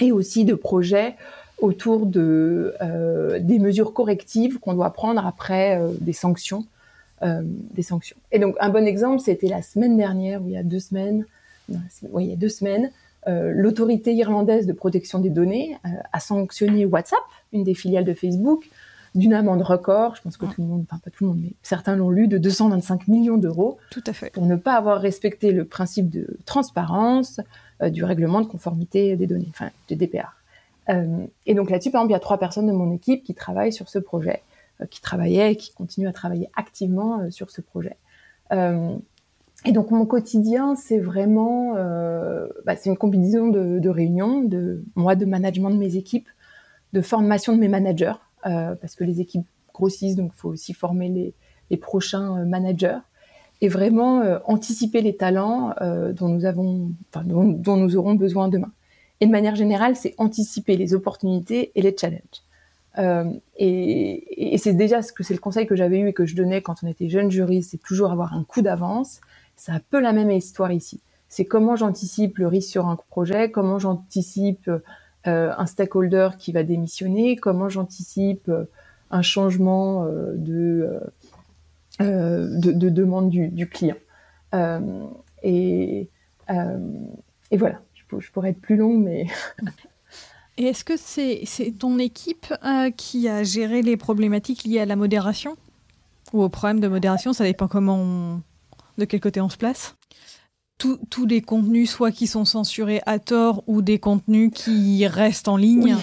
[0.00, 1.16] et aussi de projets
[1.62, 6.66] autour de euh, des mesures correctives qu'on doit prendre après euh, des sanctions,
[7.22, 8.16] euh, des sanctions.
[8.32, 11.24] Et donc un bon exemple, c'était la semaine dernière, ou il y a deux semaines,
[12.10, 12.90] oui, il y a deux semaines,
[13.26, 15.78] l'autorité irlandaise de protection des données
[16.12, 17.20] a sanctionné WhatsApp,
[17.52, 18.68] une des filiales de Facebook,
[19.14, 20.16] d'une amende record.
[20.16, 22.26] Je pense que tout le monde, enfin pas tout le monde, mais certains l'ont lu,
[22.26, 23.78] de 225 millions d'euros.
[23.90, 24.32] Tout à fait.
[24.32, 27.40] Pour ne pas avoir respecté le principe de transparence
[27.80, 30.41] du règlement de conformité des données, enfin du DPR.
[30.88, 33.34] Euh, et donc là-dessus, par exemple, il y a trois personnes de mon équipe qui
[33.34, 34.42] travaillent sur ce projet,
[34.80, 37.96] euh, qui travaillaient et qui continuent à travailler activement euh, sur ce projet.
[39.64, 41.74] et donc mon quotidien, c'est vraiment,
[42.66, 46.28] bah, c'est une combinaison de, réunions, de moi, de management de mes équipes,
[46.92, 51.34] de formation de mes managers, parce que les équipes grossissent, donc il faut aussi former
[51.70, 52.98] les, prochains managers
[53.62, 56.90] et vraiment anticiper les talents dont nous avons,
[57.24, 58.72] dont, dont, nous aurons besoin demain.
[59.22, 62.42] Et de manière générale, c'est anticiper les opportunités et les challenges.
[62.98, 66.34] Euh, et, c'est déjà ce que c'est le conseil que j'avais eu et que je
[66.34, 69.20] donnais quand on était jeune juriste, c'est toujours avoir un coup d'avance.
[69.54, 71.00] C'est un peu la même histoire ici.
[71.28, 74.68] C'est comment j'anticipe le risque sur un projet, comment j'anticipe
[75.28, 78.64] euh, un stakeholder qui va démissionner, comment j'anticipe euh,
[79.12, 80.98] un changement de,
[82.00, 83.94] de, de, demande du, client.
[85.44, 86.08] et
[87.52, 87.78] voilà
[88.20, 89.26] je pourrais être plus longue, mais.
[90.58, 91.46] Et est-ce que c'est
[91.78, 95.56] ton équipe euh, qui a géré les problématiques liées à la modération
[96.32, 97.32] Ou au problème de modération?
[97.32, 98.40] Ça dépend comment
[98.98, 99.96] de quel côté on se place
[101.10, 105.56] tous les contenus, soit qui sont censurés à tort, ou des contenus qui restent en
[105.56, 105.94] ligne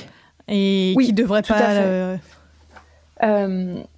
[0.47, 2.15] et qui ne devraient pas.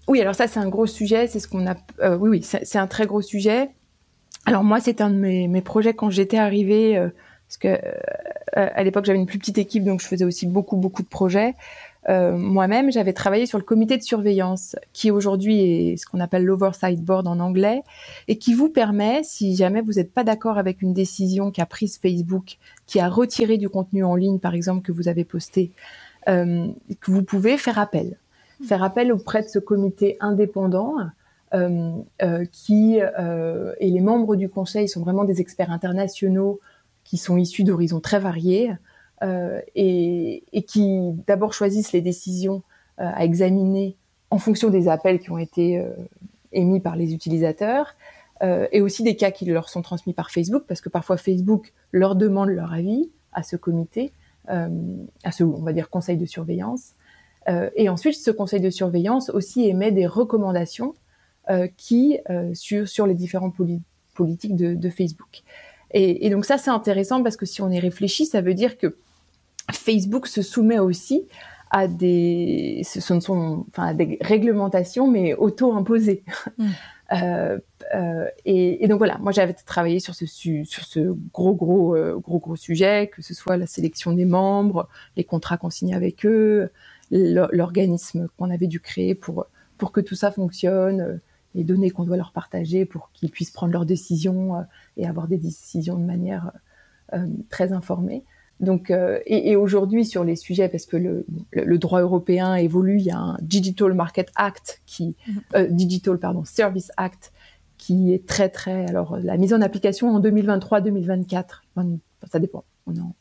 [0.07, 1.75] oui, alors ça c'est un gros sujet, c'est ce qu'on a.
[2.17, 3.69] oui, oui, c'est un très gros sujet.
[4.47, 6.99] Alors moi, c'est un de mes, mes, projets quand j'étais arrivée,
[7.51, 7.77] parce que
[8.53, 11.53] à l'époque j'avais une plus petite équipe, donc je faisais aussi beaucoup beaucoup de projets.
[12.09, 16.43] Euh, moi-même, j'avais travaillé sur le comité de surveillance, qui aujourd'hui est ce qu'on appelle
[16.43, 17.83] l'oversight board en anglais,
[18.27, 21.97] et qui vous permet, si jamais vous n'êtes pas d'accord avec une décision qu'a prise
[21.97, 22.57] Facebook,
[22.87, 25.71] qui a retiré du contenu en ligne, par exemple, que vous avez posté,
[26.27, 26.67] euh,
[26.99, 28.17] que vous pouvez faire appel.
[28.67, 30.95] Faire appel auprès de ce comité indépendant,
[31.53, 31.91] euh,
[32.23, 36.59] euh qui et les membres du conseil sont vraiment des experts internationaux
[37.11, 38.71] qui sont issus d'horizons très variés
[39.21, 42.63] euh, et, qui d'abord choisissent les décisions
[43.01, 43.97] euh, à examiner
[44.29, 45.91] en fonction des appels qui ont été euh,
[46.53, 47.97] émis par les utilisateurs
[48.71, 52.15] et aussi des cas qui leur sont transmis par Facebook parce que parfois Facebook leur
[52.15, 54.13] demande leur avis à ce comité,
[54.47, 56.93] à ce on va dire conseil de surveillance.
[57.75, 60.95] et ensuite, ce conseil de surveillance aussi émet des recommandations
[61.77, 62.17] qui
[62.53, 63.53] sur sur les différentes
[64.15, 65.43] politiques de Facebook.
[65.93, 68.77] Et, et, donc ça, c'est intéressant parce que si on y réfléchit, ça veut dire
[68.77, 68.97] que
[69.71, 71.27] Facebook se soumet aussi
[71.69, 76.23] à des, ce ne sont, enfin, des réglementations, mais auto-imposées.
[76.57, 76.67] Mm.
[77.13, 77.59] Euh,
[77.93, 82.17] euh, et, et, donc voilà, moi j'avais travaillé sur ce sur ce gros gros euh,
[82.17, 84.87] gros gros sujet, que ce soit la sélection des membres,
[85.17, 86.71] les contrats qu'on signe avec eux,
[87.11, 89.47] l'organisme qu'on avait dû créer pour
[89.77, 91.19] pour que tout ça fonctionne,
[91.55, 94.65] les données qu'on doit leur partager pour qu'ils puissent prendre leurs décisions
[94.97, 96.51] et avoir des décisions de manière
[97.49, 98.23] très informée.
[98.61, 102.97] Donc, euh, et, et aujourd'hui sur les sujets, parce que le, le, droit européen évolue,
[102.99, 105.41] il y a un Digital Market Act qui, mhm.
[105.55, 107.33] euh, Digital pardon, Service Act
[107.77, 108.85] qui est très très.
[108.87, 111.43] Alors la mise en application en 2023-2024,
[112.31, 112.63] ça dépend.
[112.85, 113.15] On en,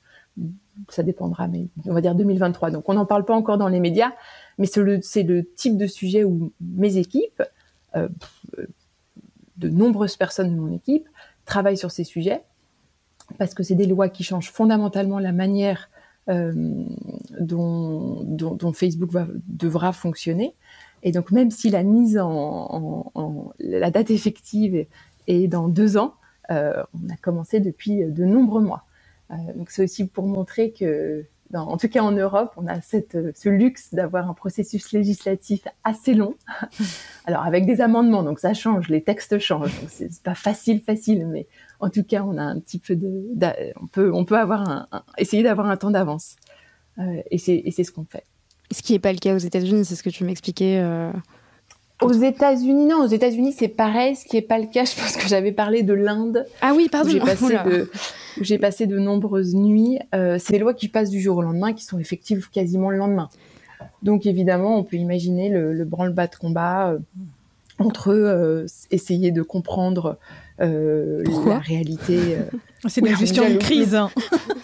[0.91, 2.71] ça dépendra, mais on va dire 2023.
[2.71, 4.13] Donc on n'en parle pas encore dans les médias,
[4.59, 7.45] mais c'est le, le, type de sujet où mes équipes, euh,
[7.95, 11.09] de nombreuses personnes de mon équipe,
[11.45, 12.43] travaillent sur ces sujets
[13.39, 15.91] parce que c'est des lois qui changent fondamentalement la manière
[16.29, 16.53] euh,
[17.41, 19.11] dont, Facebook
[19.47, 20.55] devra fonctionner.
[21.03, 24.87] Et donc, même si la mise en, la date effective
[25.27, 26.15] est dans deux ans,
[26.51, 28.85] euh, on a commencé depuis de nombreux mois.
[29.31, 31.25] Euh, donc, c'est aussi pour montrer que,
[31.55, 36.15] en tout cas en Europe, on a cette, ce luxe d'avoir un processus législatif assez
[36.15, 36.35] long.
[37.27, 39.79] Alors, avec des amendements, donc ça change, les textes changent.
[39.81, 41.47] Donc, c'est pas facile, facile, mais
[41.81, 43.25] en tout cas, on a un petit peu de,
[43.81, 46.37] on peut, on peut avoir un, essayer d'avoir un temps d'avance.
[46.99, 48.25] Euh, et c'est ce qu'on fait.
[48.71, 50.79] Ce qui n'est pas le cas aux États-Unis, c'est ce que tu m'expliquais.
[50.79, 51.13] Euh...
[52.01, 53.05] Aux États-Unis, non.
[53.05, 54.17] Aux États-Unis, c'est pareil.
[54.17, 56.47] Ce qui n'est pas le cas, je pense que j'avais parlé de l'Inde.
[56.63, 57.11] Ah oui, pardon.
[57.11, 57.91] J'ai passé, de,
[58.41, 59.99] j'ai passé de nombreuses nuits.
[60.15, 62.97] Euh, c'est des lois qui passent du jour au lendemain, qui sont effectives quasiment le
[62.97, 63.29] lendemain.
[64.03, 66.99] Donc évidemment, on peut imaginer le, le branle-bas de combat euh,
[67.79, 70.19] entre eux, euh, essayer de comprendre
[70.61, 72.37] euh, la réalité.
[72.87, 73.95] C'est la gestion de crise.
[73.95, 74.11] Hein.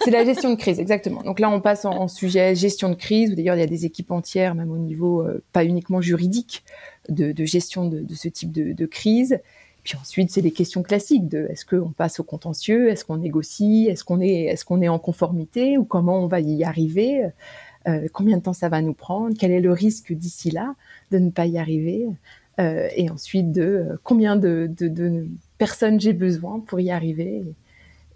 [0.03, 1.23] c'est la gestion de crise, exactement.
[1.23, 3.85] Donc là, on passe en, sujet gestion de crise, où d'ailleurs, il y a des
[3.85, 6.63] équipes entières, même au niveau pas uniquement juridique,
[7.09, 9.39] de, de gestion de, de, ce type de, de crise.
[9.83, 13.87] Puis ensuite, c'est les questions classiques de est-ce qu'on passe au contentieux, est-ce qu'on négocie,
[13.89, 15.77] est-ce qu'on est, est-ce qu'on est en conformité?
[15.77, 17.23] Ou comment on va y arriver,
[17.87, 20.75] euh, combien de temps ça va nous prendre, quel est le risque d'ici là
[21.11, 22.05] de ne pas y arriver,
[22.59, 25.27] euh, et ensuite de combien de, de, de
[25.57, 27.43] personne j'ai besoin pour y arriver?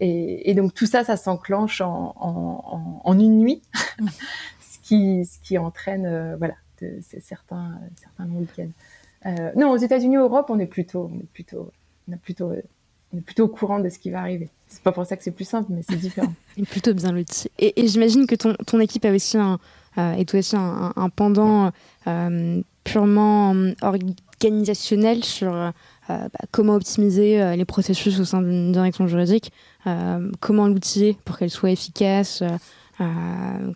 [0.00, 3.62] Et, et donc tout ça, ça s'enclenche en, en, en, une nuit,
[3.98, 4.08] mm.
[4.60, 6.54] ce, qui, ce qui entraîne euh, voilà
[7.20, 8.70] certains certains week-ends.
[9.26, 11.70] Euh, non, aux États-Unis, Europe, on est plutôt on est plutôt
[12.08, 12.52] on est plutôt
[13.12, 14.48] on est plutôt au courant de ce qui va arriver.
[14.68, 16.32] C'est pas pour ça que c'est plus simple, mais c'est différent.
[16.56, 17.50] et plutôt bien l'outil.
[17.58, 19.58] Et, j'imagine que ton, ton équipe a aussi un,
[19.98, 21.72] euh, aussi un, pendant
[22.06, 25.72] euh, purement organisationnel sur
[26.10, 29.52] euh, bah, comment optimiser euh, les processus au sein d'une direction juridique,
[29.86, 32.42] euh, comment l'outiller pour qu'elle soit efficace,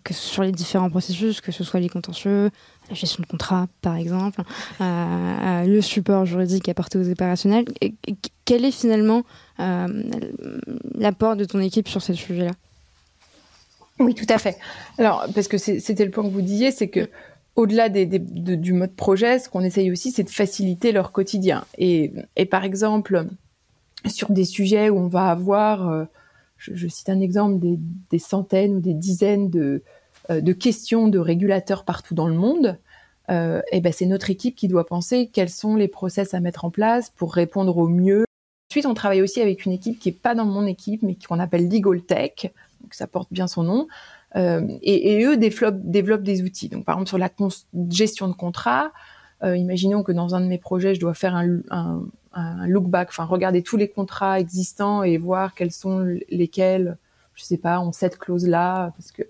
[0.03, 2.49] que ce sur les différents processus, que ce soit les contentieux,
[2.89, 4.41] la gestion de contrat par exemple,
[4.79, 7.65] le support juridique apporté aux opérationnels.
[8.45, 9.23] Quel est finalement
[10.95, 12.51] l'apport de ton équipe sur ces sujets-là?
[13.99, 14.57] Oui, tout à fait.
[14.99, 17.09] Alors, parce que c'était le point que vous disiez, c'est que
[17.55, 21.65] au-delà du mode projet, ce qu'on essaye aussi, c'est de faciliter leur quotidien.
[21.79, 22.13] Et,
[22.51, 23.25] par exemple,
[24.05, 26.05] sur des sujets où on va avoir, euh,
[26.57, 29.83] je, cite un exemple, des, centaines ou des dizaines de,
[30.29, 32.77] euh, de questions de régulateurs partout dans le monde,
[33.29, 36.65] euh, et ben c'est notre équipe qui doit penser quels sont les process à mettre
[36.65, 38.25] en place pour répondre au mieux.
[38.71, 41.39] Ensuite, on travaille aussi avec une équipe qui est pas dans mon équipe, mais qu'on
[41.39, 42.51] appelle Legal Tech,
[42.81, 43.87] donc ça porte bien son nom,
[44.35, 46.69] euh, et, eux développent, des outils.
[46.69, 47.29] Donc, par exemple, sur la
[47.89, 48.91] gestion de contrat,
[49.43, 52.01] imaginons que dans un de mes projets, je dois faire un,
[52.37, 55.99] un look back, enfin regarder tous les contrats existants et voir quels sont
[56.29, 56.97] lesquels,
[57.35, 59.23] je sais pas, ont cette clause là, parce que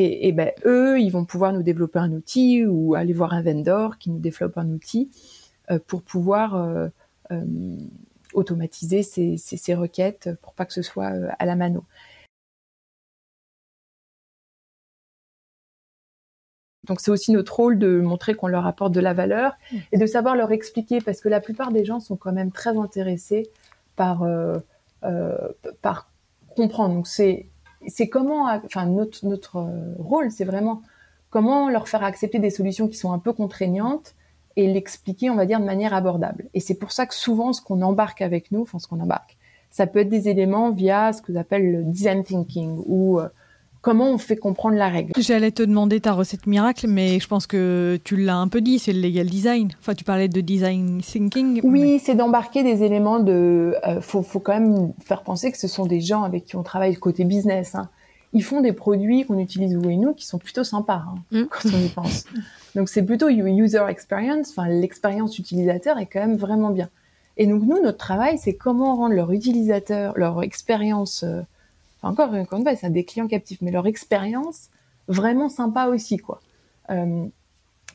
[0.00, 3.98] et, ben eux, ils vont pouvoir nous développer un outil ou aller voir un vendor
[3.98, 5.10] qui nous développe un outil
[5.72, 6.88] euh, pour pouvoir euh,
[7.32, 7.44] euh,
[8.32, 11.82] automatiser ces, ces, requêtes pour pas que ce soit à la mano.
[16.88, 19.76] Donc c'est aussi notre rôle de montrer qu'on leur apporte de la valeur mmh.
[19.92, 22.76] et de savoir leur expliquer parce que la plupart des gens sont quand même très
[22.76, 23.50] intéressés
[23.96, 24.58] par euh,
[25.04, 25.36] euh,
[25.82, 26.10] par
[26.56, 26.94] comprendre.
[26.94, 27.46] Donc c'est
[27.86, 29.66] c'est comment enfin notre notre
[29.98, 30.82] rôle c'est vraiment
[31.30, 34.14] comment leur faire accepter des solutions qui sont un peu contraignantes
[34.56, 36.46] et l'expliquer on va dire de manière abordable.
[36.54, 39.36] Et c'est pour ça que souvent ce qu'on embarque avec nous, enfin ce qu'on embarque,
[39.70, 43.28] ça peut être des éléments via ce que j'appelle le design thinking ou euh,
[43.80, 45.12] comment on fait comprendre la règle?
[45.18, 48.78] J'allais te demander ta recette miracle, mais je pense que tu l'as un peu dit,
[48.78, 49.70] c'est le legal design.
[49.80, 51.60] Enfin, tu parlais de design thinking.
[51.62, 51.98] Oui, mais...
[51.98, 53.74] c'est d'embarquer des éléments de.
[53.86, 56.62] Euh, faut, faut quand même faire penser que ce sont des gens avec qui on
[56.62, 57.74] travaille côté business.
[57.74, 57.88] Hein.
[58.34, 61.44] Ils font des produits qu'on utilise vous et nous qui sont plutôt sympas hein, mmh.
[61.44, 62.24] quand on y pense.
[62.74, 64.50] Donc c'est plutôt user experience.
[64.50, 66.90] Enfin, l'expérience utilisateur est quand même vraiment bien.
[67.38, 71.40] Et donc nous, notre travail, c'est comment rendre leur utilisateur, leur expérience euh,
[72.02, 74.70] encore, encore une fois, c'est des clients captifs, mais leur expérience
[75.08, 76.40] vraiment sympa aussi, quoi.
[76.90, 77.26] Euh,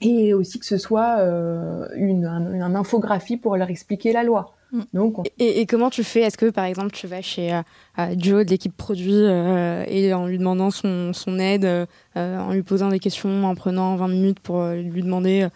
[0.01, 4.53] et aussi que ce soit euh, une, un, infographie pour leur expliquer la loi.
[4.71, 4.81] Mm.
[4.93, 5.23] Donc, on...
[5.39, 6.21] et, et, comment tu fais?
[6.21, 10.27] Est-ce que par exemple tu vas chez euh, Joe de l'équipe produit euh, et en
[10.27, 11.85] lui demandant son, son aide, euh,
[12.15, 15.49] en lui posant des questions, en prenant 20 minutes pour lui demander euh,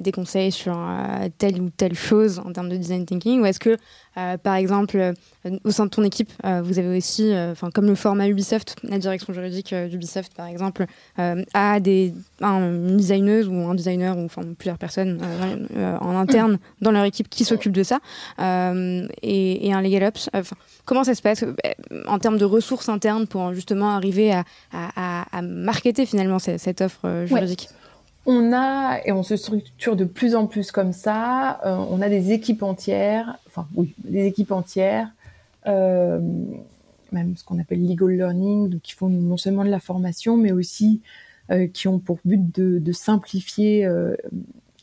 [0.00, 3.60] des conseils sur euh, telle ou telle chose en termes de design thinking Ou est-ce
[3.60, 3.76] que,
[4.16, 5.14] euh, par exemple,
[5.64, 6.30] au sein de ton équipe,
[6.62, 7.32] vous avez aussi,
[7.74, 13.48] comme le format Ubisoft, la direction juridique d'Ubisoft, par exemple, a des, un, une designeuse
[13.48, 15.20] ou un designer, ou plusieurs personnes
[16.00, 17.98] en interne dans leur équipe qui s'occupent de ça,
[18.40, 20.30] et, et, un Legal Ops
[20.86, 21.44] Comment ça se passe
[22.06, 26.60] en termes de ressources internes pour justement arriver à, à, à, à marketer finalement cette,
[26.60, 27.83] cette offre juridique ouais.
[28.26, 32.08] On a, et on se structure de plus en plus comme ça, euh, on a
[32.08, 35.10] des équipes entières, enfin oui, des équipes entières,
[35.66, 36.20] euh,
[37.12, 40.52] même ce qu'on appelle legal learning, donc qui font non seulement de la formation, mais
[40.52, 41.02] aussi
[41.50, 43.86] euh, qui ont pour but de, de simplifier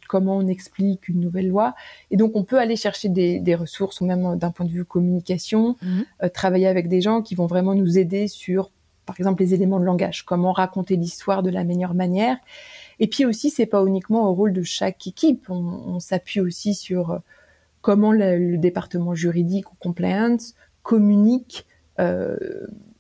[0.08, 1.74] comment on explique une nouvelle loi.
[2.12, 4.86] Et donc on peut aller chercher des, des ressources, ou même d'un point de vue
[4.86, 6.30] communication, mmh.
[6.34, 8.70] travailler avec des gens qui vont vraiment nous aider sur,
[9.08, 12.38] par exemple, les éléments de langage, comment raconter l'histoire de la meilleure manière.
[13.02, 15.50] Et puis aussi, c'est pas uniquement au rôle de chaque équipe.
[15.50, 17.18] On, s'appuie aussi sur euh,
[17.82, 20.54] comment le, département juridique ou compliance
[20.84, 21.66] communique
[22.00, 22.38] euh,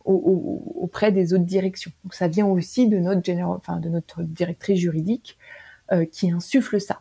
[0.03, 1.91] au, au, auprès des autres directions.
[2.03, 5.37] Donc ça vient aussi de notre directrice juridique
[5.91, 6.99] euh, qui insuffle ça,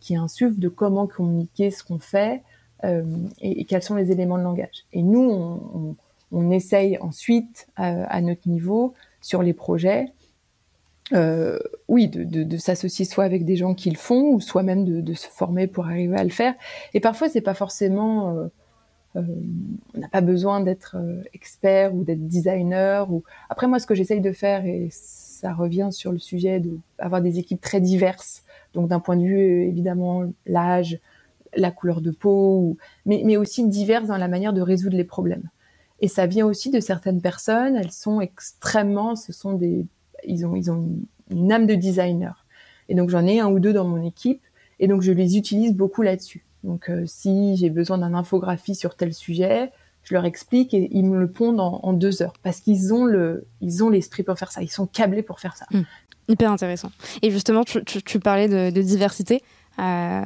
[0.00, 2.42] qui insuffle de comment communiquer ce qu'on fait
[3.40, 4.84] et, quels sont les éléments de langage.
[4.92, 5.96] Et nous,
[6.30, 10.12] on, essaye ensuite à notre niveau sur les projets
[11.12, 11.58] euh,
[11.88, 14.84] oui, de, de, de s'associer soit avec des gens qui le font, ou soit même
[14.84, 16.54] de, de, se former pour arriver à le faire.
[16.94, 18.46] Et parfois, c'est pas forcément, euh,
[19.16, 19.22] euh,
[19.94, 23.10] on n'a pas besoin d'être euh, expert ou d'être designer.
[23.10, 26.62] Ou après, moi, ce que j'essaye de faire, et ça revient sur le sujet
[26.98, 28.42] d'avoir des équipes très diverses.
[28.74, 30.98] Donc, d'un point de vue évidemment l'âge,
[31.56, 32.76] la couleur de peau, ou...
[33.06, 35.48] mais, mais aussi diverses dans la manière de résoudre les problèmes.
[36.00, 37.76] Et ça vient aussi de certaines personnes.
[37.76, 39.86] Elles sont extrêmement, ce sont des
[40.24, 40.88] ils ont, ils ont
[41.30, 42.46] une, âme de designer.
[42.88, 44.42] Et donc j'en ai un ou deux dans mon équipe,
[44.80, 46.44] et donc je les utilise beaucoup là-dessus.
[46.64, 49.70] Donc euh, si j'ai besoin d'un infographie sur tel sujet,
[50.02, 53.46] je leur explique et ils me le pondent en, deux heures parce qu'ils ont le,
[53.60, 55.66] ils ont l'esprit pour faire ça, ils sont câblés pour faire ça.
[55.70, 55.82] Mmh.
[56.28, 56.90] Hyper intéressant.
[57.22, 59.42] Et justement, tu, tu, parlais de diversité.
[59.80, 60.22] Euh,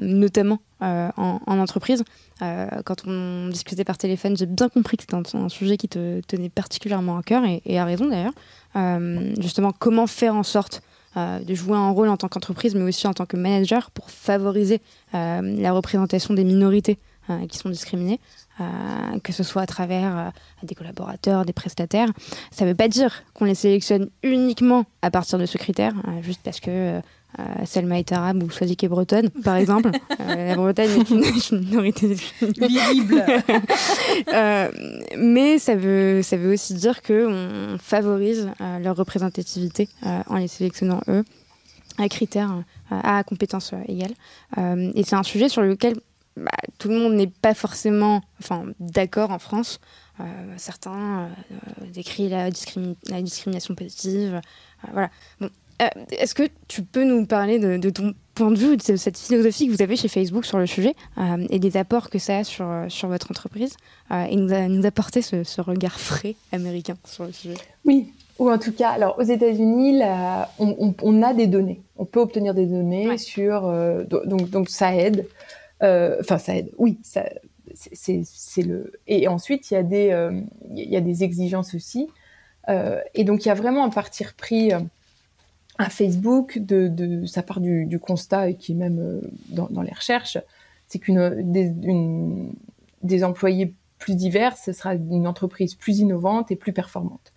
[0.00, 2.02] notamment euh, en, en, entreprise.
[2.42, 6.20] Euh, quand on discutait par téléphone, j'ai bien compris que c'était un, sujet qui te
[6.22, 8.32] tenait particulièrement à cœur, et, à raison d'ailleurs.
[9.40, 10.82] Justement, comment faire en sorte
[11.16, 14.80] de jouer un rôle en tant qu'entreprise, mais aussi en tant que manager pour favoriser
[15.12, 16.98] la représentation des minorités
[17.48, 18.18] qui sont discriminées,
[19.22, 20.32] que ce soit à travers
[20.64, 22.08] des collaborateurs, des prestataires.
[22.50, 25.92] Ça ne veut pas dire qu'on les sélectionne uniquement à partir de ce critère,
[26.22, 27.00] juste parce que
[27.38, 29.90] euh, Selma est arabe ou Swazik est bretonne, par exemple.
[30.20, 33.24] euh, la Bretagne est une, une minorité visible.
[34.32, 34.68] euh,
[35.16, 40.48] mais ça veut, ça veut aussi dire qu'on favorise euh, leur représentativité euh, en les
[40.48, 41.24] sélectionnant eux
[41.98, 44.14] à critères, à compétences égales.
[44.56, 45.94] et c'est un sujet sur lequel
[46.38, 49.78] bah, tout le monde n'est pas forcément enfin, d'accord en France.
[50.56, 51.28] certains
[51.92, 54.40] décrivent la, discrimi la, discrimination positive.
[54.90, 55.10] voilà.
[55.38, 55.50] Bon,
[56.10, 59.72] Est-ce que tu peux nous parler de, ton point de vue, de cette philosophie que
[59.72, 60.94] vous avez chez Facebook sur le sujet
[61.50, 63.76] et des apports que ça a sur, sur votre entreprise
[64.10, 67.54] et nous, nous apporter ce, regard frais américain sur le sujet?
[67.84, 70.00] Oui, ou en tout cas, alors aux États-Unis,
[70.58, 71.80] on, a des données.
[71.96, 73.62] On peut obtenir des données sur.
[74.08, 75.26] donc, donc ça aide.
[75.80, 76.70] Enfin, ça aide.
[76.78, 77.24] Oui, ça,
[77.74, 78.92] c'est le.
[79.06, 80.30] Et ensuite, il y a des,
[80.74, 82.08] il y a des exigences aussi.
[82.68, 84.80] Euh, et donc il y a vraiment un parti pris euh,
[85.78, 90.38] à Facebook de, ça part du, constat et qui est même euh, dans, les recherches,
[90.86, 91.50] c'est qu'une
[93.02, 97.32] des, employés plus divers, ce sera une entreprise plus innovante et plus performante.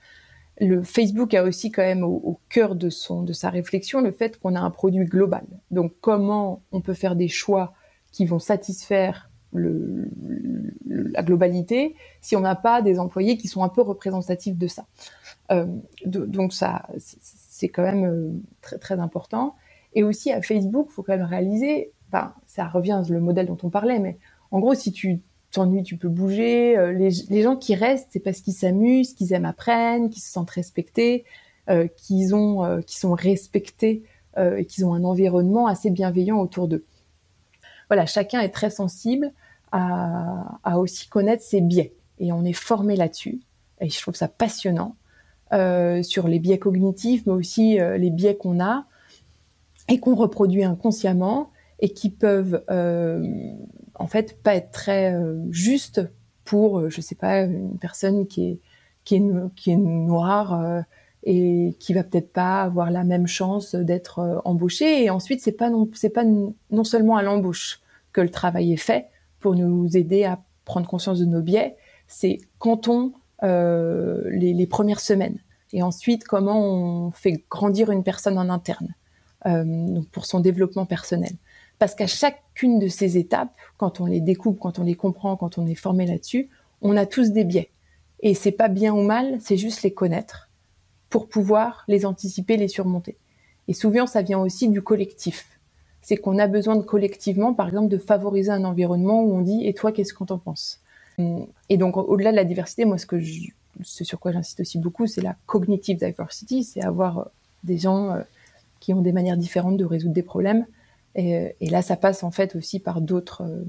[0.60, 4.40] Le Facebook a aussi quand même au, cœur de son de sa réflexion le fait
[4.40, 5.46] qu'on a un produit global.
[5.72, 7.74] Donc comment on peut faire des choix
[8.12, 13.82] qui vont satisfaire la globalité si on n'a pas des employés qui sont un peu
[13.82, 14.86] représentatifs de ça?
[15.52, 15.66] Euh,
[16.06, 16.88] donc ça,
[17.56, 19.56] c'est quand même euh, très important.
[19.94, 21.92] Et aussi à Facebook, faut quand même réaliser,
[22.48, 24.18] ça revient le modèle dont on parlait, mais
[24.52, 25.22] en gros, si tu
[25.52, 26.78] t'ennuies, tu peux bouger.
[26.78, 30.50] Euh, les, gens qui restent, c'est parce qu'ils s'amusent, qu'ils aiment apprendre, qu'ils se sentent
[30.50, 31.24] respectés,
[31.70, 34.04] euh, qu'ils ont, qu'ils sont respectés
[34.38, 36.84] et qu'ils ont un environnement assez bienveillant autour d'eux.
[37.90, 39.32] Voilà, chacun est très sensible
[39.72, 41.94] à, aussi connaître ses biais.
[42.20, 43.40] Et on est formé là-dessus.
[43.80, 44.98] Et je trouve ça passionnant
[46.04, 48.86] sur les biais cognitifs, mais aussi euh, les biais qu'on a
[49.88, 53.24] et qu'on reproduit inconsciemment et qui peuvent euh,
[53.96, 55.16] en fait pas être très
[55.52, 56.02] justes
[56.44, 58.60] pour, je sais pas, une personne qui est
[59.04, 59.24] qui est,
[59.56, 60.84] qui est noire
[61.24, 65.04] et qui va peut-être pas avoir la même chance d'être embauchée.
[65.04, 67.82] Et ensuite, c'est pas non, c'est pas non seulement à l'embauche
[68.14, 69.08] que le travail est fait,
[69.40, 71.76] pour nous aider à prendre conscience de nos biais,
[72.08, 73.14] c'est quand on
[73.44, 75.38] euh, les, premières semaines.
[75.74, 78.96] Et ensuite, comment on fait grandir une personne en interne,
[79.46, 81.34] euh, donc pour son développement personnel.
[81.80, 85.58] Parce qu'à chacune de ces étapes, quand on les découpe, quand on les comprend, quand
[85.58, 86.50] on est formé là-dessus,
[86.82, 87.72] on a tous des biais.
[88.22, 90.50] Et c'est pas bien ou mal, c'est juste les connaître
[91.10, 93.18] pour pouvoir les anticiper, les surmonter.
[93.68, 95.56] Et souvent, ça vient aussi du collectif
[96.06, 99.66] c'est qu'on a besoin de collectivement, par exemple, de favoriser un environnement où on dit
[99.66, 100.80] et toi, qu'est-ce qu'on t'en pense?
[101.18, 103.18] Et donc, au-delà de la diversité, moi, ce que
[103.84, 107.24] ce sur quoi j'insiste aussi beaucoup, c'est la cognitive diversity, c'est avoir euh,
[107.64, 108.22] des gens euh,
[108.80, 110.66] qui ont des manières différentes de résoudre des problèmes.
[111.18, 113.64] Et, là, ça passe en fait aussi par d'autres euh,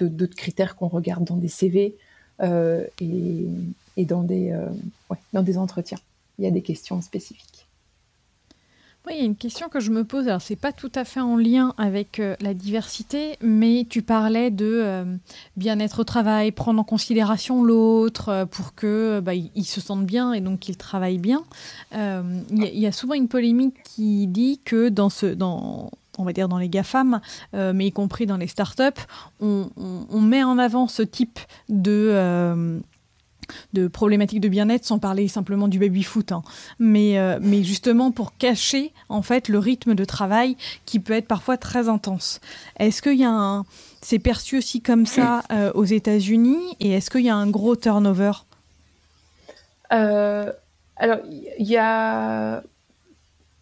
[0.00, 1.96] d'autres critères qu'on regarde dans des CV
[2.40, 3.46] et,
[3.96, 4.52] et, dans des
[5.10, 5.98] ouais, dans des entretiens.
[6.38, 7.68] Il y a des questions spécifiques.
[9.04, 10.28] Oui, il y a une question que je me pose.
[10.28, 14.52] Alors, c'est pas tout à fait en lien avec euh, la diversité, mais tu parlais
[14.52, 15.16] de euh,
[15.56, 20.32] bien-être au travail, prendre en considération l'autre euh, pour que bah, il, se sente bien
[20.32, 21.42] et donc qu'il travaille bien.
[21.92, 26.48] Il y, a souvent une polémique qui dit que dans ce, dans, on va dire
[26.48, 27.20] dans les GAFAM,
[27.52, 29.00] mais y compris dans les startups,
[29.40, 31.38] on, on, met en avant ce type
[31.68, 32.80] de
[33.72, 36.42] de problématiques de bien-être sans parler simplement du baby-foot, hein.
[36.78, 40.56] mais, euh, mais justement pour cacher en fait le rythme de travail
[40.86, 42.40] qui peut être parfois très intense.
[42.78, 43.64] Est-ce qu'il y a un...
[44.00, 47.76] C'est perçu aussi comme ça euh, aux États-Unis et est-ce qu'il y a un gros
[47.76, 48.32] turnover?
[49.92, 50.50] Euh,
[50.96, 52.62] Alors, il y a...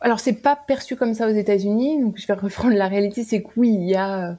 [0.03, 3.43] Alors, c'est pas perçu comme ça aux États-Unis, donc je vais reprendre la réalité, c'est
[3.43, 4.39] que oui, il y a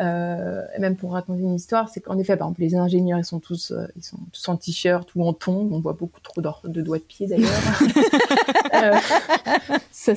[0.00, 3.24] euh, et même pour raconter une histoire, c'est qu'en effet, par exemple, les ingénieurs, ils
[3.24, 5.68] sont tous, euh, ils sont tous en t-shirt ou en ton.
[5.70, 7.50] On voit beaucoup trop de doigts de pied d'ailleurs.
[8.74, 8.96] euh,
[9.92, 10.14] ça,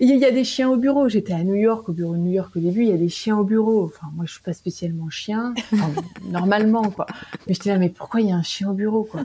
[0.00, 1.08] il y a des chiens au bureau.
[1.08, 2.82] J'étais à New York, au bureau de New York au début.
[2.82, 3.84] Il y a des chiens au bureau.
[3.84, 5.54] Enfin, moi, je suis pas spécialement chien,
[6.30, 7.06] normalement, quoi.
[7.46, 9.22] Mais j'étais là, mais pourquoi il y a un chien au bureau, quoi?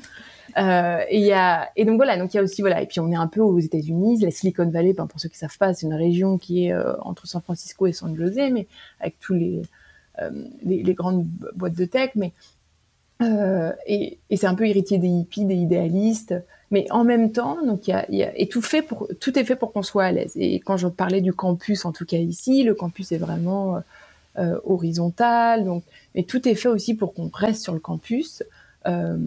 [0.58, 3.00] Euh, et, y a, et donc voilà, donc il y a aussi voilà, et puis
[3.00, 5.74] on est un peu aux États-Unis, la Silicon Valley, ben, pour ceux qui savent pas,
[5.76, 8.66] c'est une région qui est euh, entre San Francisco et San Jose, mais
[9.00, 9.62] avec tous les,
[10.20, 10.32] euh,
[10.64, 12.34] les, les, grandes boîtes de tech, mais
[13.22, 16.34] euh, et c'est un peu héritier des hippies, des idéalistes,
[16.72, 19.38] mais en même temps, donc il y a, y a, et tout fait pour tout
[19.40, 20.34] est fait pour qu'on soit à l'aise.
[20.36, 23.82] Et quand je parlais du campus, en tout cas ici, le campus est vraiment
[24.38, 25.84] euh, horizontal, donc
[26.16, 28.44] mais tout est fait aussi pour qu'on reste sur le campus.
[28.88, 29.18] Euh,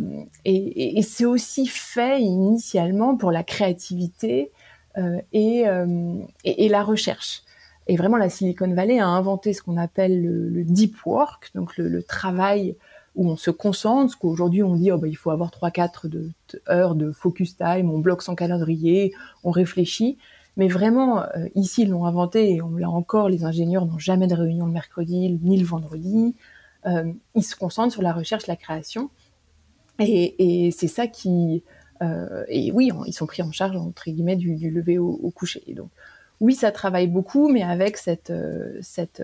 [0.45, 4.51] et, et c'est aussi fait initialement pour la créativité
[4.99, 6.15] euh, et, euh,
[6.45, 7.43] et, et, la recherche.
[7.87, 11.77] Et vraiment, la Silicon Valley a inventé ce qu'on appelle le, le, deep work, donc
[11.77, 12.75] le, le, travail
[13.17, 16.31] où on se concentre, ce qu'aujourd'hui on dit, oh, bah, il faut avoir 3-4 de,
[16.53, 19.13] de, heures de focus time, on bloque son calendrier,
[19.45, 20.19] on réfléchit.
[20.57, 24.27] Mais vraiment, euh, ici, ils l'ont inventé et on l'a encore, les ingénieurs n'ont jamais
[24.27, 26.35] de réunion le mercredi ni le vendredi.
[26.87, 29.11] Euh, ils se concentrent sur la recherche, la création.
[29.99, 31.63] Et, et c'est ça qui,
[32.49, 35.63] et oui, ils sont pris en charge entre guillemets du, lever au, coucher.
[35.77, 35.91] donc
[36.41, 38.33] oui, ça travaille beaucoup, mais avec cette
[38.81, 39.23] cette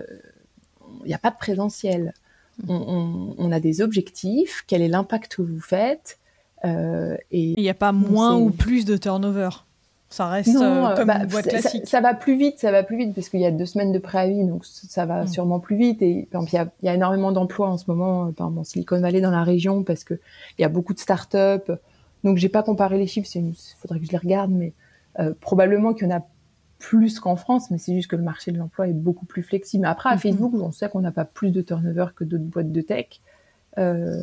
[1.03, 2.13] il n'y a pas de présentiel.
[2.67, 4.63] On, on, a des objectifs.
[4.67, 6.19] Quel est l'impact que vous faites
[6.63, 9.49] et il n'y a pas moins ou plus de turnover.
[10.09, 11.85] Ça reste euh, comme bah, une boîte classique.
[11.85, 13.99] Ça, va plus vite, ça va plus vite parce qu'il y a deux semaines de
[13.99, 15.27] préavis, donc ça va mm.
[15.27, 16.01] sûrement plus vite.
[16.01, 18.63] Et il y a, y a, énormément d'emplois en ce moment, euh, par exemple, en
[18.63, 20.13] Silicon Valley dans la région, parce que
[20.57, 21.73] il y a beaucoup de startups.
[22.23, 24.73] Donc j'ai pas comparé les chiffres, il faudrait que je les regarde, mais
[25.19, 26.25] euh, probablement qu'il y en a
[26.79, 29.83] plus qu'en France, mais c'est juste que le marché de l'emploi est beaucoup plus flexible.
[29.83, 30.19] Mais après, à mm-hmm.
[30.19, 33.21] Facebook, on sait qu'on n'a pas plus de turnover que d'autres boîtes de tech.
[33.77, 34.21] Euh,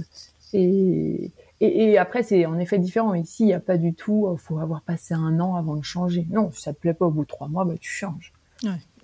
[0.53, 3.15] et, et, après, c'est en effet différent.
[3.15, 5.85] Ici, il n'y a pas du tout, il faut avoir passé un an avant de
[5.85, 6.27] changer.
[6.31, 8.33] Non, si ça te plaît pas au bout de trois mois, bah, tu changes.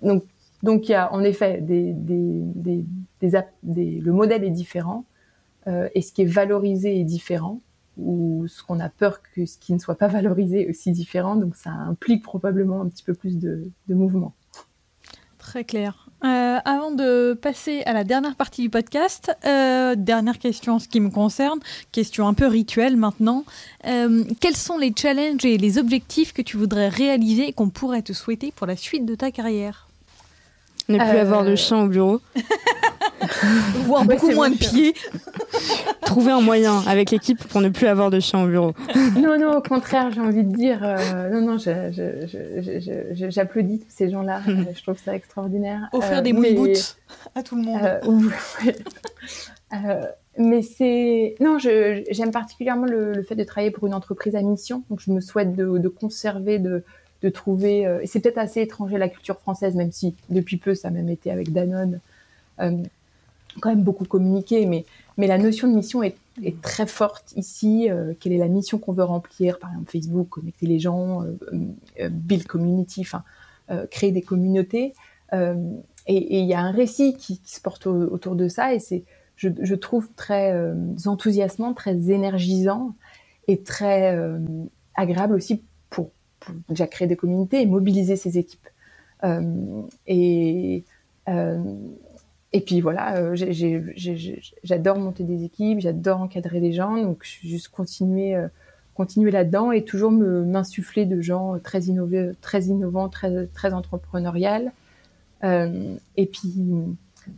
[0.01, 0.23] Donc,
[0.63, 2.85] donc il y a en effet des, des,
[3.21, 5.05] des, le modèle est différent
[5.67, 7.61] euh, et ce qui est valorisé est différent
[8.03, 11.35] ou ce qu'on a peur que ce qui ne soit pas valorisé est aussi différent.
[11.35, 14.33] Donc ça implique probablement un petit peu plus de, mouvement.
[15.37, 16.07] Très clair.
[16.23, 20.87] Euh, avant de passer à la dernière partie du podcast, euh, dernière question en ce
[20.87, 21.59] qui me concerne,
[21.91, 23.43] question un peu rituelle maintenant.
[23.87, 28.03] Euh, quels sont les challenges et les objectifs que tu voudrais réaliser et qu'on pourrait
[28.03, 29.87] te souhaiter pour la suite de ta carrière?
[30.89, 32.19] Ne plus avoir de chien au bureau.
[33.85, 34.93] Voir beaucoup moins de pieds.
[36.01, 38.73] Trouver un moyen avec l'équipe pour ne plus avoir de chien au bureau.
[39.15, 41.57] non, non, au contraire, j'ai envie de dire, euh, non, non,
[43.29, 44.41] j'applaudis tous ces gens-là.
[44.47, 45.89] je trouve ça extraordinaire.
[45.93, 46.97] Offrir euh, des boots
[47.35, 47.81] à tout le monde.
[49.73, 50.01] Euh,
[50.37, 54.83] mais c'est non, j'aime particulièrement le, fait de travailler pour une entreprise à mission.
[54.89, 56.83] Donc, je me souhaite de, de conserver, de,
[57.21, 57.81] de trouver.
[58.01, 61.09] et c'est peut-être assez étranger la culture française, même si depuis peu ça a même
[61.09, 61.99] été avec Danone
[63.59, 64.85] quand même beaucoup communiqué, mais,
[65.17, 66.15] mais la notion de mission est,
[66.61, 67.89] très forte ici.
[67.89, 71.37] Euh, quelle est la mission qu'on veut remplir Par exemple, Facebook, connecter les gens, euh,
[71.99, 73.05] euh, build community,
[73.89, 74.93] créer des communautés.
[75.33, 79.03] et il y a un récit qui, qui se porte autour de ça, et c'est,
[79.35, 80.53] je, je, trouve très
[81.05, 82.95] enthousiasmant, très énergisant
[83.47, 84.17] et très
[84.95, 85.61] agréable aussi
[86.41, 88.67] pour, déjà créer des communautés et mobiliser ses équipes.
[90.07, 90.83] et
[92.53, 93.35] et puis voilà, euh,
[94.63, 98.49] j'adore monter des équipes, j'adore encadrer des gens, donc je juste continuer, euh,
[98.93, 104.73] continuer là-dedans et toujours m'insuffler de gens très innovés, très innovants, très très entrepreneurial.
[105.45, 106.53] Euh, et puis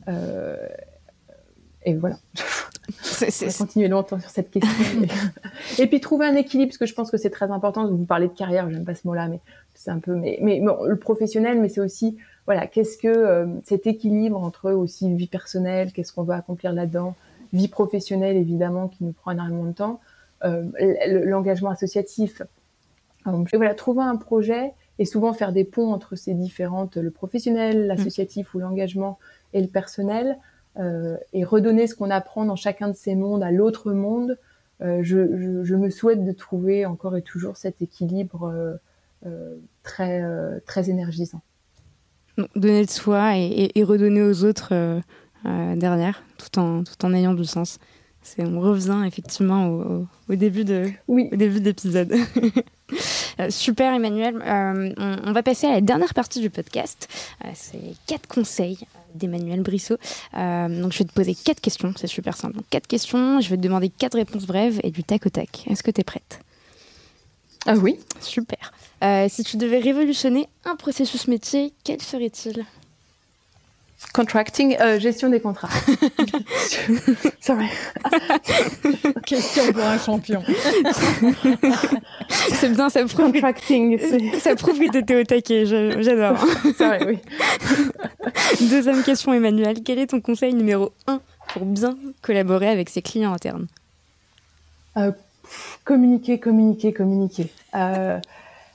[0.08, 0.68] euh,
[1.86, 2.18] et voilà.
[3.02, 5.08] C'est, va continuer longtemps sur cette question.
[5.80, 7.88] et puis trouver un équilibre, parce que je pense que c'est très important.
[7.88, 9.40] Vous parlez de carrière, j'aime pas ce mot-là, mais
[9.74, 13.88] c'est un peu, mais, mais le professionnel, mais c'est aussi voilà, qu'est-ce que euh, cet
[13.88, 17.16] équilibre entre aussi vie personnelle, qu'est-ce qu'on veut accomplir là-dedans,
[17.54, 20.02] vie professionnelle évidemment qui nous prend énormément de temps,
[20.44, 20.64] euh,
[21.26, 22.42] l'engagement associatif.
[23.26, 27.88] Donc, voilà, trouver un projet et souvent faire des ponts entre ces différentes, le professionnel,
[27.88, 29.18] l'associatif ou l'engagement
[29.54, 30.38] et le personnel,
[30.78, 34.38] et redonner ce qu'on apprend dans chacun de ces mondes à l'autre monde.
[34.82, 38.74] Euh, je, je, je, me souhaite de trouver encore et toujours cet équilibre euh,
[39.26, 40.24] euh très
[40.66, 41.42] très énergisant
[42.56, 45.00] donner de soi et, redonner aux autres euh,
[45.46, 47.80] euh, derrière, tout en, tout en ayant du sens.
[48.38, 51.30] On revient effectivement au, au début de, oui.
[51.32, 52.14] au début d'épisode.
[53.40, 57.08] Euh, super Emmanuel, on, va passer à la dernière partie du podcast.
[57.56, 58.78] c'est quatre conseils
[59.16, 59.98] d'Emmanuel Brissot.
[60.34, 62.60] donc je vais te poser quatre questions, c'est super simple.
[62.70, 65.66] quatre questions, je vais te demander quatre réponses brèves et du tac au tac.
[65.68, 66.40] Est-ce que tu es prête?
[67.66, 68.00] Ah oui.
[68.20, 68.74] Super.
[69.04, 72.66] Euh, si tu devais révolutionner un processus métier, quel serait-il?
[74.12, 75.70] Contracting, euh, gestion des contrats.
[77.42, 77.68] Sorry.
[79.26, 80.44] Question pour un champion.
[82.30, 83.32] c'est bien, ça prouve.
[83.32, 84.00] Contracting.
[84.40, 86.38] Ça prouve que tu étais au taquet, j'adore.
[86.78, 87.20] Sorry, oui.
[88.70, 89.78] Deuxième question, Emmanuel.
[89.84, 91.20] Quel est ton conseil numéro un
[91.54, 93.68] pour bien collaborer avec ses clients internes?
[94.98, 95.12] Euh,
[95.84, 97.48] Communiquer, communiquer, communiquer.
[97.76, 98.20] Euh,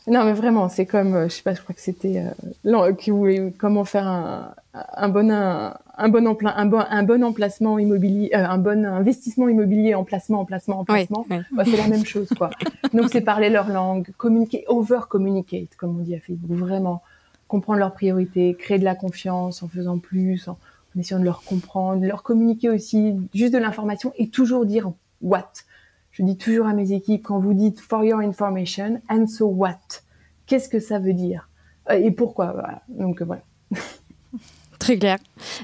[0.09, 2.25] non, mais vraiment, c'est comme, euh, je sais pas, je crois que c'était
[2.65, 7.23] euh, qui voulait comment faire un, un bon un, bon empla, un bon un bon
[7.25, 11.27] emplacement immobilier, euh, un bon investissement immobilier, emplacement, emplacement, emplacement.
[11.53, 12.51] Bah, c'est la même chose, quoi.
[12.95, 17.03] Donc c'est parler leur langue, communiquer, over communicate, comme on dit à Facebook, vraiment
[17.47, 20.59] comprendre leurs priorités, créer de la confiance en faisant plus, en,
[20.97, 24.91] en essayant de leur comprendre, leur communiquer aussi juste de l'information et toujours dire
[25.23, 25.53] what
[26.19, 29.79] je dis toujours à mes équipes, quand vous dites for your information, and so what?
[30.47, 31.49] Qu'est-ce que ça veut dire?
[31.91, 32.53] Euh, Et pourquoi?
[32.53, 32.83] Voilà.
[32.89, 33.43] Donc euh, voilà.
[34.81, 35.19] Très clair.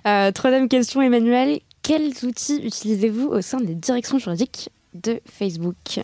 [0.07, 1.61] Euh, troisième question, Emmanuel.
[1.83, 6.01] Quels outils utilisez-vous au sein des directions juridiques de Facebook?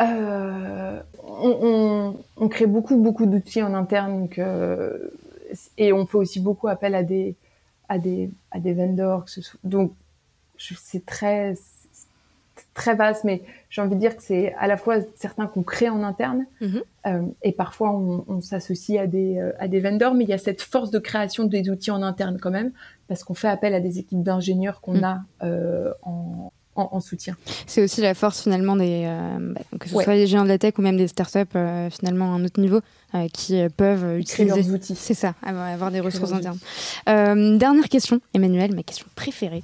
[0.00, 4.28] Euh, on, on, crée beaucoup, beaucoup d'outils en interne.
[5.78, 7.34] Et on fait aussi beaucoup appel à des,
[7.88, 9.26] à des, à des vendors.
[9.64, 9.92] Donc,
[10.58, 11.54] c'est très,
[12.74, 15.88] très vaste, mais j'ai envie de dire que c'est à la fois certains qu'on crée
[15.88, 16.82] en interne mhm.
[17.06, 20.34] euh, et parfois on, on s'associe à des, euh, à des vendors, mais il y
[20.34, 22.72] a cette force de création des outils en interne quand même,
[23.08, 25.04] parce qu'on fait appel à des équipes d'ingénieurs qu'on mhm.
[25.04, 27.36] a euh, en, en, soutien.
[27.66, 30.58] C'est aussi la force finalement des, euh, bah, que ce soit des géants de la
[30.58, 32.80] tech ou même des startups euh, finalement à un autre niveau
[33.14, 34.94] euh, qui peuvent utiliser leurs outils.
[34.96, 36.58] C'est ça, avoir, des ressources internes.
[37.06, 39.62] dernière question, Emmanuel, ma question préférée.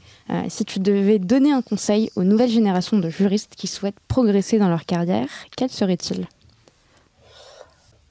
[0.48, 4.68] si tu devais donner un conseil aux nouvelles générations de juristes qui souhaitent progresser dans
[4.68, 6.26] leur carrière, quel serait-il?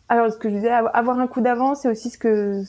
[0.10, 2.64] Alors, ce que je disais, avoir un coup d'avance, c'est aussi ce que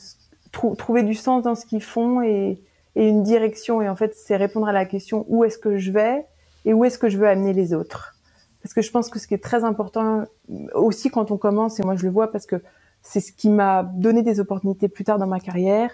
[0.51, 2.59] trouver du sens dans ce qu'ils font et
[2.99, 3.81] et une direction.
[3.81, 6.25] Et en fait, c'est répondre à la question où est-ce que je vais
[6.65, 8.13] et où est-ce que je veux amener les autres?
[8.61, 10.25] Parce que je pense que ce qui est très important
[10.73, 12.57] aussi quand on commence, et moi je le vois parce que
[13.01, 15.91] c'est ce qui m'a donné des opportunités plus tard dans ma carrière,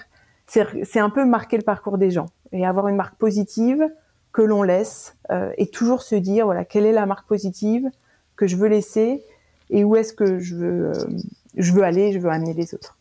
[0.48, 3.88] c'est un peu marquer le parcours des gens et avoir une marque positive
[4.32, 7.88] que l'on laisse euh, et toujours se dire voilà quelle est la marque positive
[8.36, 9.24] que je veux laisser
[9.70, 10.94] et où est-ce que je veux euh,
[11.56, 12.95] je veux aller, je veux amener les autres.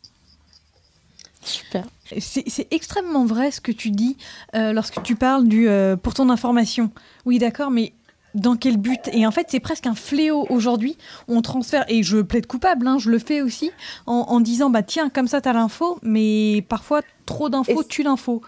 [1.44, 1.84] Super.
[2.18, 4.16] C'est extrêmement vrai ce que tu dis
[4.54, 6.90] euh, lorsque tu parles du euh, pour ton information.
[7.24, 7.92] Oui, d'accord, mais
[8.34, 9.08] dans quel but?
[9.12, 10.98] Et en fait, c'est presque un fléau aujourd'hui.
[11.28, 13.70] On transfère, et je plaide coupable, hein, je le fais aussi,
[14.06, 18.42] en, disant bah tiens, comme ça, tu as l'info, mais parfois, trop d'infos tue l'info.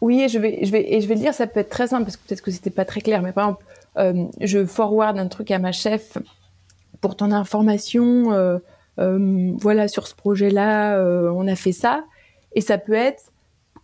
[0.00, 1.88] Oui, et je, vais, je vais, et je vais le dire, ça peut être très
[1.88, 3.64] simple, parce que peut-être que c'était pas très clair, mais par exemple,
[3.96, 6.18] euh, je forward un truc à ma chef
[7.00, 8.60] pour ton information.
[8.98, 10.98] voilà, sur ce projet-là,
[11.32, 12.04] on a fait ça.
[12.54, 13.32] Et ça peut être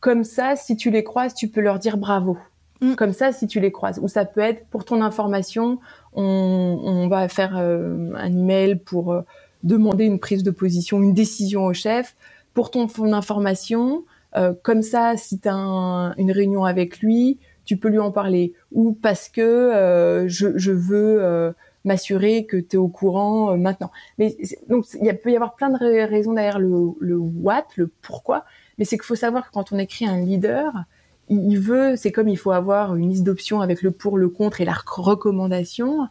[0.00, 2.38] comme ça, si tu les croises, tu peux leur dire bravo.
[2.80, 2.94] Mm.
[2.94, 3.98] Comme ça, si tu les croises.
[4.02, 5.78] Ou ça peut être pour ton information,
[6.14, 9.20] on, va faire euh, un email pour euh,
[9.62, 12.16] demander une prise de position, une décision au chef.
[12.54, 14.04] Pour ton, ton information,
[14.36, 18.54] euh, comme ça, si tu as une réunion avec lui, tu peux lui en parler.
[18.72, 23.92] Ou parce que je, je, veux m'assurer que tu es au courant maintenant.
[24.18, 24.36] Mais
[24.68, 28.44] donc il peut y avoir plein de raisons derrière le, le what, le pourquoi,
[28.80, 30.72] mais c'est qu'il faut savoir que quand on écrit un leader,
[31.28, 34.62] il veut, c'est comme il faut avoir une liste d'options avec le pour, le contre
[34.62, 36.08] et la recommandation,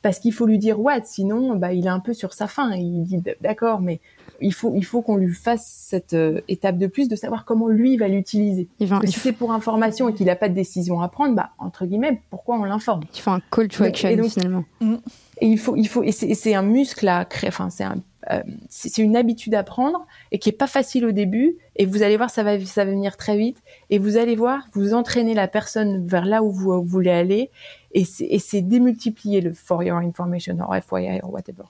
[0.00, 2.74] parce qu'il faut lui dire what, sinon, bah, il est un peu sur sa fin.
[2.74, 4.00] Il dit d'accord, mais
[4.40, 7.68] il faut, il faut qu'on lui fasse cette euh, étape de plus de savoir comment
[7.68, 8.66] lui va l'utiliser.
[9.04, 12.22] Si c'est pour information et qu'il n'a pas de décision à prendre, bah, entre guillemets,
[12.30, 13.02] pourquoi on l'informe?
[13.14, 14.64] Il faut un call to action finalement.
[14.80, 14.94] Mm.
[15.42, 17.48] Et il faut, il faut, et c'est un muscle à créer.
[17.48, 17.96] Enfin, c'est un
[18.30, 21.56] euh, c'est une habitude à prendre et qui est pas facile au début.
[21.76, 23.58] Et vous allez voir, ça va, ça va venir très vite.
[23.90, 27.50] Et vous allez voir, vous entraînez la personne vers là où vous, voulez aller.
[27.92, 31.64] Et c'est démultiplier le for your information or FYI or whatever.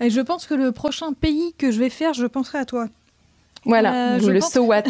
[0.00, 2.88] Et je pense que le prochain pays que je vais faire, je penserai à toi.
[3.64, 4.84] Voilà, euh, le so what.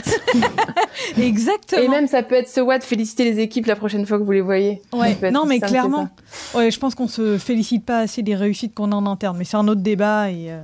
[1.19, 1.83] Exactement.
[1.83, 4.33] Et même ça peut être so what, féliciter les équipes la prochaine fois que vous
[4.33, 4.83] les voyez.
[4.93, 5.17] Ouais.
[5.31, 6.09] Non, mais clairement.
[6.55, 9.45] Ouais, je pense qu'on se félicite pas assez des réussites qu'on a en interne, mais
[9.45, 10.63] c'est un autre débat et, euh,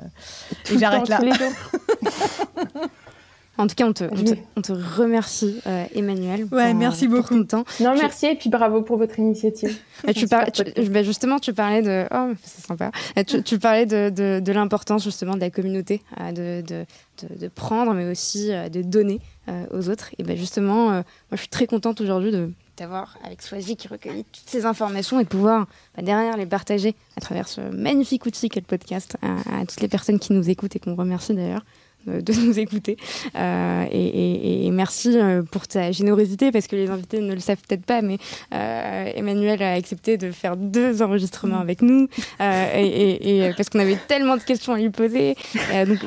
[0.72, 1.20] et j'arrête là.
[3.56, 4.05] En tout cas, on te,
[4.56, 6.47] on te, remercie, euh, Emmanuel.
[6.51, 7.36] Ouais, euh, merci beaucoup.
[7.36, 7.64] Pour temps.
[7.81, 9.78] Non, merci et puis bravo pour votre initiative.
[10.14, 12.05] tu bah, justement, tu parlais de.
[12.12, 12.90] Oh, c'est sympa.
[13.44, 16.85] Tu, parlais de, de, de l'importance justement de la communauté, euh, de,
[17.36, 19.20] de, prendre, mais aussi de donner
[19.70, 20.10] aux autres.
[20.18, 24.24] Et ben justement, moi, je suis très contente aujourd'hui de d'avoir avec Swazi qui recueillit
[24.24, 28.48] toutes ces informations et de pouvoir bah, derrière les partager à travers ce magnifique outil
[28.48, 31.64] qu'est le podcast à, à toutes les personnes qui nous écoutent et qu'on remercie d'ailleurs
[32.06, 32.97] de nous écouter.
[33.36, 37.85] Euh, et, merci euh, pour ta générosité, parce que les invités ne le savent peut-être
[37.85, 38.18] pas, mais
[38.52, 42.09] euh, Emmanuel a accepté de faire deux enregistrements avec nous,
[42.40, 45.36] et, parce qu'on avait tellement de questions à lui poser.
[45.86, 45.98] donc,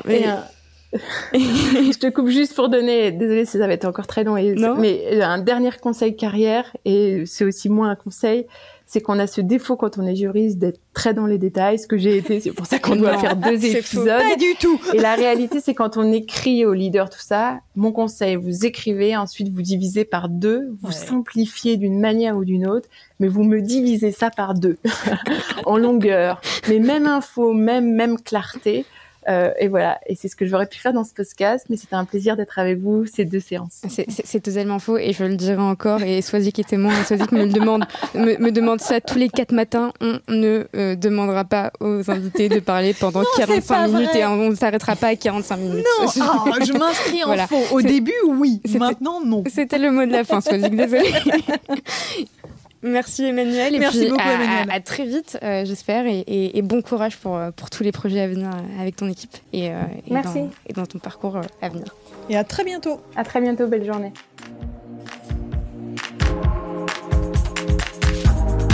[1.34, 4.36] je te coupe juste pour donner, désolé si ça va être encore très long,
[4.78, 8.46] mais un dernier conseil carrière, et c'est aussi moi un conseil,
[8.88, 11.86] c'est qu'on a ce défaut quand on est juriste d'être très dans les détails, ce
[11.86, 12.40] que j'ai été.
[12.40, 14.06] C'est pour ça qu'on doit faire deux épisodes.
[14.06, 14.80] Pas du tout.
[14.94, 19.14] Et la réalité, c'est quand on écrit au leader tout ça, mon conseil, vous écrivez,
[19.14, 22.88] ensuite vous divisez par deux, vous simplifiez d'une manière ou d'une autre,
[23.20, 24.78] mais vous me divisez ça par deux
[25.66, 26.40] en longueur.
[26.70, 28.86] Mais même info, même même clarté.
[29.28, 31.96] Euh, et voilà, et c'est ce que j'aurais pu faire dans ce podcast, mais c'était
[31.96, 33.82] un plaisir d'être avec vous ces deux séances.
[34.24, 37.26] C'est totalement faux, et je le dirai encore, et Soisy qui est témoin, et Soisy
[37.26, 37.84] qui me le demande,
[38.14, 42.60] me, demande ça tous les quatre matins, on ne euh, demandera pas aux invités de
[42.60, 45.86] parler pendant 45 minutes, et on ne s'arrêtera pas à 45 minutes.
[46.00, 47.76] Non, ah, je m'inscris en faux.
[47.76, 49.44] Au début, oui, maintenant, non.
[49.52, 51.12] C'était le mot de la fin, Soisy, désolé.
[52.82, 53.74] Merci Emmanuel.
[53.74, 54.70] Et Merci puis beaucoup à, Emmanuel.
[54.70, 57.92] À, à très vite, euh, j'espère, et, et, et, bon courage pour, pour tous les
[57.92, 58.50] projets à venir
[58.80, 60.40] avec ton équipe et, euh, et, Merci.
[60.40, 61.94] Dans, et dans ton parcours euh, à venir.
[62.28, 63.00] Et à très bientôt.
[63.16, 64.12] À très bientôt, belle journée.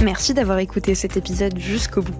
[0.03, 2.15] Merci d'avoir écouté cet épisode jusqu'au bout.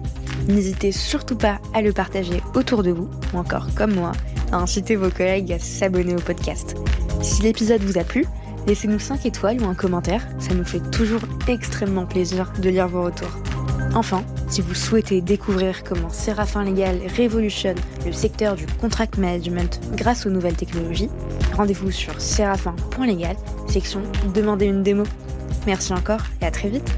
[0.47, 4.11] N'hésitez surtout pas à le partager autour de vous, ou encore comme moi,
[4.51, 6.75] à inciter vos collègues à s'abonner au podcast.
[7.21, 8.25] Si l'épisode vous a plu,
[8.67, 13.03] laissez-nous 5 étoiles ou un commentaire, ça nous fait toujours extrêmement plaisir de lire vos
[13.03, 13.37] retours.
[13.93, 20.25] Enfin, si vous souhaitez découvrir comment Séraphin Légal révolutionne le secteur du contract management grâce
[20.25, 21.09] aux nouvelles technologies,
[21.55, 23.37] rendez-vous sur séraphin.légal,
[23.67, 24.01] section
[24.33, 25.03] Demandez une démo.
[25.65, 26.91] Merci encore et à très vite